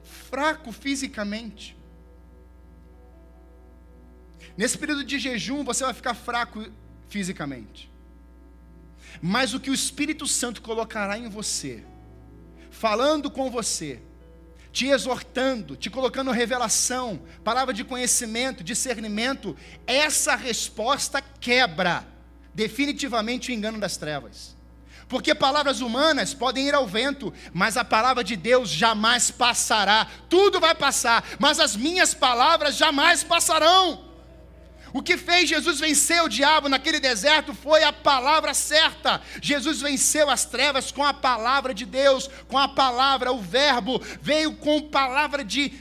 fraco 0.02 0.72
fisicamente. 0.72 1.76
Nesse 4.56 4.76
período 4.76 5.04
de 5.04 5.18
jejum, 5.18 5.64
você 5.64 5.84
vai 5.84 5.94
ficar 5.94 6.14
fraco 6.14 6.66
fisicamente. 7.08 7.90
Mas 9.20 9.54
o 9.54 9.60
que 9.60 9.70
o 9.70 9.74
Espírito 9.74 10.26
Santo 10.26 10.60
colocará 10.60 11.18
em 11.18 11.28
você, 11.28 11.84
falando 12.70 13.30
com 13.30 13.50
você, 13.50 14.00
te 14.72 14.86
exortando, 14.86 15.76
te 15.76 15.90
colocando 15.90 16.30
revelação, 16.30 17.22
palavra 17.44 17.74
de 17.74 17.84
conhecimento, 17.84 18.64
discernimento, 18.64 19.56
essa 19.86 20.34
resposta 20.34 21.20
quebra 21.20 22.11
definitivamente 22.54 23.50
o 23.50 23.54
engano 23.54 23.78
das 23.78 23.96
trevas. 23.96 24.56
Porque 25.08 25.34
palavras 25.34 25.80
humanas 25.80 26.32
podem 26.32 26.68
ir 26.68 26.74
ao 26.74 26.86
vento, 26.86 27.32
mas 27.52 27.76
a 27.76 27.84
palavra 27.84 28.24
de 28.24 28.34
Deus 28.34 28.70
jamais 28.70 29.30
passará. 29.30 30.06
Tudo 30.28 30.58
vai 30.58 30.74
passar, 30.74 31.22
mas 31.38 31.60
as 31.60 31.76
minhas 31.76 32.14
palavras 32.14 32.76
jamais 32.76 33.22
passarão. 33.22 34.10
O 34.94 35.02
que 35.02 35.16
fez 35.16 35.48
Jesus 35.48 35.80
vencer 35.80 36.22
o 36.22 36.28
diabo 36.28 36.68
naquele 36.68 37.00
deserto 37.00 37.54
foi 37.54 37.82
a 37.82 37.92
palavra 37.92 38.54
certa. 38.54 39.20
Jesus 39.40 39.80
venceu 39.80 40.30
as 40.30 40.44
trevas 40.44 40.90
com 40.90 41.04
a 41.04 41.14
palavra 41.14 41.74
de 41.74 41.84
Deus, 41.84 42.30
com 42.48 42.56
a 42.58 42.68
palavra, 42.68 43.32
o 43.32 43.40
Verbo, 43.40 44.00
veio 44.20 44.54
com 44.56 44.88
palavra 44.88 45.44
de 45.44 45.72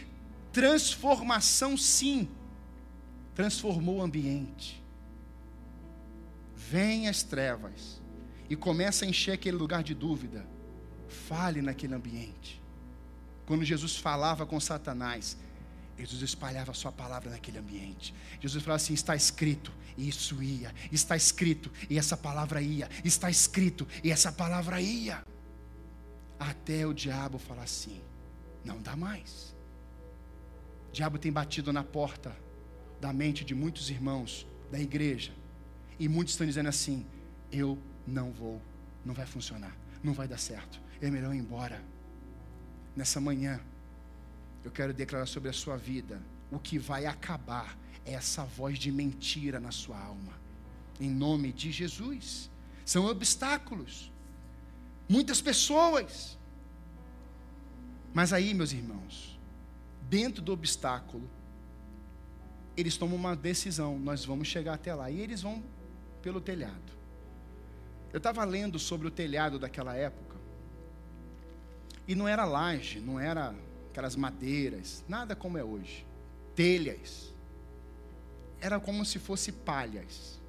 transformação, 0.52 1.78
sim. 1.78 2.30
Transformou 3.34 3.98
o 3.98 4.02
ambiente 4.02 4.81
vem 6.72 7.10
as 7.10 7.22
trevas 7.22 8.02
e 8.50 8.56
começa 8.56 9.04
a 9.04 9.08
encher 9.08 9.34
aquele 9.34 9.58
lugar 9.58 9.84
de 9.84 9.94
dúvida, 9.94 10.48
fale 11.28 11.62
naquele 11.62 11.94
ambiente. 11.94 12.62
Quando 13.46 13.66
Jesus 13.66 13.98
falava 13.98 14.46
com 14.46 14.58
Satanás, 14.58 15.38
Jesus 15.98 16.22
espalhava 16.22 16.72
a 16.72 16.74
sua 16.74 16.92
palavra 16.92 17.30
naquele 17.30 17.58
ambiente. 17.58 18.16
Jesus 18.40 18.64
falava 18.64 18.82
assim: 18.82 18.94
está 18.94 19.14
escrito, 19.16 19.72
e 19.98 20.08
isso 20.08 20.42
ia, 20.42 20.74
está 20.90 21.18
escrito, 21.18 21.70
e 21.90 21.98
essa 21.98 22.16
palavra 22.16 22.62
ia, 22.62 22.90
está 23.04 23.30
escrito, 23.30 23.86
e 24.02 24.10
essa 24.10 24.32
palavra 24.32 24.80
ia. 24.80 25.26
Até 26.40 26.88
o 26.88 26.94
diabo 26.94 27.38
falar 27.38 27.64
assim: 27.64 28.02
não 28.64 28.82
dá 28.82 28.96
mais. 28.96 29.54
O 30.90 30.94
diabo 30.94 31.20
tem 31.20 31.32
batido 31.32 31.74
na 31.74 31.84
porta 31.84 32.34
da 33.02 33.12
mente 33.12 33.44
de 33.44 33.54
muitos 33.54 33.90
irmãos 33.90 34.48
da 34.72 34.80
igreja. 34.80 35.41
E 36.00 36.08
muitos 36.08 36.34
estão 36.34 36.48
dizendo 36.48 36.70
assim: 36.70 37.06
eu 37.52 37.78
não 38.08 38.32
vou, 38.32 38.62
não 39.06 39.14
vai 39.14 39.26
funcionar, 39.26 39.76
não 40.04 40.14
vai 40.14 40.28
dar 40.28 40.38
certo, 40.38 40.80
é 41.02 41.10
melhor 41.10 41.34
ir 41.34 41.40
embora. 41.40 41.84
Nessa 42.96 43.22
manhã, 43.22 43.60
eu 44.64 44.72
quero 44.72 44.94
declarar 44.94 45.26
sobre 45.26 45.50
a 45.50 45.54
sua 45.54 45.78
vida: 45.78 46.22
o 46.52 46.60
que 46.60 46.78
vai 46.78 47.06
acabar 47.06 47.78
é 48.06 48.14
essa 48.14 48.44
voz 48.44 48.78
de 48.78 48.92
mentira 48.92 49.60
na 49.60 49.72
sua 49.72 50.00
alma, 50.00 50.34
em 51.00 51.10
nome 51.10 51.52
de 51.52 51.72
Jesus. 51.72 52.50
São 52.86 53.06
obstáculos, 53.06 54.12
muitas 55.08 55.42
pessoas. 55.42 56.38
Mas 58.14 58.34
aí, 58.34 58.54
meus 58.54 58.74
irmãos, 58.74 59.40
dentro 60.10 60.42
do 60.42 60.52
obstáculo, 60.52 61.30
eles 62.76 62.98
tomam 62.98 63.16
uma 63.16 63.36
decisão: 63.36 63.98
nós 64.00 64.26
vamos 64.26 64.48
chegar 64.48 64.74
até 64.74 64.94
lá. 64.94 65.10
E 65.10 65.20
eles 65.20 65.42
vão 65.42 65.64
pelo 66.22 66.40
telhado. 66.40 66.92
Eu 68.14 68.18
estava 68.18 68.44
lendo 68.44 68.78
sobre 68.78 69.08
o 69.08 69.12
telhado 69.12 69.58
daquela 69.58 69.96
época. 69.96 70.36
E 72.08 72.16
não 72.16 72.28
era 72.28 72.44
laje, 72.46 73.00
não 73.00 73.20
era 73.20 73.56
aquelas 73.90 74.16
madeiras, 74.16 75.04
nada 75.08 75.36
como 75.36 75.58
é 75.58 75.64
hoje. 75.64 76.06
Telhas. 76.56 77.34
Era 78.60 78.80
como 78.80 79.06
se 79.06 79.18
fosse 79.18 79.52
palhas, 79.52 80.40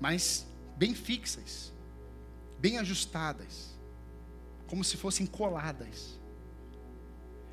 mas 0.00 0.46
bem 0.76 0.94
fixas, 0.94 1.72
bem 2.58 2.78
ajustadas, 2.78 3.76
como 4.66 4.82
se 4.82 4.96
fossem 4.96 5.26
coladas. 5.26 6.18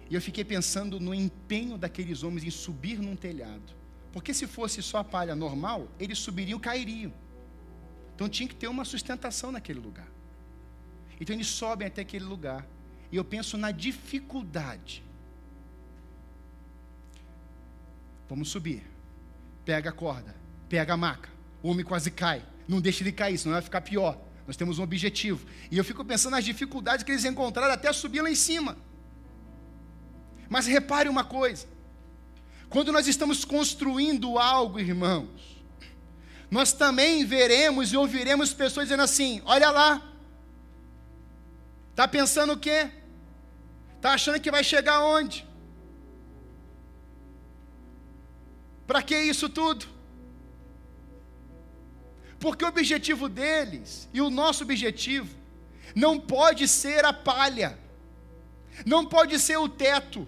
E 0.09 0.15
eu 0.15 0.21
fiquei 0.21 0.43
pensando 0.43 0.99
no 0.99 1.13
empenho 1.13 1.77
daqueles 1.77 2.23
homens 2.23 2.43
em 2.43 2.51
subir 2.51 2.99
num 2.99 3.15
telhado. 3.15 3.73
Porque 4.11 4.33
se 4.33 4.45
fosse 4.45 4.81
só 4.81 4.97
a 4.97 5.03
palha 5.03 5.35
normal, 5.35 5.87
eles 5.99 6.19
subiriam 6.19 6.59
e 6.59 6.61
cairiam. 6.61 7.13
Então 8.21 8.29
tinha 8.29 8.47
que 8.47 8.53
ter 8.53 8.67
uma 8.67 8.85
sustentação 8.85 9.51
naquele 9.51 9.79
lugar. 9.79 10.07
Então 11.19 11.35
eles 11.35 11.47
sobem 11.47 11.87
até 11.87 12.03
aquele 12.03 12.23
lugar. 12.23 12.67
E 13.11 13.15
eu 13.15 13.25
penso 13.25 13.57
na 13.57 13.71
dificuldade. 13.71 15.03
Vamos 18.29 18.49
subir. 18.49 18.83
Pega 19.65 19.89
a 19.89 19.91
corda, 19.91 20.35
pega 20.69 20.93
a 20.93 20.97
maca. 20.97 21.29
O 21.63 21.69
homem 21.69 21.83
quase 21.83 22.11
cai. 22.11 22.45
Não 22.67 22.79
deixa 22.79 23.01
ele 23.01 23.11
cair, 23.11 23.39
senão 23.39 23.53
vai 23.53 23.61
ficar 23.63 23.81
pior. 23.81 24.15
Nós 24.45 24.55
temos 24.55 24.77
um 24.77 24.83
objetivo. 24.83 25.43
E 25.71 25.79
eu 25.79 25.83
fico 25.83 26.05
pensando 26.05 26.33
nas 26.33 26.45
dificuldades 26.45 27.03
que 27.03 27.11
eles 27.11 27.25
encontraram 27.25 27.73
até 27.73 27.91
subir 27.91 28.21
lá 28.21 28.29
em 28.29 28.35
cima. 28.35 28.77
Mas 30.47 30.67
repare 30.67 31.09
uma 31.09 31.23
coisa: 31.23 31.65
quando 32.69 32.91
nós 32.91 33.07
estamos 33.07 33.43
construindo 33.43 34.37
algo, 34.37 34.79
irmãos, 34.79 35.60
nós 36.51 36.73
também 36.73 37.23
veremos 37.23 37.93
e 37.93 37.97
ouviremos 37.97 38.53
pessoas 38.53 38.87
dizendo 38.87 39.03
assim: 39.03 39.41
olha 39.45 39.71
lá, 39.71 40.05
está 41.91 42.05
pensando 42.05 42.53
o 42.53 42.59
quê? 42.59 42.91
Está 43.95 44.11
achando 44.13 44.39
que 44.39 44.51
vai 44.51 44.61
chegar 44.61 45.01
onde? 45.01 45.47
Para 48.85 49.01
que 49.01 49.17
isso 49.17 49.47
tudo? 49.47 49.85
Porque 52.37 52.65
o 52.65 52.67
objetivo 52.67 53.29
deles 53.29 54.09
e 54.11 54.19
o 54.19 54.29
nosso 54.29 54.63
objetivo 54.63 55.33
não 55.95 56.19
pode 56.19 56.67
ser 56.67 57.05
a 57.05 57.13
palha, 57.13 57.79
não 58.85 59.05
pode 59.05 59.39
ser 59.39 59.55
o 59.55 59.69
teto, 59.69 60.27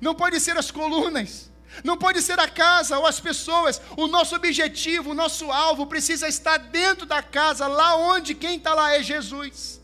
não 0.00 0.14
pode 0.14 0.38
ser 0.38 0.56
as 0.56 0.70
colunas, 0.70 1.47
não 1.84 1.96
pode 1.96 2.20
ser 2.22 2.38
a 2.38 2.48
casa 2.48 2.98
ou 2.98 3.06
as 3.06 3.20
pessoas. 3.20 3.80
O 3.96 4.06
nosso 4.06 4.34
objetivo, 4.34 5.10
o 5.10 5.14
nosso 5.14 5.50
alvo 5.50 5.86
precisa 5.86 6.28
estar 6.28 6.56
dentro 6.56 7.06
da 7.06 7.22
casa, 7.22 7.66
lá 7.66 7.96
onde 7.96 8.34
quem 8.34 8.56
está 8.56 8.74
lá 8.74 8.94
é 8.94 9.02
Jesus. 9.02 9.80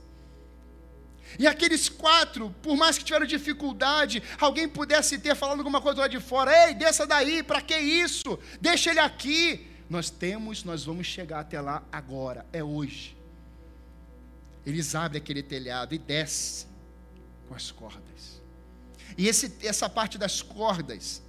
E 1.38 1.46
aqueles 1.46 1.88
quatro, 1.88 2.54
por 2.62 2.76
mais 2.76 2.96
que 2.96 3.04
tiveram 3.04 3.26
dificuldade, 3.26 4.22
alguém 4.40 4.68
pudesse 4.68 5.18
ter 5.18 5.34
falando 5.34 5.60
alguma 5.60 5.80
coisa 5.80 6.02
lá 6.02 6.08
de 6.08 6.20
fora, 6.20 6.68
ei, 6.68 6.74
desça 6.74 7.06
daí, 7.06 7.42
para 7.42 7.60
que 7.60 7.76
isso? 7.76 8.38
Deixa 8.60 8.90
ele 8.90 9.00
aqui. 9.00 9.68
Nós 9.90 10.10
temos, 10.10 10.64
nós 10.64 10.84
vamos 10.84 11.06
chegar 11.06 11.40
até 11.40 11.60
lá 11.60 11.82
agora, 11.90 12.46
é 12.52 12.62
hoje. 12.62 13.16
Eles 14.64 14.94
abrem 14.94 15.20
aquele 15.20 15.42
telhado 15.42 15.94
e 15.94 15.98
descem 15.98 16.68
com 17.48 17.54
as 17.54 17.70
cordas. 17.70 18.40
E 19.18 19.28
esse, 19.28 19.52
essa 19.62 19.88
parte 19.88 20.16
das 20.16 20.40
cordas 20.40 21.22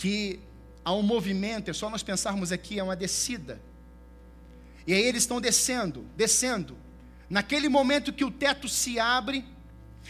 que 0.00 0.40
há 0.82 0.94
um 0.94 1.02
movimento, 1.02 1.70
é 1.70 1.74
só 1.74 1.90
nós 1.90 2.02
pensarmos 2.02 2.50
aqui, 2.50 2.78
é 2.78 2.82
uma 2.82 2.96
descida. 2.96 3.60
E 4.86 4.94
aí 4.94 5.02
eles 5.02 5.24
estão 5.24 5.38
descendo, 5.42 6.06
descendo. 6.16 6.74
Naquele 7.28 7.68
momento 7.68 8.10
que 8.10 8.24
o 8.24 8.30
teto 8.30 8.66
se 8.66 8.98
abre, 8.98 9.44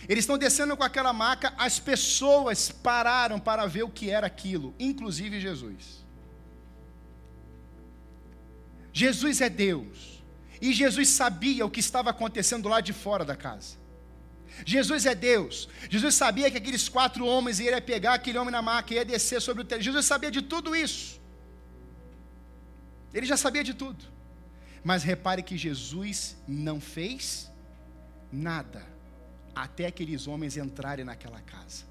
eles 0.09 0.23
estão 0.23 0.39
descendo 0.39 0.77
com 0.77 0.85
aquela 0.85 1.13
maca, 1.13 1.53
as 1.59 1.81
pessoas 1.81 2.71
pararam 2.71 3.41
para 3.41 3.67
ver 3.67 3.83
o 3.83 3.91
que 3.91 4.11
era 4.11 4.29
aquilo, 4.29 4.73
inclusive 4.79 5.41
Jesus. 5.41 6.05
Jesus 8.93 9.41
é 9.41 9.51
Deus, 9.51 10.23
e 10.63 10.73
Jesus 10.73 11.09
sabia 11.09 11.67
o 11.67 11.71
que 11.71 11.81
estava 11.81 12.11
acontecendo 12.11 12.69
lá 12.69 12.81
de 12.81 12.93
fora 12.93 13.25
da 13.25 13.35
casa. 13.35 13.80
Jesus 14.65 15.07
é 15.07 15.15
Deus. 15.15 15.69
Jesus 15.89 16.15
sabia 16.15 16.51
que 16.51 16.57
aqueles 16.59 16.89
quatro 16.89 17.25
homens 17.27 17.61
iam 17.61 17.81
pegar 17.81 18.15
aquele 18.15 18.39
homem 18.39 18.53
na 18.53 18.63
maca 18.63 18.93
e 18.93 18.97
ia 18.97 19.05
descer 19.05 19.41
sobre 19.41 19.63
o 19.63 19.65
telhado. 19.65 19.85
Jesus 19.85 20.07
sabia 20.07 20.31
de 20.31 20.43
tudo 20.43 20.75
isso. 20.75 21.21
Ele 23.13 23.27
já 23.27 23.37
sabia 23.37 23.65
de 23.65 23.75
tudo. 23.75 24.05
Mas 24.83 25.03
repare 25.03 25.43
que 25.43 25.57
Jesus 25.57 26.37
não 26.47 26.81
fez 26.81 27.51
nada 28.33 28.87
até 29.55 29.87
aqueles 29.87 30.27
homens 30.27 30.57
entrarem 30.57 31.05
naquela 31.05 31.41
casa. 31.41 31.85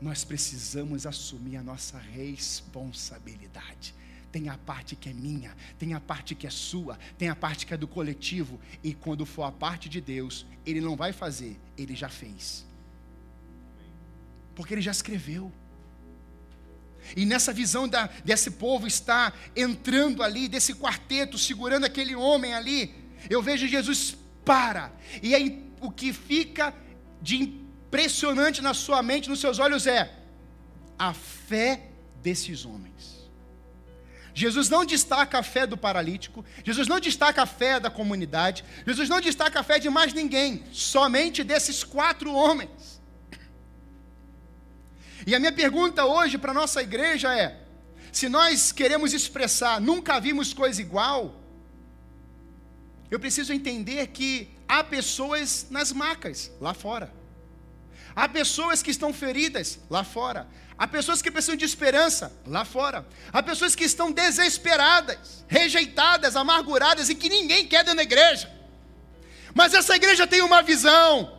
Nós 0.00 0.24
precisamos 0.24 1.06
assumir 1.06 1.56
a 1.56 1.62
nossa 1.62 1.98
responsabilidade. 1.98 3.94
Tem 4.32 4.48
a 4.48 4.58
parte 4.58 4.94
que 4.96 5.08
é 5.08 5.12
minha, 5.12 5.56
tem 5.78 5.94
a 5.94 6.00
parte 6.00 6.34
que 6.34 6.46
é 6.46 6.50
sua, 6.50 6.98
tem 7.16 7.28
a 7.28 7.36
parte 7.36 7.64
que 7.64 7.72
é 7.72 7.76
do 7.76 7.88
coletivo, 7.88 8.60
e 8.82 8.92
quando 8.92 9.24
for 9.24 9.44
a 9.44 9.52
parte 9.52 9.88
de 9.88 10.00
Deus, 10.00 10.44
Ele 10.64 10.80
não 10.80 10.96
vai 10.96 11.12
fazer, 11.12 11.58
Ele 11.76 11.94
já 11.94 12.08
fez. 12.08 12.66
Porque 14.54 14.74
Ele 14.74 14.82
já 14.82 14.90
escreveu. 14.90 15.52
E 17.16 17.24
nessa 17.24 17.52
visão 17.52 17.86
da, 17.86 18.06
desse 18.24 18.50
povo 18.50 18.86
está 18.86 19.32
entrando 19.54 20.22
ali, 20.22 20.48
desse 20.48 20.74
quarteto, 20.74 21.38
segurando 21.38 21.84
aquele 21.84 22.16
homem 22.16 22.52
ali, 22.52 22.94
eu 23.30 23.40
vejo 23.42 23.66
Jesus 23.66 24.16
para, 24.44 24.92
e 25.22 25.34
aí 25.34 25.64
o 25.80 25.90
que 25.90 26.12
fica 26.12 26.74
de 27.20 27.36
impressionante 27.36 28.60
na 28.60 28.74
sua 28.74 29.02
mente, 29.02 29.28
nos 29.28 29.40
seus 29.40 29.58
olhos, 29.58 29.86
é 29.86 30.12
a 30.98 31.12
fé 31.12 31.90
desses 32.22 32.64
homens. 32.64 33.15
Jesus 34.36 34.68
não 34.68 34.84
destaca 34.84 35.38
a 35.38 35.42
fé 35.42 35.66
do 35.66 35.78
paralítico, 35.78 36.44
Jesus 36.62 36.86
não 36.86 37.00
destaca 37.00 37.40
a 37.40 37.46
fé 37.46 37.80
da 37.80 37.88
comunidade, 37.88 38.62
Jesus 38.86 39.08
não 39.08 39.18
destaca 39.18 39.60
a 39.60 39.62
fé 39.62 39.78
de 39.78 39.88
mais 39.88 40.12
ninguém, 40.12 40.62
somente 40.72 41.42
desses 41.42 41.82
quatro 41.82 42.30
homens. 42.30 43.00
E 45.26 45.34
a 45.34 45.40
minha 45.40 45.52
pergunta 45.52 46.04
hoje 46.04 46.36
para 46.36 46.50
a 46.50 46.54
nossa 46.54 46.82
igreja 46.82 47.34
é: 47.34 47.58
se 48.12 48.28
nós 48.28 48.72
queremos 48.72 49.14
expressar 49.14 49.80
nunca 49.80 50.20
vimos 50.20 50.52
coisa 50.52 50.82
igual, 50.82 51.40
eu 53.10 53.18
preciso 53.18 53.54
entender 53.54 54.08
que 54.08 54.50
há 54.68 54.84
pessoas 54.84 55.68
nas 55.70 55.92
macas 55.92 56.52
lá 56.60 56.74
fora. 56.74 57.10
Há 58.16 58.26
pessoas 58.26 58.82
que 58.82 58.90
estão 58.90 59.12
feridas 59.12 59.78
lá 59.90 60.02
fora. 60.02 60.48
Há 60.78 60.86
pessoas 60.88 61.20
que 61.20 61.30
precisam 61.30 61.54
de 61.54 61.66
esperança 61.66 62.32
lá 62.46 62.64
fora. 62.64 63.06
Há 63.30 63.42
pessoas 63.42 63.74
que 63.74 63.84
estão 63.84 64.10
desesperadas, 64.10 65.44
rejeitadas, 65.46 66.34
amarguradas 66.34 67.10
e 67.10 67.14
que 67.14 67.28
ninguém 67.28 67.66
quer 67.66 67.84
dentro 67.84 67.98
da 67.98 68.02
igreja. 68.02 68.50
Mas 69.54 69.74
essa 69.74 69.94
igreja 69.94 70.26
tem 70.26 70.40
uma 70.40 70.62
visão, 70.62 71.36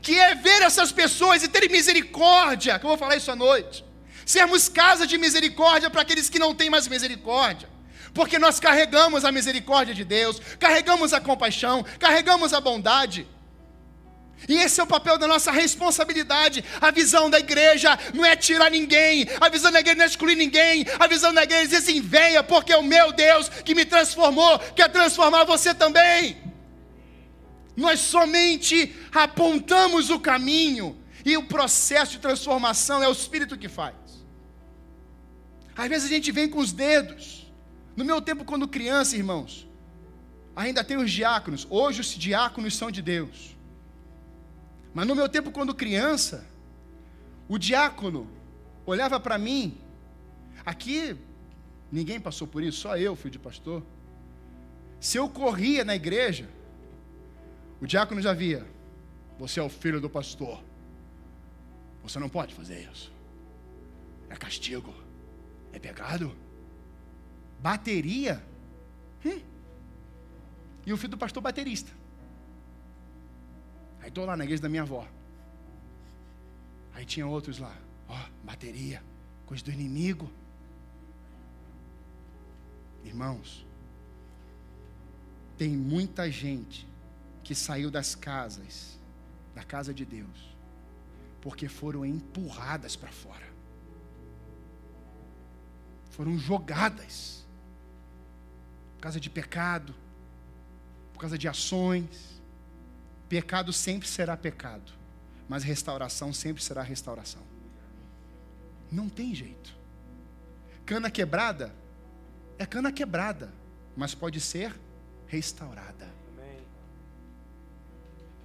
que 0.00 0.16
é 0.18 0.36
ver 0.36 0.62
essas 0.62 0.92
pessoas 0.92 1.42
e 1.42 1.48
ter 1.48 1.68
misericórdia, 1.68 2.78
que 2.78 2.84
eu 2.84 2.88
vou 2.88 2.98
falar 2.98 3.16
isso 3.16 3.32
à 3.32 3.36
noite. 3.36 3.84
Sermos 4.24 4.68
casa 4.68 5.04
de 5.04 5.18
misericórdia 5.18 5.90
para 5.90 6.02
aqueles 6.02 6.28
que 6.28 6.38
não 6.38 6.54
têm 6.54 6.70
mais 6.70 6.86
misericórdia. 6.86 7.68
Porque 8.14 8.38
nós 8.38 8.60
carregamos 8.60 9.24
a 9.24 9.32
misericórdia 9.32 9.94
de 9.94 10.04
Deus, 10.04 10.40
carregamos 10.60 11.12
a 11.12 11.20
compaixão, 11.20 11.84
carregamos 11.98 12.52
a 12.52 12.60
bondade. 12.60 13.26
E 14.48 14.54
esse 14.56 14.80
é 14.80 14.84
o 14.84 14.86
papel 14.86 15.18
da 15.18 15.26
nossa 15.26 15.50
responsabilidade. 15.50 16.64
A 16.80 16.90
visão 16.90 17.30
da 17.30 17.38
igreja 17.38 17.98
não 18.12 18.24
é 18.24 18.34
tirar 18.36 18.70
ninguém, 18.70 19.26
a 19.40 19.48
visão 19.48 19.70
da 19.70 19.80
igreja 19.80 19.96
não 19.96 20.04
é 20.04 20.08
excluir 20.08 20.36
ninguém, 20.36 20.84
a 20.98 21.06
visão 21.06 21.32
da 21.32 21.42
igreja 21.42 21.62
é 21.62 21.66
dizer 21.66 21.76
assim: 21.78 22.00
venha, 22.00 22.42
porque 22.42 22.72
é 22.72 22.76
o 22.76 22.82
meu 22.82 23.12
Deus 23.12 23.48
que 23.48 23.74
me 23.74 23.84
transformou, 23.84 24.58
quer 24.76 24.88
transformar 24.90 25.44
você 25.44 25.74
também. 25.74 26.36
Nós 27.76 28.00
somente 28.00 28.94
apontamos 29.12 30.10
o 30.10 30.20
caminho, 30.20 30.98
e 31.24 31.36
o 31.36 31.44
processo 31.44 32.12
de 32.12 32.18
transformação 32.18 33.02
é 33.02 33.08
o 33.08 33.12
Espírito 33.12 33.56
que 33.56 33.68
faz. 33.68 33.94
Às 35.76 35.88
vezes 35.88 36.10
a 36.10 36.14
gente 36.14 36.30
vem 36.32 36.48
com 36.48 36.58
os 36.58 36.72
dedos. 36.72 37.50
No 37.96 38.04
meu 38.04 38.20
tempo, 38.20 38.44
quando 38.44 38.66
criança, 38.68 39.16
irmãos, 39.16 39.66
ainda 40.54 40.84
tem 40.84 40.96
os 40.96 41.10
diáconos. 41.10 41.66
Hoje 41.70 42.00
os 42.00 42.08
diáconos 42.08 42.76
são 42.76 42.90
de 42.90 43.00
Deus. 43.00 43.51
Mas 44.94 45.06
no 45.06 45.14
meu 45.14 45.28
tempo, 45.28 45.50
quando 45.50 45.74
criança, 45.74 46.46
o 47.48 47.58
diácono 47.58 48.28
olhava 48.84 49.18
para 49.18 49.38
mim. 49.38 49.78
Aqui, 50.64 51.16
ninguém 51.90 52.20
passou 52.20 52.46
por 52.46 52.62
isso, 52.62 52.80
só 52.80 52.96
eu, 52.96 53.16
filho 53.16 53.30
de 53.30 53.38
pastor. 53.38 53.82
Se 55.00 55.16
eu 55.16 55.28
corria 55.28 55.84
na 55.84 55.96
igreja, 55.96 56.48
o 57.80 57.86
diácono 57.86 58.20
já 58.20 58.32
via: 58.32 58.66
Você 59.38 59.58
é 59.58 59.62
o 59.62 59.68
filho 59.68 60.00
do 60.00 60.08
pastor. 60.08 60.62
Você 62.02 62.18
não 62.18 62.28
pode 62.28 62.54
fazer 62.54 62.88
isso. 62.92 63.12
É 64.28 64.36
castigo. 64.36 64.94
É 65.72 65.78
pecado. 65.78 66.34
Bateria. 67.60 68.44
Hum. 69.24 69.40
E 70.84 70.92
o 70.92 70.96
filho 70.96 71.10
do 71.10 71.18
pastor 71.18 71.42
baterista. 71.42 71.92
Aí 74.02 74.08
estou 74.08 74.26
lá 74.26 74.36
na 74.36 74.44
igreja 74.44 74.62
da 74.62 74.68
minha 74.68 74.82
avó. 74.82 75.06
Aí 76.92 77.06
tinha 77.06 77.26
outros 77.26 77.58
lá. 77.58 77.74
Ó, 78.08 78.14
oh, 78.14 78.44
bateria. 78.46 79.02
Coisa 79.46 79.64
do 79.64 79.70
inimigo. 79.70 80.30
Irmãos, 83.04 83.64
tem 85.56 85.70
muita 85.70 86.30
gente 86.30 86.86
que 87.44 87.54
saiu 87.54 87.90
das 87.90 88.14
casas, 88.14 88.98
da 89.54 89.62
casa 89.62 89.92
de 89.92 90.04
Deus, 90.04 90.56
porque 91.40 91.68
foram 91.68 92.04
empurradas 92.04 92.96
para 92.96 93.10
fora. 93.10 93.46
Foram 96.10 96.38
jogadas 96.38 97.44
por 98.96 99.02
causa 99.02 99.18
de 99.18 99.28
pecado, 99.28 99.94
por 101.12 101.20
causa 101.20 101.36
de 101.36 101.48
ações. 101.48 102.31
Pecado 103.32 103.72
sempre 103.72 104.06
será 104.06 104.36
pecado, 104.36 104.92
mas 105.48 105.62
restauração 105.62 106.34
sempre 106.34 106.62
será 106.62 106.82
restauração. 106.82 107.40
Não 108.90 109.08
tem 109.08 109.34
jeito. 109.34 109.74
Cana 110.84 111.10
quebrada 111.10 111.74
é 112.58 112.66
cana 112.66 112.92
quebrada, 112.92 113.50
mas 113.96 114.14
pode 114.14 114.38
ser 114.38 114.78
restaurada. 115.26 116.10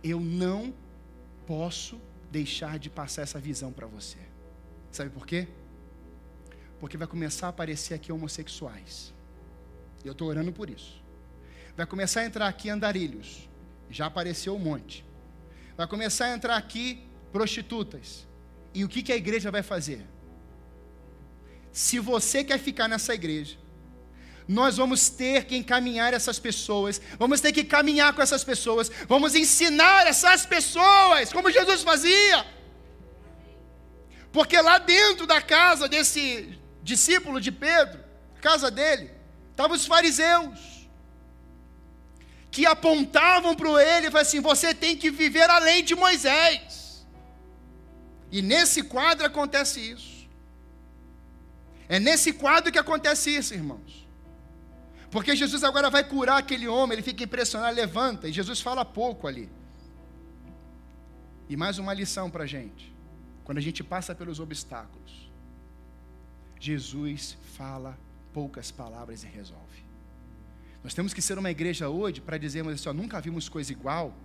Eu 0.01 0.21
não 0.21 0.73
posso 1.45 1.99
deixar 2.31 2.79
de 2.79 2.89
passar 2.89 3.23
essa 3.23 3.41
visão 3.41 3.73
para 3.73 3.87
você. 3.87 4.19
Sabe 4.89 5.09
por 5.09 5.27
quê? 5.27 5.49
Porque 6.79 6.95
vai 6.95 7.07
começar 7.09 7.47
a 7.47 7.49
aparecer 7.49 7.93
aqui 7.93 8.09
homossexuais. 8.09 9.13
E 10.05 10.07
eu 10.07 10.13
estou 10.13 10.29
orando 10.29 10.53
por 10.53 10.69
isso. 10.69 11.03
Vai 11.75 11.85
começar 11.85 12.21
a 12.21 12.25
entrar 12.25 12.47
aqui 12.47 12.69
andarilhos. 12.69 13.46
Já 13.89 14.07
apareceu 14.07 14.55
um 14.55 14.59
monte. 14.59 15.05
Vai 15.75 15.87
começar 15.87 16.25
a 16.25 16.33
entrar 16.33 16.57
aqui 16.57 17.03
prostitutas. 17.31 18.27
E 18.73 18.83
o 18.83 18.89
que, 18.89 19.01
que 19.01 19.11
a 19.11 19.15
igreja 19.15 19.51
vai 19.51 19.63
fazer? 19.63 20.05
Se 21.71 21.99
você 21.99 22.43
quer 22.43 22.59
ficar 22.59 22.87
nessa 22.87 23.13
igreja, 23.13 23.57
nós 24.47 24.77
vamos 24.77 25.09
ter 25.09 25.45
que 25.45 25.57
encaminhar 25.57 26.13
essas 26.13 26.39
pessoas, 26.39 27.01
vamos 27.19 27.41
ter 27.41 27.51
que 27.51 27.63
caminhar 27.63 28.13
com 28.13 28.21
essas 28.21 28.43
pessoas, 28.43 28.89
vamos 29.07 29.35
ensinar 29.35 30.07
essas 30.07 30.45
pessoas, 30.45 31.33
como 31.33 31.51
Jesus 31.51 31.83
fazia. 31.83 32.45
Porque 34.31 34.59
lá 34.59 34.77
dentro 34.77 35.27
da 35.27 35.41
casa 35.41 35.87
desse 35.87 36.57
discípulo 36.81 37.41
de 37.41 37.51
Pedro, 37.51 37.99
casa 38.41 38.71
dele, 38.71 39.11
estavam 39.51 39.75
os 39.75 39.85
fariseus, 39.85 40.76
que 42.51 42.65
apontavam 42.65 43.55
para 43.55 43.69
ele 43.83 44.07
e 44.07 44.11
falavam 44.11 44.21
assim: 44.21 44.39
você 44.39 44.73
tem 44.73 44.95
que 44.95 45.09
viver 45.09 45.49
a 45.49 45.59
lei 45.59 45.81
de 45.81 45.95
Moisés. 45.95 47.05
E 48.31 48.41
nesse 48.41 48.83
quadro 48.83 49.25
acontece 49.25 49.79
isso. 49.79 50.27
É 51.87 51.99
nesse 51.99 52.33
quadro 52.33 52.71
que 52.71 52.79
acontece 52.79 53.35
isso, 53.35 53.53
irmãos. 53.53 54.07
Porque 55.09 55.35
Jesus 55.35 55.63
agora 55.63 55.89
vai 55.89 56.03
curar 56.03 56.37
aquele 56.37 56.67
homem, 56.67 56.95
ele 56.95 57.01
fica 57.01 57.23
impressionado, 57.23 57.73
levanta, 57.75 58.27
e 58.27 58.33
Jesus 58.33 58.59
fala 58.59 58.83
pouco 58.83 59.25
ali. 59.25 59.49
E 61.47 61.55
mais 61.55 61.77
uma 61.77 61.93
lição 61.93 62.29
para 62.29 62.43
a 62.43 62.47
gente. 62.47 62.93
Quando 63.45 63.57
a 63.59 63.61
gente 63.61 63.81
passa 63.81 64.13
pelos 64.13 64.41
obstáculos, 64.41 65.31
Jesus 66.59 67.37
fala 67.55 67.97
poucas 68.33 68.69
palavras 68.69 69.23
e 69.23 69.27
resolve. 69.27 69.86
Nós 70.87 70.93
temos 70.93 71.13
que 71.13 71.21
ser 71.21 71.37
uma 71.37 71.51
igreja 71.51 71.89
hoje 71.89 72.21
para 72.21 72.37
dizermos 72.37 72.73
assim: 72.73 72.87
ó, 72.87 72.93
nunca 72.93 73.19
vimos 73.19 73.49
coisa 73.49 73.73
igual, 73.73 74.15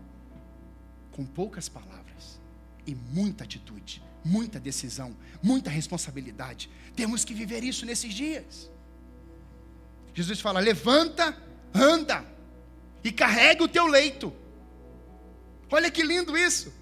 com 1.11 1.27
poucas 1.27 1.69
palavras 1.69 2.41
e 2.87 2.95
muita 2.95 3.43
atitude, 3.43 4.01
muita 4.25 4.61
decisão, 4.61 5.17
muita 5.43 5.69
responsabilidade. 5.71 6.71
Temos 6.95 7.25
que 7.25 7.35
viver 7.35 7.65
isso 7.65 7.85
nesses 7.85 8.15
dias. 8.15 8.71
Jesus 10.15 10.41
fala: 10.41 10.61
levanta, 10.61 11.37
anda 11.75 12.25
e 13.03 13.11
carrega 13.11 13.65
o 13.65 13.69
teu 13.69 13.89
leito. 13.89 14.33
Olha 15.69 15.91
que 15.91 16.05
lindo 16.05 16.39
isso. 16.39 16.73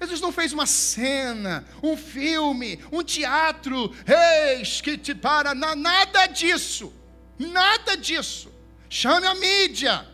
Jesus 0.00 0.20
não 0.20 0.30
fez 0.30 0.52
uma 0.52 0.66
cena, 0.66 1.66
um 1.82 1.96
filme, 1.96 2.78
um 2.92 3.02
teatro, 3.02 3.92
eis 4.06 4.80
que 4.80 4.96
te 4.96 5.16
para, 5.16 5.52
nada 5.52 6.28
disso, 6.28 6.92
nada 7.36 7.96
disso. 7.96 8.54
Chame 8.88 9.26
a 9.26 9.34
mídia, 9.34 10.06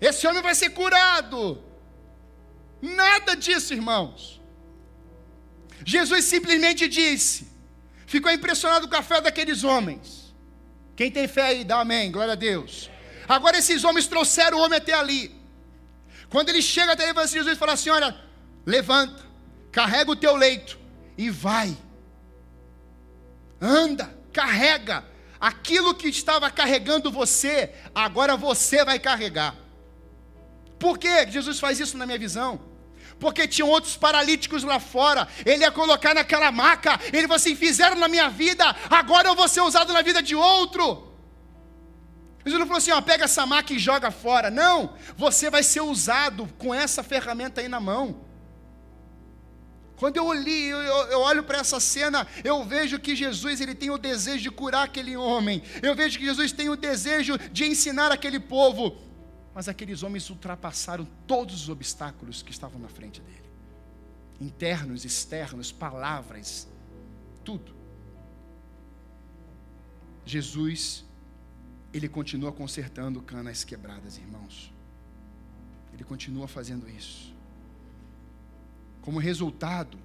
esse 0.00 0.26
homem 0.26 0.42
vai 0.42 0.54
ser 0.54 0.70
curado. 0.70 1.62
Nada 2.80 3.34
disso, 3.34 3.74
irmãos. 3.74 4.40
Jesus 5.84 6.24
simplesmente 6.24 6.88
disse, 6.88 7.48
ficou 8.06 8.30
impressionado 8.30 8.88
com 8.88 8.96
a 8.96 9.02
fé 9.02 9.20
daqueles 9.20 9.64
homens. 9.64 10.34
Quem 10.96 11.10
tem 11.10 11.26
fé 11.26 11.42
aí, 11.42 11.64
dá 11.64 11.80
amém, 11.80 12.10
glória 12.12 12.32
a 12.32 12.36
Deus. 12.36 12.90
Agora 13.28 13.58
esses 13.58 13.84
homens 13.84 14.06
trouxeram 14.06 14.58
o 14.58 14.60
homem 14.60 14.76
até 14.78 14.92
ali. 14.92 15.34
Quando 16.28 16.48
ele 16.48 16.62
chega 16.62 16.92
até 16.92 17.08
ele, 17.08 17.26
Jesus 17.26 17.58
fala 17.58 17.72
assim: 17.72 17.90
Olha, 17.90 18.18
levanta, 18.66 19.24
carrega 19.72 20.10
o 20.10 20.16
teu 20.16 20.36
leito 20.36 20.78
e 21.16 21.30
vai. 21.30 21.76
Anda, 23.60 24.14
carrega. 24.32 25.04
Aquilo 25.40 25.94
que 25.94 26.08
estava 26.08 26.50
carregando 26.50 27.10
você, 27.10 27.72
agora 27.94 28.36
você 28.36 28.84
vai 28.84 28.98
carregar. 28.98 29.54
Por 30.78 30.98
que 30.98 31.30
Jesus 31.30 31.58
faz 31.58 31.80
isso 31.80 31.96
na 31.96 32.06
minha 32.06 32.18
visão? 32.18 32.70
porque 33.20 33.46
tinham 33.46 33.68
outros 33.68 33.96
paralíticos 33.96 34.64
lá 34.64 34.80
fora. 34.80 35.28
Ele 35.44 35.62
ia 35.62 35.70
colocar 35.70 36.14
naquela 36.14 36.50
maca. 36.50 36.98
Ele 37.12 37.22
falou 37.22 37.36
assim: 37.36 37.54
fizeram 37.54 37.96
na 37.96 38.08
minha 38.08 38.30
vida, 38.30 38.64
agora 38.88 39.28
eu 39.28 39.36
vou 39.36 39.46
ser 39.46 39.60
usado 39.60 39.92
na 39.92 40.00
vida 40.00 40.22
de 40.22 40.34
outro. 40.34 41.14
Jesus 42.44 42.58
não 42.58 42.66
falou 42.66 42.78
assim: 42.78 42.90
ó, 42.90 43.00
pega 43.02 43.24
essa 43.24 43.44
maca 43.44 43.72
e 43.72 43.78
joga 43.78 44.10
fora. 44.10 44.50
Não, 44.50 44.94
você 45.16 45.50
vai 45.50 45.62
ser 45.62 45.82
usado 45.82 46.48
com 46.58 46.74
essa 46.74 47.02
ferramenta 47.02 47.60
aí 47.60 47.68
na 47.68 47.78
mão. 47.78 48.29
Quando 50.00 50.16
eu 50.16 50.24
olhei, 50.24 50.72
eu, 50.72 50.78
eu 50.78 51.20
olho 51.20 51.44
para 51.44 51.58
essa 51.58 51.78
cena, 51.78 52.26
eu 52.42 52.64
vejo 52.64 52.98
que 52.98 53.14
Jesus 53.14 53.60
ele 53.60 53.74
tem 53.74 53.90
o 53.90 53.98
desejo 53.98 54.42
de 54.42 54.50
curar 54.50 54.84
aquele 54.84 55.14
homem. 55.14 55.62
Eu 55.82 55.94
vejo 55.94 56.18
que 56.18 56.24
Jesus 56.24 56.52
tem 56.52 56.70
o 56.70 56.74
desejo 56.74 57.36
de 57.52 57.66
ensinar 57.66 58.10
aquele 58.10 58.40
povo. 58.40 58.96
Mas 59.54 59.68
aqueles 59.68 60.02
homens 60.02 60.30
ultrapassaram 60.30 61.06
todos 61.26 61.54
os 61.62 61.68
obstáculos 61.68 62.42
que 62.42 62.50
estavam 62.50 62.80
na 62.80 62.88
frente 62.88 63.20
dele 63.20 63.50
internos, 64.40 65.04
externos, 65.04 65.70
palavras, 65.70 66.66
tudo. 67.44 67.74
Jesus, 70.24 71.04
ele 71.92 72.08
continua 72.08 72.50
consertando 72.50 73.20
canas 73.20 73.64
quebradas, 73.64 74.16
irmãos. 74.16 74.72
Ele 75.92 76.04
continua 76.04 76.48
fazendo 76.48 76.88
isso. 76.88 77.34
Como 79.02 79.18
resultado 79.18 79.98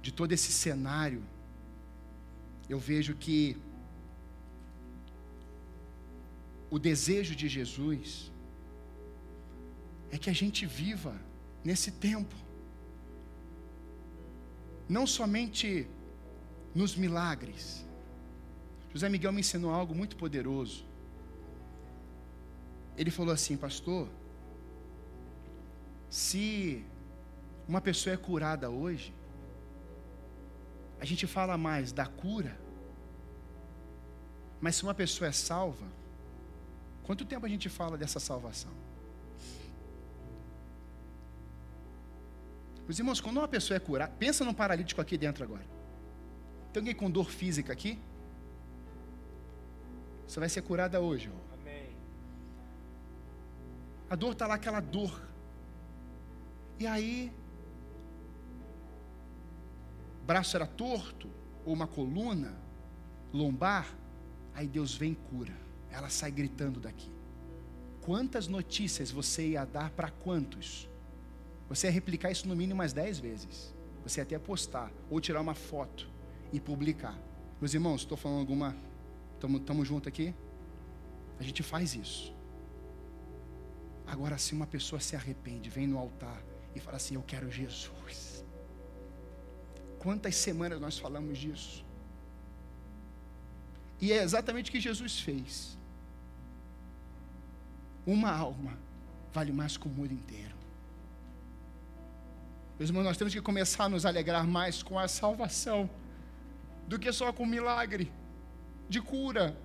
de 0.00 0.12
todo 0.12 0.32
esse 0.32 0.52
cenário, 0.52 1.22
eu 2.68 2.78
vejo 2.78 3.14
que 3.14 3.56
o 6.70 6.78
desejo 6.78 7.34
de 7.34 7.48
Jesus 7.48 8.30
é 10.10 10.18
que 10.18 10.30
a 10.30 10.32
gente 10.32 10.66
viva 10.66 11.14
nesse 11.64 11.90
tempo, 11.90 12.34
não 14.88 15.06
somente 15.06 15.86
nos 16.74 16.94
milagres. 16.94 17.84
José 18.92 19.08
Miguel 19.08 19.32
me 19.32 19.40
ensinou 19.40 19.72
algo 19.72 19.94
muito 19.94 20.16
poderoso. 20.16 20.84
Ele 22.96 23.10
falou 23.10 23.32
assim, 23.34 23.56
pastor, 23.56 24.08
se 26.08 26.84
uma 27.68 27.80
pessoa 27.80 28.14
é 28.14 28.16
curada 28.16 28.70
hoje, 28.70 29.14
a 31.00 31.04
gente 31.04 31.26
fala 31.26 31.56
mais 31.58 31.92
da 31.92 32.06
cura 32.06 32.56
Mas 34.64 34.76
se 34.76 34.82
uma 34.82 34.94
pessoa 34.94 35.28
é 35.28 35.32
salva, 35.32 35.86
quanto 37.02 37.26
tempo 37.26 37.44
a 37.44 37.48
gente 37.50 37.68
fala 37.68 37.98
dessa 37.98 38.18
salvação? 38.18 38.70
Os 42.88 42.98
irmãos, 42.98 43.20
quando 43.20 43.36
uma 43.36 43.48
pessoa 43.48 43.76
é 43.76 43.80
curada, 43.80 44.10
pensa 44.18 44.42
num 44.42 44.54
paralítico 44.54 45.02
aqui 45.02 45.18
dentro 45.18 45.44
agora. 45.44 45.66
Tem 46.72 46.80
alguém 46.80 46.94
com 46.94 47.10
dor 47.10 47.30
física 47.30 47.74
aqui? 47.74 47.98
Você 50.26 50.40
vai 50.40 50.48
ser 50.48 50.62
curada 50.62 50.98
hoje. 50.98 51.30
Ó. 51.30 51.54
Amém. 51.60 51.94
A 54.08 54.16
dor 54.16 54.32
está 54.32 54.46
lá, 54.46 54.54
aquela 54.54 54.80
dor. 54.80 55.20
E 56.78 56.86
aí, 56.86 57.30
braço 60.24 60.56
era 60.56 60.66
torto, 60.66 61.28
ou 61.64 61.72
uma 61.72 61.86
coluna, 61.86 62.56
lombar, 63.32 63.86
aí 64.54 64.66
Deus 64.66 64.94
vem 64.94 65.12
e 65.12 65.14
cura. 65.14 65.54
Ela 65.90 66.08
sai 66.08 66.30
gritando 66.30 66.80
daqui. 66.80 67.10
Quantas 68.00 68.48
notícias 68.48 69.10
você 69.10 69.50
ia 69.50 69.64
dar 69.64 69.90
para 69.90 70.10
quantos? 70.10 70.88
Você 71.68 71.86
ia 71.86 71.92
replicar 71.92 72.30
isso 72.30 72.48
no 72.48 72.56
mínimo 72.56 72.80
umas 72.80 72.92
dez 72.92 73.18
vezes. 73.18 73.74
Você 74.02 74.20
ia 74.20 74.24
até 74.24 74.38
postar, 74.38 74.92
ou 75.08 75.20
tirar 75.20 75.40
uma 75.40 75.54
foto 75.54 76.08
e 76.52 76.60
publicar. 76.60 77.18
Meus 77.60 77.72
irmãos, 77.72 78.02
estou 78.02 78.16
falando 78.16 78.40
alguma. 78.40 78.76
Estamos 79.42 79.86
juntos 79.86 80.08
aqui? 80.08 80.34
A 81.38 81.42
gente 81.42 81.62
faz 81.62 81.94
isso. 81.94 82.34
Agora, 84.06 84.36
se 84.38 84.54
uma 84.54 84.66
pessoa 84.66 85.00
se 85.00 85.16
arrepende, 85.16 85.70
vem 85.70 85.86
no 85.86 85.98
altar 85.98 86.42
e 86.74 86.80
fala 86.80 86.96
assim: 86.96 87.14
Eu 87.14 87.22
quero 87.22 87.50
Jesus. 87.50 88.33
Quantas 90.04 90.36
semanas 90.36 90.78
nós 90.78 90.98
falamos 90.98 91.38
disso? 91.38 91.82
E 93.98 94.12
é 94.12 94.22
exatamente 94.22 94.68
o 94.68 94.72
que 94.72 94.78
Jesus 94.78 95.18
fez. 95.18 95.78
Uma 98.06 98.30
alma 98.30 98.76
vale 99.32 99.50
mais 99.50 99.78
que 99.78 99.86
o 99.86 99.90
mundo 99.90 100.12
inteiro. 100.12 100.54
Meus 102.78 102.90
irmãos, 102.90 103.04
nós 103.04 103.16
temos 103.16 103.32
que 103.32 103.40
começar 103.40 103.84
a 103.84 103.88
nos 103.88 104.04
alegrar 104.04 104.46
mais 104.46 104.82
com 104.82 104.98
a 104.98 105.08
salvação 105.08 105.88
do 106.86 106.98
que 106.98 107.10
só 107.10 107.32
com 107.32 107.44
o 107.44 107.46
milagre 107.46 108.12
de 108.86 109.00
cura. 109.00 109.56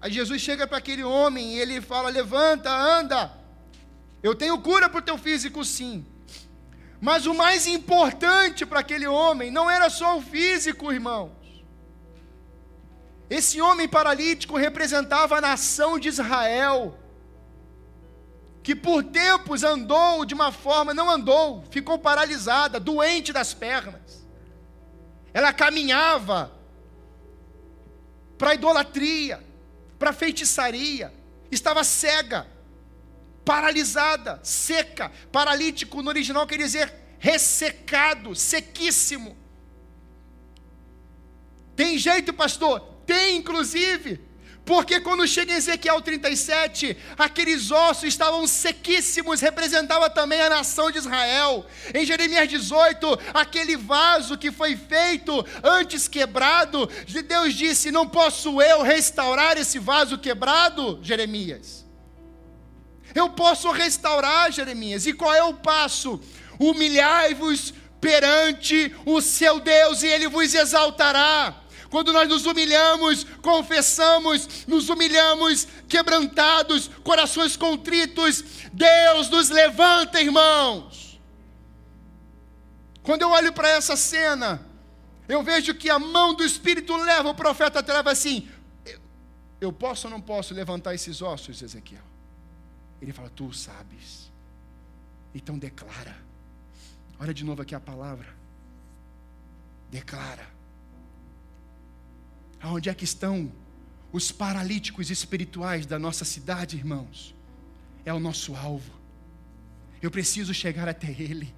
Aí 0.00 0.12
Jesus 0.12 0.40
chega 0.40 0.64
para 0.64 0.78
aquele 0.78 1.02
homem 1.02 1.54
e 1.54 1.58
ele 1.58 1.80
fala: 1.80 2.08
Levanta, 2.08 2.70
anda. 2.70 3.36
Eu 4.22 4.32
tenho 4.32 4.62
cura 4.62 4.88
para 4.88 5.00
o 5.00 5.02
teu 5.02 5.18
físico, 5.18 5.64
sim. 5.64 6.06
Mas 7.00 7.26
o 7.26 7.34
mais 7.34 7.66
importante 7.66 8.64
para 8.64 8.80
aquele 8.80 9.06
homem 9.06 9.50
não 9.50 9.70
era 9.70 9.90
só 9.90 10.16
o 10.16 10.22
físico, 10.22 10.92
irmãos. 10.92 11.32
Esse 13.28 13.60
homem 13.60 13.88
paralítico 13.88 14.56
representava 14.56 15.36
a 15.36 15.40
nação 15.40 15.98
de 15.98 16.08
Israel, 16.08 16.96
que 18.62 18.74
por 18.74 19.02
tempos 19.02 19.62
andou 19.62 20.24
de 20.24 20.34
uma 20.34 20.52
forma, 20.52 20.94
não 20.94 21.10
andou, 21.10 21.64
ficou 21.70 21.98
paralisada, 21.98 22.80
doente 22.80 23.32
das 23.32 23.52
pernas. 23.52 24.26
Ela 25.34 25.52
caminhava 25.52 26.52
para 28.38 28.54
idolatria, 28.54 29.42
para 29.98 30.12
feitiçaria, 30.12 31.12
estava 31.50 31.82
cega, 31.84 32.46
paralisada, 33.46 34.40
seca. 34.42 35.10
Paralítico 35.30 36.02
no 36.02 36.10
original 36.10 36.46
quer 36.46 36.58
dizer 36.58 36.92
ressecado, 37.18 38.34
sequíssimo. 38.34 39.36
Tem 41.76 41.96
jeito, 41.96 42.32
pastor? 42.34 42.80
Tem, 43.06 43.36
inclusive. 43.36 44.20
Porque 44.64 44.98
quando 44.98 45.28
chega 45.28 45.52
em 45.52 45.56
Ezequiel 45.56 46.02
37, 46.02 46.96
aqueles 47.16 47.70
ossos 47.70 48.02
estavam 48.02 48.48
sequíssimos, 48.48 49.40
representava 49.40 50.10
também 50.10 50.40
a 50.40 50.50
nação 50.50 50.90
de 50.90 50.98
Israel. 50.98 51.64
Em 51.94 52.04
Jeremias 52.04 52.48
18, 52.48 53.16
aquele 53.32 53.76
vaso 53.76 54.36
que 54.36 54.50
foi 54.50 54.76
feito 54.76 55.46
antes 55.62 56.08
quebrado, 56.08 56.90
Deus 57.22 57.54
disse: 57.54 57.92
Não 57.92 58.08
posso 58.08 58.60
eu 58.60 58.82
restaurar 58.82 59.56
esse 59.56 59.78
vaso 59.78 60.18
quebrado, 60.18 60.98
Jeremias? 61.00 61.85
Eu 63.16 63.30
posso 63.30 63.70
restaurar, 63.70 64.52
Jeremias. 64.52 65.06
E 65.06 65.14
qual 65.14 65.34
é 65.34 65.42
o 65.42 65.54
passo? 65.54 66.20
Humilhai-vos 66.60 67.72
perante 67.98 68.94
o 69.06 69.22
seu 69.22 69.58
Deus 69.58 70.02
e 70.02 70.06
ele 70.06 70.28
vos 70.28 70.54
exaltará. 70.54 71.62
Quando 71.88 72.12
nós 72.12 72.28
nos 72.28 72.44
humilhamos, 72.44 73.24
confessamos, 73.40 74.66
nos 74.66 74.90
humilhamos, 74.90 75.66
quebrantados, 75.88 76.90
corações 77.02 77.56
contritos, 77.56 78.44
Deus 78.70 79.30
nos 79.30 79.48
levanta, 79.48 80.20
irmãos. 80.20 81.18
Quando 83.02 83.22
eu 83.22 83.30
olho 83.30 83.50
para 83.50 83.70
essa 83.70 83.96
cena, 83.96 84.60
eu 85.26 85.42
vejo 85.42 85.74
que 85.74 85.88
a 85.88 85.98
mão 85.98 86.34
do 86.34 86.44
Espírito 86.44 86.94
leva 86.96 87.30
o 87.30 87.34
profeta 87.34 87.78
até 87.78 87.94
assim: 88.10 88.46
eu 89.58 89.72
posso 89.72 90.06
ou 90.06 90.10
não 90.10 90.20
posso 90.20 90.52
levantar 90.52 90.94
esses 90.94 91.22
ossos, 91.22 91.62
Ezequiel? 91.62 92.15
Ele 93.00 93.12
fala: 93.12 93.30
Tu 93.30 93.52
sabes. 93.52 94.30
Então 95.34 95.58
declara. 95.58 96.16
Olha 97.18 97.32
de 97.32 97.44
novo 97.44 97.62
aqui 97.62 97.74
a 97.74 97.80
palavra. 97.80 98.34
Declara. 99.90 100.46
Aonde 102.60 102.88
é 102.88 102.94
que 102.94 103.04
estão 103.04 103.52
os 104.12 104.32
paralíticos 104.32 105.10
espirituais 105.10 105.86
da 105.86 105.98
nossa 105.98 106.24
cidade, 106.24 106.76
irmãos? 106.76 107.34
É 108.04 108.12
o 108.12 108.20
nosso 108.20 108.54
alvo. 108.54 108.92
Eu 110.00 110.10
preciso 110.10 110.54
chegar 110.54 110.88
até 110.88 111.10
Ele. 111.10 111.52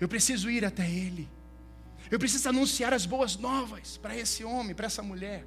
Eu 0.00 0.08
preciso 0.08 0.50
ir 0.50 0.64
até 0.64 0.88
Ele. 0.88 1.28
Eu 2.10 2.18
preciso 2.18 2.48
anunciar 2.48 2.92
as 2.92 3.06
boas 3.06 3.36
novas 3.36 3.96
para 3.96 4.16
esse 4.16 4.42
homem, 4.42 4.74
para 4.74 4.86
essa 4.86 5.02
mulher. 5.02 5.46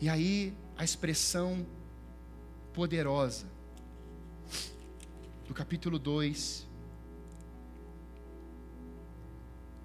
E 0.00 0.08
aí, 0.08 0.54
a 0.80 0.84
expressão 0.84 1.66
poderosa 2.72 3.46
do 5.46 5.52
capítulo 5.52 5.98
2, 5.98 6.66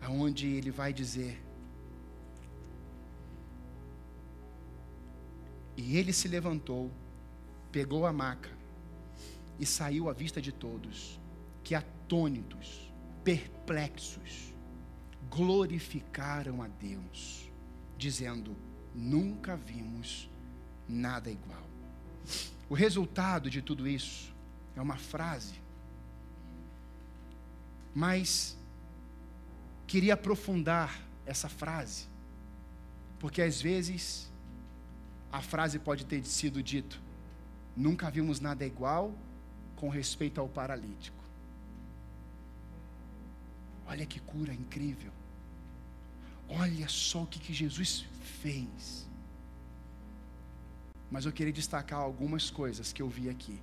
aonde 0.02 0.48
ele 0.48 0.72
vai 0.72 0.94
dizer: 0.94 1.44
E 5.76 5.98
ele 5.98 6.14
se 6.14 6.30
levantou, 6.30 6.90
pegou 7.74 8.06
a 8.06 8.14
maca 8.14 8.52
e 9.60 9.66
saiu 9.66 10.08
à 10.10 10.14
vista 10.14 10.42
de 10.42 10.54
todos, 10.54 11.20
que 11.62 11.76
atônitos, 11.76 12.90
perplexos, 13.22 14.54
glorificaram 15.30 16.62
a 16.62 16.70
Deus, 16.70 17.52
dizendo: 17.98 18.56
Nunca 18.94 19.58
vimos 19.58 20.30
nada 20.88 21.30
igual. 21.30 21.64
O 22.70 22.74
resultado 22.74 23.50
de 23.50 23.62
tudo 23.62 23.88
isso 23.88 24.34
é 24.76 24.82
uma 24.82 24.98
frase, 24.98 25.56
mas 27.94 28.58
queria 29.88 30.16
aprofundar 30.16 31.00
essa 31.26 31.48
frase, 31.48 32.08
porque 33.20 33.42
às 33.42 33.62
vezes 33.62 34.32
a 35.32 35.42
frase 35.42 35.78
pode 35.80 36.06
ter 36.06 36.26
sido 36.26 36.62
dito: 36.64 37.00
nunca 37.76 38.10
vimos 38.10 38.40
nada 38.40 38.66
igual 38.66 39.14
com 39.76 39.90
respeito 39.90 40.42
ao 40.42 40.48
paralítico. 40.48 41.24
Olha 43.88 44.06
que 44.06 44.20
cura 44.20 44.54
incrível. 44.54 45.12
Olha 46.50 46.88
só 46.88 47.24
o 47.24 47.28
que, 47.28 47.40
que 47.40 47.54
Jesus 47.54 48.06
fez. 48.42 49.05
Mas 51.16 51.26
eu 51.26 51.32
queria 51.32 51.54
destacar 51.62 52.00
algumas 52.00 52.50
coisas 52.60 52.92
que 52.92 53.02
eu 53.02 53.10
vi 53.18 53.30
aqui. 53.30 53.58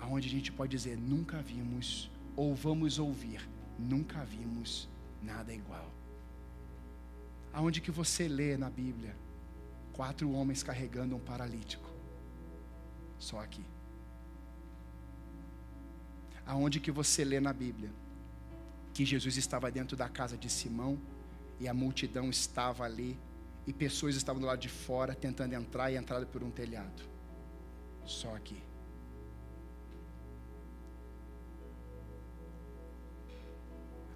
Aonde 0.00 0.28
a 0.28 0.34
gente 0.36 0.50
pode 0.58 0.72
dizer, 0.76 0.96
nunca 1.12 1.40
vimos 1.52 2.10
ou 2.34 2.54
vamos 2.54 2.98
ouvir 2.98 3.40
nunca 3.80 4.24
vimos 4.24 4.88
nada 5.22 5.52
igual. 5.52 5.88
Aonde 7.52 7.80
que 7.80 7.90
você 7.90 8.28
lê 8.28 8.56
na 8.56 8.70
Bíblia 8.70 9.16
quatro 9.92 10.30
homens 10.30 10.62
carregando 10.62 11.16
um 11.16 11.20
paralítico? 11.20 11.88
Só 13.18 13.40
aqui. 13.40 13.64
Aonde 16.46 16.80
que 16.80 16.90
você 16.90 17.24
lê 17.24 17.40
na 17.40 17.52
Bíblia 17.52 17.90
que 18.92 19.04
Jesus 19.04 19.36
estava 19.36 19.70
dentro 19.70 19.96
da 19.96 20.08
casa 20.08 20.36
de 20.36 20.50
Simão 20.50 20.98
e 21.58 21.68
a 21.68 21.74
multidão 21.74 22.28
estava 22.28 22.84
ali 22.84 23.18
e 23.70 23.72
pessoas 23.72 24.16
estavam 24.16 24.40
do 24.40 24.46
lado 24.48 24.58
de 24.58 24.68
fora 24.68 25.14
tentando 25.14 25.54
entrar 25.54 25.92
e 25.92 25.96
entraram 25.96 26.26
por 26.26 26.42
um 26.42 26.50
telhado? 26.50 27.02
Só 28.04 28.34
aqui. 28.34 28.60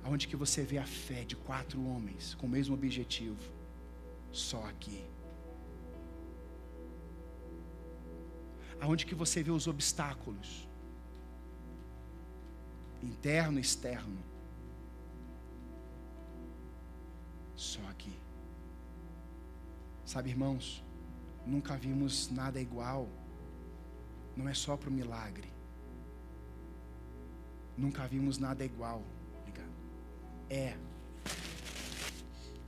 Aonde 0.02 0.26
que 0.26 0.36
você 0.44 0.62
vê 0.64 0.78
a 0.78 0.84
fé 0.84 1.22
de 1.24 1.36
quatro 1.36 1.78
homens 1.86 2.34
com 2.34 2.46
o 2.46 2.50
mesmo 2.50 2.74
objetivo? 2.74 3.40
Só 4.32 4.60
aqui. 4.64 5.00
Aonde 8.80 9.06
que 9.06 9.14
você 9.14 9.40
vê 9.40 9.52
os 9.52 9.68
obstáculos? 9.68 10.68
Interno 13.00 13.58
e 13.58 13.62
externo. 13.62 14.18
Só 17.54 17.80
aqui. 17.88 18.23
Sabe, 20.04 20.30
irmãos, 20.30 20.84
nunca 21.46 21.76
vimos 21.76 22.30
nada 22.30 22.60
igual. 22.60 23.08
Não 24.36 24.48
é 24.48 24.54
só 24.54 24.76
para 24.76 24.90
o 24.90 24.92
milagre. 24.92 25.52
Nunca 27.76 28.06
vimos 28.06 28.38
nada 28.38 28.64
igual 28.64 29.02
é 30.50 30.76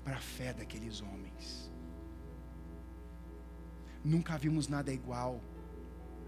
para 0.05 0.17
a 0.17 0.21
fé 0.21 0.53
daqueles 0.53 1.01
homens. 1.01 1.71
Nunca 4.05 4.39
vimos 4.39 4.69
nada 4.69 4.93
igual. 4.93 5.41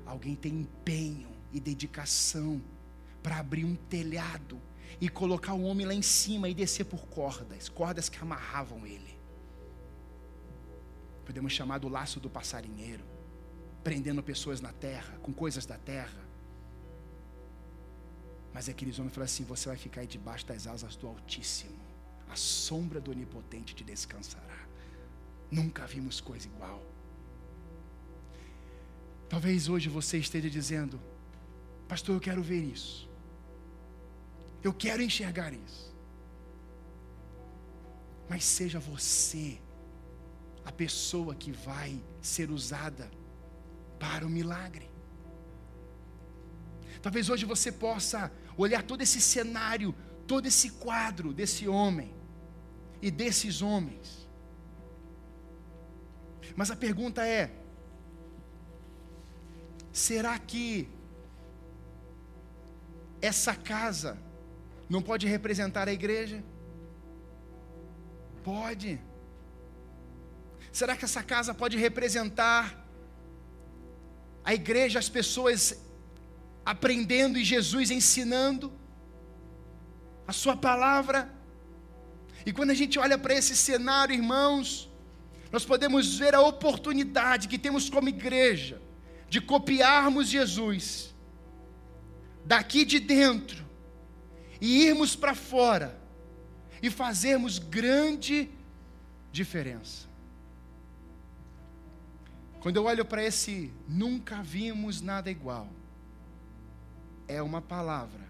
Alguém 0.04 0.34
tem 0.34 0.60
empenho 0.60 1.28
e 1.52 1.60
dedicação 1.60 2.60
para 3.22 3.38
abrir 3.38 3.64
um 3.64 3.74
telhado 3.74 4.60
e 5.00 5.08
colocar 5.08 5.54
o 5.54 5.62
homem 5.62 5.86
lá 5.86 5.94
em 5.94 6.02
cima 6.02 6.48
e 6.48 6.54
descer 6.54 6.84
por 6.84 7.06
cordas, 7.06 7.68
cordas 7.68 8.08
que 8.08 8.18
amarravam 8.18 8.86
ele. 8.86 9.17
Podemos 11.28 11.52
chamar 11.52 11.76
do 11.76 11.90
laço 11.90 12.18
do 12.18 12.30
passarinheiro, 12.30 13.04
prendendo 13.84 14.22
pessoas 14.22 14.62
na 14.62 14.72
terra, 14.72 15.18
com 15.18 15.30
coisas 15.30 15.66
da 15.66 15.76
terra. 15.76 16.22
Mas 18.50 18.66
aqueles 18.66 18.98
homens 18.98 19.12
falaram 19.12 19.30
assim: 19.30 19.44
Você 19.44 19.68
vai 19.68 19.76
ficar 19.76 20.00
aí 20.00 20.06
debaixo 20.06 20.46
das 20.46 20.66
asas 20.66 20.96
do 20.96 21.06
Altíssimo, 21.06 21.78
a 22.30 22.34
sombra 22.34 22.98
do 22.98 23.10
Onipotente 23.10 23.74
te 23.74 23.84
descansará. 23.84 24.66
Nunca 25.50 25.86
vimos 25.86 26.18
coisa 26.18 26.48
igual. 26.48 26.82
Talvez 29.28 29.68
hoje 29.68 29.90
você 29.90 30.16
esteja 30.16 30.48
dizendo: 30.48 30.98
Pastor, 31.86 32.16
eu 32.16 32.20
quero 32.22 32.42
ver 32.42 32.62
isso. 32.62 33.06
Eu 34.64 34.72
quero 34.72 35.02
enxergar 35.02 35.52
isso. 35.52 35.94
Mas 38.30 38.44
seja 38.44 38.78
você 38.78 39.60
a 40.68 40.72
pessoa 40.84 41.34
que 41.34 41.50
vai 41.50 41.98
ser 42.20 42.50
usada 42.50 43.10
para 43.98 44.26
o 44.26 44.28
milagre. 44.28 44.90
Talvez 47.00 47.30
hoje 47.30 47.46
você 47.46 47.70
possa 47.72 48.30
olhar 48.54 48.82
todo 48.82 49.00
esse 49.00 49.18
cenário, 49.18 49.94
todo 50.26 50.44
esse 50.46 50.68
quadro 50.72 51.32
desse 51.32 51.66
homem 51.66 52.14
e 53.00 53.10
desses 53.10 53.62
homens. 53.62 54.28
Mas 56.54 56.70
a 56.70 56.76
pergunta 56.76 57.26
é: 57.26 57.50
será 59.90 60.38
que 60.38 60.86
essa 63.22 63.54
casa 63.54 64.18
não 64.86 65.00
pode 65.00 65.26
representar 65.26 65.88
a 65.88 65.94
igreja? 65.94 66.44
Pode. 68.44 69.07
Será 70.72 70.96
que 70.96 71.04
essa 71.04 71.22
casa 71.22 71.52
pode 71.54 71.76
representar 71.76 72.86
a 74.44 74.54
igreja, 74.54 74.98
as 74.98 75.08
pessoas 75.08 75.78
aprendendo 76.64 77.38
e 77.38 77.44
Jesus 77.44 77.90
ensinando 77.90 78.72
a 80.26 80.32
Sua 80.32 80.56
palavra. 80.56 81.30
E 82.46 82.52
quando 82.52 82.70
a 82.70 82.74
gente 82.74 82.98
olha 82.98 83.18
para 83.18 83.34
esse 83.34 83.54
cenário, 83.54 84.14
irmãos, 84.14 84.88
nós 85.52 85.64
podemos 85.66 86.16
ver 86.16 86.34
a 86.34 86.40
oportunidade 86.40 87.46
que 87.48 87.58
temos 87.58 87.90
como 87.90 88.08
igreja 88.08 88.80
de 89.28 89.40
copiarmos 89.40 90.28
Jesus 90.28 91.14
daqui 92.44 92.86
de 92.86 92.98
dentro 92.98 93.66
e 94.60 94.86
irmos 94.86 95.14
para 95.14 95.34
fora 95.34 96.00
e 96.82 96.88
fazermos 96.88 97.58
grande 97.58 98.50
diferença. 99.30 100.07
Quando 102.60 102.76
eu 102.76 102.84
olho 102.84 103.04
para 103.04 103.22
esse 103.22 103.72
nunca 103.86 104.42
vimos 104.42 105.00
nada 105.00 105.30
igual, 105.30 105.68
é 107.26 107.40
uma 107.40 107.62
palavra 107.62 108.26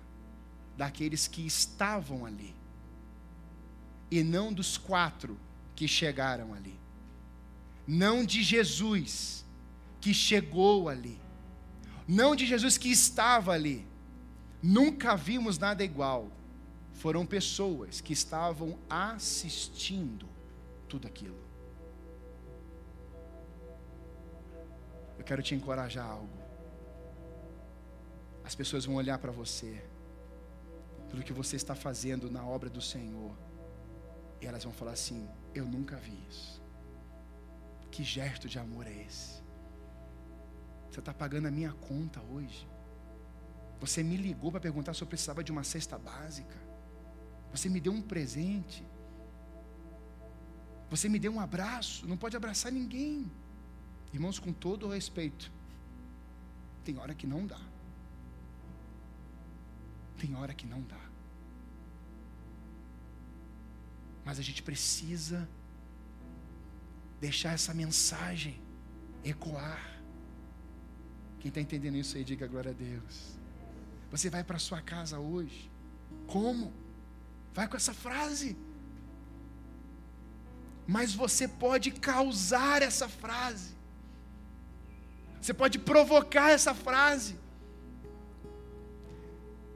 daqueles 0.77 1.27
que 1.27 1.47
estavam 1.47 2.27
ali, 2.27 2.55
e 4.11 4.23
não 4.23 4.53
dos 4.53 4.77
quatro 4.77 5.39
que 5.75 5.89
chegaram 5.89 6.53
ali, 6.55 6.79
não 7.87 8.25
de 8.25 8.43
Jesus 8.43 9.45
que 10.01 10.13
chegou 10.13 10.89
ali, 10.89 11.19
não 12.07 12.35
de 12.35 12.47
Jesus 12.47 12.79
que 12.79 12.91
estava 12.91 13.53
ali. 13.53 13.87
Nunca 14.63 15.15
vimos 15.15 15.59
nada 15.59 15.85
igual. 15.85 16.33
Foram 16.95 17.25
pessoas 17.25 18.01
que 18.01 18.13
estavam 18.13 18.79
assistindo 18.89 20.27
tudo 20.89 21.07
aquilo. 21.07 21.48
Eu 25.19 25.25
quero 25.25 25.43
te 25.43 25.55
encorajar 25.55 26.07
a 26.07 26.11
algo 26.11 26.49
as 28.49 28.55
pessoas 28.55 28.87
vão 28.87 28.95
olhar 28.95 29.19
para 29.19 29.31
você, 29.31 29.85
pelo 31.11 31.23
que 31.23 31.35
você 31.35 31.55
está 31.55 31.75
fazendo 31.75 32.31
na 32.31 32.43
obra 32.47 32.71
do 32.71 32.81
Senhor, 32.81 33.37
e 34.41 34.47
elas 34.47 34.65
vão 34.65 34.73
falar 34.73 34.93
assim: 34.93 35.29
Eu 35.55 35.67
nunca 35.67 35.97
vi 35.97 36.19
isso. 36.31 36.63
Que 37.91 38.03
gesto 38.03 38.49
de 38.49 38.59
amor 38.59 38.87
é 38.87 39.03
esse? 39.03 39.43
Você 40.91 41.01
está 41.01 41.13
pagando 41.13 41.47
a 41.47 41.51
minha 41.51 41.75
conta 41.75 42.23
hoje. 42.23 42.67
Você 43.79 44.03
me 44.03 44.17
ligou 44.17 44.51
para 44.51 44.61
perguntar 44.61 44.95
se 44.95 45.03
eu 45.03 45.07
precisava 45.07 45.45
de 45.45 45.53
uma 45.53 45.63
cesta 45.63 45.99
básica. 45.99 46.57
Você 47.53 47.69
me 47.69 47.81
deu 47.81 47.93
um 47.93 48.01
presente. 48.01 48.83
Você 50.89 51.07
me 51.07 51.19
deu 51.19 51.33
um 51.35 51.41
abraço. 51.49 52.09
Não 52.09 52.17
pode 52.17 52.35
abraçar 52.35 52.73
ninguém. 52.73 53.31
Irmãos, 54.13 54.39
com 54.39 54.53
todo 54.53 54.87
o 54.87 54.91
respeito, 54.91 55.51
tem 56.85 56.99
hora 56.99 57.15
que 57.15 57.27
não 57.27 57.47
dá. 57.47 57.61
Tem 60.19 60.35
hora 60.35 60.55
que 60.55 60.67
não 60.67 60.81
dá. 60.83 61.01
Mas 64.25 64.39
a 64.39 64.43
gente 64.43 64.63
precisa 64.63 65.49
deixar 67.21 67.53
essa 67.53 67.73
mensagem 67.75 68.61
ecoar. 69.25 70.01
Quem 71.41 71.49
está 71.51 71.61
entendendo 71.61 71.97
isso 71.97 72.17
aí, 72.17 72.25
diga 72.25 72.47
glória 72.47 72.71
a 72.71 72.75
Deus. 72.75 73.39
Você 74.11 74.29
vai 74.31 74.43
para 74.43 74.59
sua 74.59 74.81
casa 74.81 75.19
hoje. 75.19 75.71
Como? 76.27 76.73
Vai 77.55 77.69
com 77.69 77.77
essa 77.77 77.95
frase. 77.95 78.57
Mas 80.87 81.15
você 81.15 81.47
pode 81.47 81.91
causar 81.91 82.83
essa 82.83 83.09
frase. 83.09 83.78
Você 85.41 85.55
pode 85.55 85.79
provocar 85.79 86.51
essa 86.51 86.75
frase. 86.75 87.39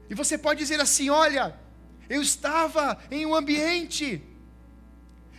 E 0.09 0.15
você 0.15 0.37
pode 0.37 0.59
dizer 0.59 0.79
assim: 0.79 1.09
olha, 1.09 1.57
eu 2.09 2.21
estava 2.21 3.01
em 3.09 3.25
um 3.25 3.33
ambiente, 3.33 4.21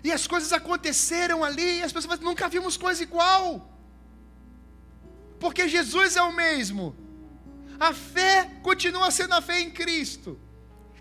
e 0.02 0.10
as 0.10 0.26
coisas 0.26 0.52
aconteceram 0.52 1.44
ali, 1.44 1.78
e 1.78 1.82
as 1.82 1.92
pessoas 1.92 2.20
nunca 2.20 2.48
vimos 2.48 2.76
coisa 2.76 3.02
igual, 3.02 3.70
porque 5.38 5.68
Jesus 5.68 6.16
é 6.16 6.22
o 6.22 6.32
mesmo, 6.32 6.96
a 7.78 7.92
fé 7.92 8.50
continua 8.62 9.10
sendo 9.10 9.34
a 9.34 9.42
fé 9.42 9.60
em 9.60 9.70
Cristo, 9.70 10.38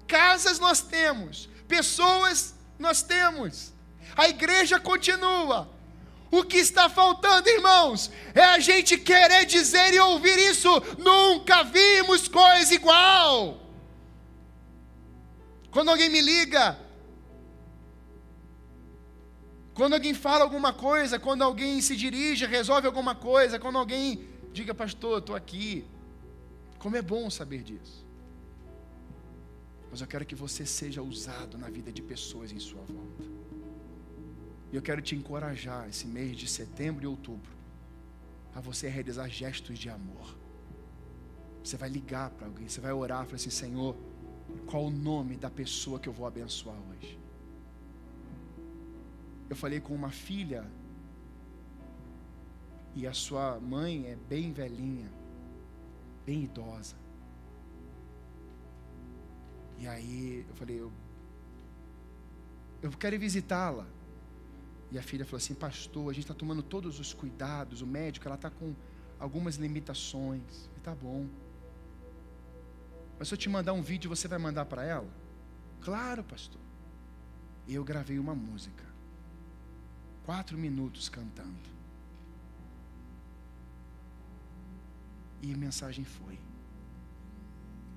casas 0.07 0.59
nós 0.59 0.81
temos, 0.81 1.49
pessoas 1.67 2.53
nós 2.77 3.01
temos, 3.01 3.73
a 4.15 4.27
igreja 4.27 4.79
continua, 4.79 5.72
o 6.39 6.43
que 6.43 6.57
está 6.57 6.89
faltando, 6.89 7.47
irmãos, 7.47 8.09
é 8.33 8.43
a 8.43 8.59
gente 8.59 8.97
querer 8.97 9.45
dizer 9.45 9.93
e 9.93 9.99
ouvir 9.99 10.37
isso. 10.51 10.69
Nunca 10.97 11.63
vimos 11.63 12.27
coisa 12.27 12.73
igual. 12.73 13.61
Quando 15.69 15.89
alguém 15.91 16.09
me 16.09 16.21
liga, 16.21 16.79
quando 19.75 19.93
alguém 19.93 20.13
fala 20.13 20.43
alguma 20.43 20.73
coisa, 20.73 21.19
quando 21.19 21.43
alguém 21.43 21.81
se 21.81 21.95
dirige, 21.95 22.47
resolve 22.47 22.87
alguma 22.87 23.13
coisa, 23.13 23.59
quando 23.59 23.77
alguém 23.77 24.27
diga, 24.51 24.73
pastor, 24.73 25.19
estou 25.19 25.35
aqui. 25.35 25.85
Como 26.79 26.97
é 26.97 27.01
bom 27.01 27.29
saber 27.29 27.61
disso. 27.61 28.03
Mas 29.91 30.01
eu 30.01 30.07
quero 30.07 30.25
que 30.25 30.35
você 30.35 30.65
seja 30.65 31.01
usado 31.01 31.59
na 31.59 31.69
vida 31.69 31.91
de 31.91 32.01
pessoas 32.01 32.51
em 32.51 32.59
sua 32.59 32.81
volta. 32.81 33.32
E 34.73 34.75
eu 34.75 34.81
quero 34.81 35.03
te 35.03 35.15
encorajar 35.15 35.87
esse 35.87 36.07
mês 36.07 36.35
de 36.35 36.47
setembro 36.47 37.03
e 37.03 37.07
outubro 37.07 37.51
a 38.55 38.59
você 38.59 38.89
realizar 38.89 39.29
gestos 39.29 39.77
de 39.77 39.87
amor. 39.87 40.35
Você 41.63 41.77
vai 41.77 41.89
ligar 41.89 42.31
para 42.31 42.47
alguém, 42.47 42.67
você 42.67 42.81
vai 42.81 42.91
orar, 42.91 43.23
falar 43.25 43.35
assim: 43.35 43.51
Senhor, 43.51 43.95
qual 44.65 44.85
o 44.85 44.89
nome 44.89 45.37
da 45.37 45.47
pessoa 45.49 45.99
que 45.99 46.09
eu 46.09 46.13
vou 46.13 46.25
abençoar 46.25 46.75
hoje. 46.89 47.19
Eu 49.47 49.55
falei 49.55 49.79
com 49.79 49.93
uma 49.93 50.09
filha 50.09 50.65
e 52.95 53.05
a 53.05 53.13
sua 53.13 53.59
mãe 53.59 54.07
é 54.07 54.15
bem 54.15 54.51
velhinha, 54.51 55.11
bem 56.25 56.45
idosa. 56.45 56.95
E 59.77 59.87
aí 59.87 60.43
eu 60.49 60.55
falei, 60.55 60.79
eu, 60.79 60.91
eu 62.81 62.89
quero 62.91 63.19
visitá-la. 63.19 63.85
E 64.93 64.99
a 64.99 65.01
filha 65.01 65.25
falou 65.25 65.37
assim, 65.37 65.55
pastor, 65.55 66.11
a 66.11 66.13
gente 66.13 66.25
está 66.25 66.35
tomando 66.35 66.61
todos 66.61 66.99
os 66.99 67.15
cuidados, 67.15 67.81
o 67.81 67.87
médico, 67.87 68.27
ela 68.27 68.35
está 68.35 68.51
com 68.51 68.75
algumas 69.19 69.55
limitações. 69.55 70.69
E 70.77 70.79
tá 70.81 70.93
bom. 70.93 71.27
Mas 73.17 73.27
se 73.27 73.33
eu 73.33 73.37
te 73.39 73.49
mandar 73.49 73.73
um 73.73 73.81
vídeo, 73.81 74.07
você 74.07 74.27
vai 74.27 74.37
mandar 74.37 74.65
para 74.65 74.83
ela? 74.83 75.09
Claro, 75.81 76.23
pastor. 76.23 76.61
E 77.67 77.73
eu 77.73 77.83
gravei 77.83 78.19
uma 78.19 78.35
música. 78.35 78.83
Quatro 80.27 80.59
minutos 80.59 81.09
cantando. 81.09 81.73
E 85.41 85.51
a 85.51 85.57
mensagem 85.57 86.05
foi: 86.05 86.37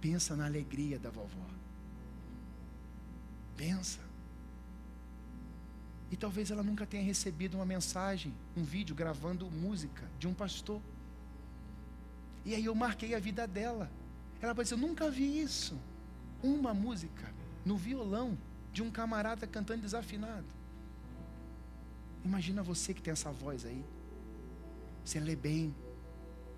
pensa 0.00 0.34
na 0.34 0.46
alegria 0.46 0.98
da 0.98 1.10
vovó. 1.10 1.46
Pensa. 3.54 4.00
E 6.10 6.16
talvez 6.16 6.50
ela 6.50 6.62
nunca 6.62 6.86
tenha 6.86 7.02
recebido 7.02 7.54
uma 7.54 7.66
mensagem, 7.66 8.32
um 8.56 8.62
vídeo 8.62 8.94
gravando 8.94 9.50
música 9.50 10.08
de 10.18 10.28
um 10.28 10.34
pastor. 10.34 10.80
E 12.44 12.54
aí 12.54 12.64
eu 12.64 12.74
marquei 12.74 13.14
a 13.14 13.18
vida 13.18 13.46
dela. 13.46 13.90
Ela 14.40 14.54
dizer: 14.54 14.74
Eu 14.74 14.78
nunca 14.78 15.10
vi 15.10 15.40
isso. 15.40 15.78
Uma 16.42 16.72
música 16.72 17.32
no 17.64 17.76
violão 17.76 18.38
de 18.72 18.82
um 18.82 18.90
camarada 18.90 19.46
cantando 19.46 19.82
desafinado. 19.82 20.46
Imagina 22.24 22.62
você 22.62 22.92
que 22.94 23.02
tem 23.02 23.12
essa 23.12 23.32
voz 23.32 23.64
aí. 23.64 23.84
Você 25.04 25.18
lê 25.18 25.34
bem, 25.34 25.74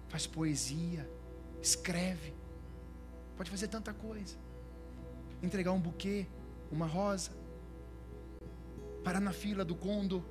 faz 0.09 0.27
poesia, 0.27 1.09
escreve, 1.63 2.35
pode 3.37 3.51
fazer 3.51 3.69
tanta 3.69 3.93
coisa. 3.93 4.37
Entregar 5.43 5.73
um 5.73 5.81
buquê, 5.81 6.27
uma 6.71 6.87
rosa, 6.87 7.31
parar 9.05 9.21
na 9.21 9.33
fila 9.33 9.65
do 9.65 9.75
condo. 9.75 10.25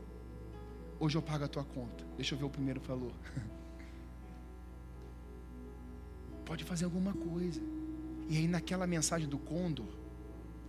Hoje 1.00 1.18
eu 1.18 1.22
pago 1.22 1.44
a 1.44 1.48
tua 1.48 1.64
conta. 1.64 2.06
Deixa 2.16 2.34
eu 2.36 2.40
ver 2.40 2.46
o 2.46 2.50
primeiro 2.50 2.80
falou. 2.80 3.12
pode 6.48 6.64
fazer 6.64 6.86
alguma 6.86 7.14
coisa. 7.14 7.62
E 8.30 8.38
aí 8.38 8.48
naquela 8.48 8.88
mensagem 8.88 9.28
do 9.28 9.38
Condor, 9.38 9.86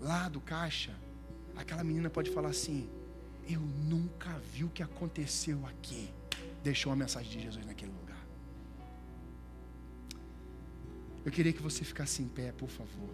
lá 0.00 0.28
do 0.28 0.40
caixa, 0.40 0.94
aquela 1.56 1.84
menina 1.84 2.10
pode 2.10 2.30
falar 2.30 2.50
assim: 2.50 2.88
Eu 3.48 3.60
nunca 3.60 4.38
vi 4.52 4.64
o 4.64 4.68
que 4.68 4.82
aconteceu 4.82 5.64
aqui. 5.66 6.10
Deixou 6.62 6.92
a 6.92 6.96
mensagem 6.96 7.30
de 7.30 7.40
Jesus 7.40 7.64
naquele 7.64 7.92
lugar. 7.92 8.26
Eu 11.24 11.32
queria 11.32 11.52
que 11.52 11.62
você 11.62 11.84
ficasse 11.84 12.22
em 12.22 12.28
pé, 12.28 12.52
por 12.52 12.68
favor. 12.68 13.10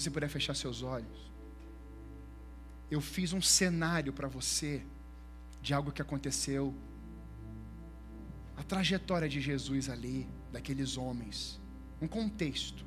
Se 0.00 0.04
você 0.04 0.10
puder 0.12 0.30
fechar 0.30 0.56
seus 0.56 0.82
olhos. 0.82 1.30
Eu 2.90 3.02
fiz 3.02 3.34
um 3.34 3.42
cenário 3.42 4.14
para 4.14 4.28
você 4.28 4.82
de 5.60 5.74
algo 5.74 5.92
que 5.92 6.00
aconteceu 6.00 6.74
a 8.56 8.62
trajetória 8.62 9.28
de 9.28 9.42
Jesus 9.42 9.90
ali, 9.90 10.26
daqueles 10.50 10.96
homens, 10.96 11.60
um 12.00 12.08
contexto. 12.08 12.82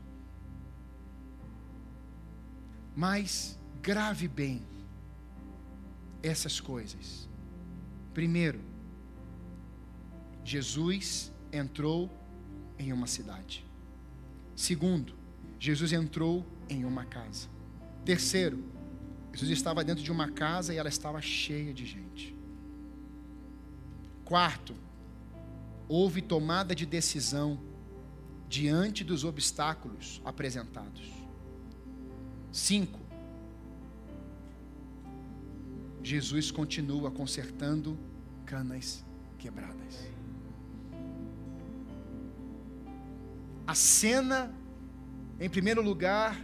Mas 2.96 3.60
grave 3.80 4.28
bem 4.28 4.66
essas 6.24 6.60
coisas. 6.60 7.30
Primeiro, 8.12 8.60
Jesus 10.44 11.32
entrou 11.52 12.12
em 12.80 12.92
uma 12.92 13.06
cidade. 13.06 13.64
Segundo, 14.56 15.14
Jesus 15.60 15.94
entrou 15.94 16.44
em 16.70 16.86
uma 16.86 17.06
casa. 17.06 17.48
Terceiro, 18.06 18.64
Jesus 19.34 19.52
estava 19.52 19.84
dentro 19.84 20.04
de 20.04 20.12
uma 20.12 20.30
casa 20.30 20.74
e 20.74 20.78
ela 20.78 20.90
estava 20.90 21.22
cheia 21.22 21.74
de 21.74 21.86
gente. 21.86 22.36
Quarto, 24.24 24.76
houve 25.88 26.22
tomada 26.22 26.76
de 26.76 26.86
decisão 26.86 27.60
diante 28.48 29.04
dos 29.04 29.24
obstáculos 29.24 30.22
apresentados. 30.24 31.12
Cinco, 32.52 33.00
Jesus 36.04 36.52
continua 36.52 37.10
consertando 37.10 37.98
canas 38.46 39.04
quebradas. 39.40 40.08
A 43.66 43.74
cena, 43.74 44.54
em 45.40 45.50
primeiro 45.50 45.82
lugar, 45.82 46.40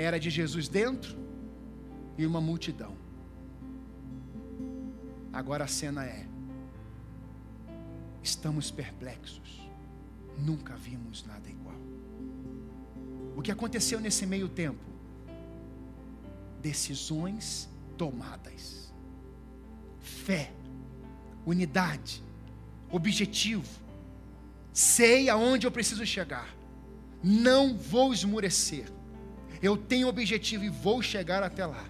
era 0.00 0.18
de 0.18 0.30
Jesus 0.30 0.66
dentro 0.68 1.16
e 2.16 2.24
uma 2.24 2.40
multidão. 2.40 2.96
Agora 5.32 5.64
a 5.64 5.68
cena 5.68 6.04
é 6.04 6.26
estamos 8.22 8.70
perplexos. 8.70 9.60
Nunca 10.38 10.74
vimos 10.74 11.24
nada 11.26 11.48
igual. 11.48 11.76
O 13.36 13.42
que 13.42 13.50
aconteceu 13.50 14.00
nesse 14.00 14.26
meio 14.26 14.48
tempo? 14.48 14.82
Decisões 16.62 17.68
tomadas, 17.96 18.92
fé, 19.98 20.52
unidade, 21.44 22.22
objetivo. 22.90 23.80
Sei 24.72 25.28
aonde 25.28 25.66
eu 25.66 25.70
preciso 25.70 26.06
chegar. 26.06 26.54
Não 27.22 27.76
vou 27.76 28.14
esmurecer. 28.14 28.90
Eu 29.62 29.76
tenho 29.76 30.08
objetivo 30.08 30.64
e 30.64 30.68
vou 30.68 31.02
chegar 31.02 31.42
até 31.42 31.66
lá. 31.66 31.84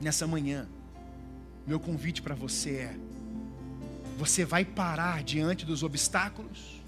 Nessa 0.00 0.26
manhã, 0.26 0.66
meu 1.66 1.78
convite 1.78 2.22
para 2.22 2.34
você 2.34 2.70
é: 2.70 2.96
você 4.16 4.44
vai 4.44 4.64
parar 4.64 5.22
diante 5.22 5.66
dos 5.66 5.82
obstáculos? 5.82 6.80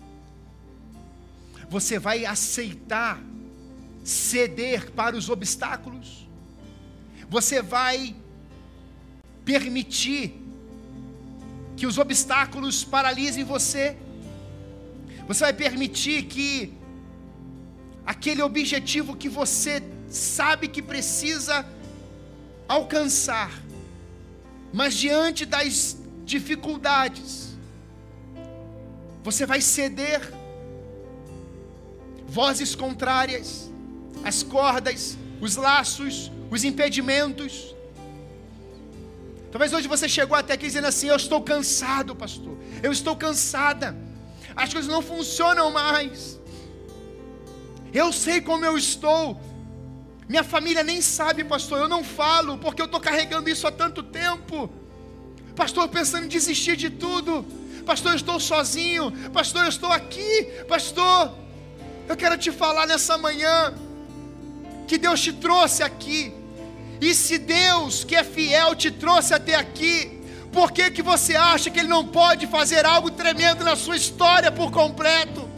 Você 1.69 1.99
vai 1.99 2.25
aceitar 2.25 3.23
ceder 4.03 4.91
para 4.93 5.17
os 5.17 5.29
obstáculos? 5.29 6.29
Você 7.29 7.63
vai 7.63 8.15
permitir 9.45 10.35
que 11.77 11.87
os 11.87 11.99
obstáculos 11.99 12.85
paralisem 12.85 13.45
você? 13.45 13.97
Você 15.27 15.45
vai 15.45 15.53
permitir 15.53 16.25
que 16.25 16.75
aquele 18.07 18.43
objetivo 18.43 19.17
que 19.17 19.29
você 19.29 19.83
sabe 20.09 20.69
que 20.69 20.83
precisa 20.83 21.67
alcançar, 22.69 23.63
mas 24.73 24.95
diante 24.95 25.45
das 25.45 25.97
dificuldades, 26.25 27.57
você 29.23 29.47
vai 29.47 29.61
ceder, 29.61 30.33
vozes 32.27 32.75
contrárias, 32.75 33.71
as 34.25 34.43
cordas, 34.43 35.17
os 35.41 35.57
laços, 35.57 36.31
os 36.51 36.65
impedimentos. 36.65 37.75
Talvez 39.51 39.73
hoje 39.73 39.87
você 39.87 40.09
chegou 40.09 40.37
até 40.37 40.55
aqui 40.55 40.67
dizendo 40.67 40.87
assim: 40.87 41.09
Eu 41.09 41.17
estou 41.17 41.43
cansado, 41.43 42.17
pastor, 42.17 42.57
eu 42.83 42.91
estou 42.91 43.15
cansada, 43.15 43.97
as 44.57 44.73
coisas 44.73 44.91
não 44.91 45.03
funcionam 45.03 45.71
mais, 45.71 46.41
eu 47.93 48.13
sei 48.13 48.41
como 48.41 48.65
eu 48.65 48.77
estou, 48.77 49.41
minha 50.29 50.45
família 50.45 50.83
nem 50.83 51.01
sabe, 51.03 51.45
pastor, 51.45 51.79
eu 51.79 51.89
não 51.89 52.03
falo, 52.03 52.57
porque 52.59 52.81
eu 52.81 52.87
estou 52.87 53.01
carregando 53.01 53.51
isso 53.51 53.67
há 53.67 53.73
tanto 53.73 54.03
tempo. 54.03 54.71
Pastor, 55.55 55.89
pensando 55.89 56.25
em 56.25 56.29
desistir 56.29 56.77
de 56.77 56.89
tudo. 56.89 57.45
Pastor, 57.85 58.13
eu 58.13 58.17
estou 58.17 58.41
sozinho. 58.41 59.13
Pastor, 59.31 59.65
eu 59.65 59.69
estou 59.69 59.93
aqui. 59.93 60.45
Pastor, 60.67 61.35
eu 62.09 62.17
quero 62.17 62.39
te 62.39 62.51
falar 62.51 62.87
nessa 62.87 63.19
manhã 63.19 63.75
que 64.89 64.97
Deus 64.97 65.21
te 65.21 65.33
trouxe 65.33 65.83
aqui. 65.83 66.33
E 67.01 67.15
se 67.15 67.37
Deus, 67.37 68.05
que 68.05 68.15
é 68.15 68.25
fiel, 68.25 68.75
te 68.75 68.91
trouxe 68.91 69.35
até 69.35 69.55
aqui, 69.57 70.21
por 70.53 70.71
que, 70.71 70.91
que 70.91 71.03
você 71.03 71.35
acha 71.35 71.69
que 71.69 71.81
Ele 71.81 71.89
não 71.89 72.07
pode 72.07 72.47
fazer 72.47 72.87
algo 72.87 73.11
tremendo 73.11 73.65
na 73.65 73.75
sua 73.75 73.97
história 73.97 74.51
por 74.51 74.71
completo? 74.71 75.52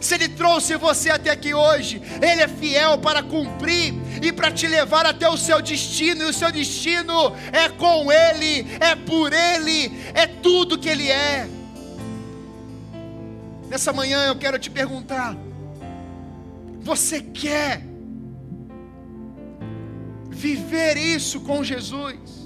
Se 0.00 0.14
Ele 0.14 0.28
trouxe 0.28 0.76
você 0.76 1.10
até 1.10 1.30
aqui 1.30 1.52
hoje, 1.52 2.00
Ele 2.22 2.42
é 2.42 2.48
fiel 2.48 2.98
para 2.98 3.22
cumprir 3.22 3.94
e 4.22 4.32
para 4.32 4.50
te 4.50 4.66
levar 4.66 5.06
até 5.06 5.28
o 5.28 5.36
seu 5.36 5.60
destino, 5.60 6.22
e 6.22 6.26
o 6.26 6.32
seu 6.32 6.52
destino 6.52 7.32
é 7.52 7.68
com 7.68 8.10
Ele, 8.10 8.66
é 8.80 8.94
por 8.94 9.32
Ele, 9.32 9.92
é 10.14 10.26
tudo 10.26 10.78
que 10.78 10.88
Ele 10.88 11.10
é. 11.10 11.48
Nessa 13.68 13.92
manhã 13.92 14.26
eu 14.26 14.36
quero 14.36 14.58
te 14.58 14.70
perguntar: 14.70 15.36
você 16.80 17.20
quer 17.20 17.82
viver 20.30 20.96
isso 20.96 21.40
com 21.40 21.62
Jesus? 21.62 22.37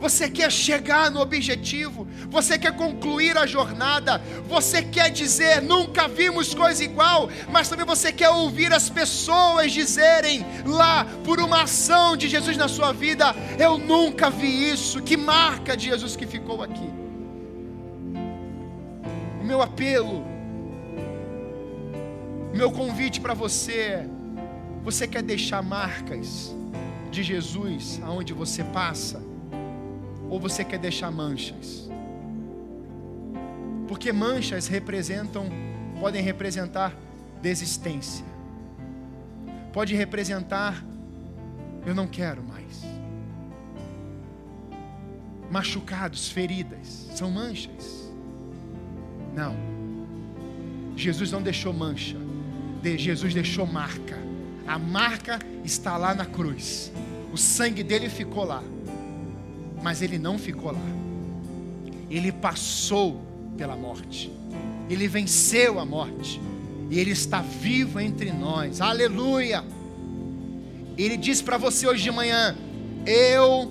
Você 0.00 0.30
quer 0.30 0.50
chegar 0.50 1.10
no 1.10 1.20
objetivo, 1.20 2.06
você 2.30 2.56
quer 2.58 2.74
concluir 2.76 3.36
a 3.36 3.46
jornada, 3.46 4.22
você 4.46 4.82
quer 4.82 5.10
dizer, 5.10 5.60
nunca 5.60 6.06
vimos 6.06 6.54
coisa 6.54 6.84
igual, 6.84 7.28
mas 7.50 7.68
também 7.68 7.84
você 7.84 8.12
quer 8.12 8.30
ouvir 8.30 8.72
as 8.72 8.88
pessoas 8.88 9.72
dizerem 9.72 10.46
lá, 10.64 11.04
por 11.24 11.40
uma 11.40 11.62
ação 11.62 12.16
de 12.16 12.28
Jesus 12.28 12.56
na 12.56 12.68
sua 12.68 12.92
vida, 12.92 13.34
eu 13.58 13.76
nunca 13.76 14.30
vi 14.30 14.70
isso, 14.70 15.02
que 15.02 15.16
marca 15.16 15.76
de 15.76 15.86
Jesus 15.86 16.14
que 16.14 16.26
ficou 16.26 16.62
aqui. 16.62 16.90
O 19.40 19.44
meu 19.44 19.60
apelo, 19.60 20.24
o 22.52 22.56
meu 22.56 22.70
convite 22.70 23.20
para 23.20 23.34
você 23.34 23.72
é: 23.72 24.06
você 24.84 25.08
quer 25.08 25.22
deixar 25.22 25.62
marcas 25.62 26.54
de 27.10 27.22
Jesus 27.22 28.00
aonde 28.04 28.32
você 28.32 28.62
passa? 28.62 29.27
Ou 30.28 30.38
você 30.38 30.64
quer 30.64 30.78
deixar 30.78 31.10
manchas? 31.10 31.88
Porque 33.86 34.12
manchas 34.12 34.66
representam, 34.66 35.48
podem 36.00 36.22
representar 36.22 36.94
desistência. 37.40 38.24
Pode 39.72 39.94
representar 39.94 40.82
eu 41.88 41.94
não 41.94 42.06
quero 42.06 42.42
mais. 42.42 42.84
Machucados, 45.50 46.28
feridas, 46.28 47.08
são 47.14 47.30
manchas. 47.30 48.12
Não. 49.34 49.56
Jesus 50.94 51.32
não 51.32 51.40
deixou 51.40 51.72
mancha. 51.72 52.16
Jesus 52.82 53.32
deixou 53.32 53.66
marca. 53.66 54.18
A 54.66 54.78
marca 54.78 55.38
está 55.64 55.96
lá 55.96 56.14
na 56.14 56.26
cruz. 56.26 56.92
O 57.32 57.38
sangue 57.38 57.82
dele 57.82 58.10
ficou 58.10 58.44
lá 58.44 58.62
mas 59.82 60.02
ele 60.02 60.18
não 60.18 60.38
ficou 60.38 60.72
lá. 60.72 60.80
Ele 62.10 62.32
passou 62.32 63.20
pela 63.56 63.76
morte. 63.76 64.30
Ele 64.88 65.06
venceu 65.08 65.78
a 65.78 65.84
morte. 65.84 66.40
E 66.90 66.98
ele 66.98 67.10
está 67.10 67.40
vivo 67.40 68.00
entre 68.00 68.32
nós. 68.32 68.80
Aleluia! 68.80 69.64
Ele 70.96 71.16
diz 71.16 71.42
para 71.42 71.58
você 71.58 71.86
hoje 71.86 72.02
de 72.02 72.10
manhã: 72.10 72.56
Eu 73.06 73.70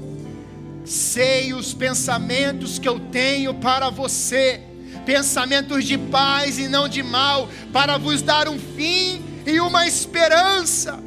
sei 0.86 1.53
os 1.53 1.74
pensamentos 1.74 2.80
que 2.80 2.88
eu 2.88 2.99
tenho 2.99 3.53
para 3.55 3.89
você, 3.89 4.62
pensamentos 5.05 5.84
de 5.84 5.97
paz 5.97 6.58
e 6.58 6.68
não 6.68 6.88
de 6.88 7.03
mal, 7.03 7.49
para 7.74 7.97
vos 7.97 8.22
dar 8.22 8.47
um 8.47 8.58
fim 8.58 9.22
e 9.45 9.60
uma 9.60 9.88
esperança. 9.88 10.99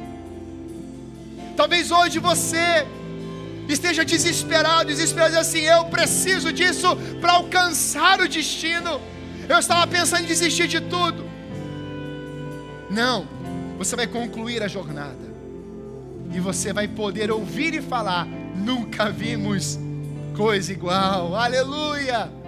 Talvez 1.55 1.91
hoje 1.91 2.19
você 2.19 2.85
esteja 3.73 4.03
desesperado, 4.03 4.85
desesperado 4.85 5.37
assim, 5.37 5.61
eu 5.61 5.85
preciso 5.85 6.51
disso 6.51 6.95
para 7.19 7.33
alcançar 7.33 8.19
o 8.19 8.27
destino. 8.27 9.01
Eu 9.47 9.57
estava 9.57 9.85
pensando 9.87 10.23
em 10.23 10.27
desistir 10.27 10.67
de 10.67 10.81
tudo. 10.81 11.25
Não, 12.89 13.27
você 13.77 13.95
vai 13.95 14.07
concluir 14.07 14.61
a 14.63 14.67
jornada. 14.67 15.31
E 16.33 16.39
você 16.39 16.71
vai 16.71 16.87
poder 16.87 17.31
ouvir 17.31 17.73
e 17.73 17.81
falar: 17.81 18.25
nunca 18.55 19.09
vimos 19.09 19.79
coisa 20.35 20.71
igual. 20.71 21.35
Aleluia! 21.35 22.40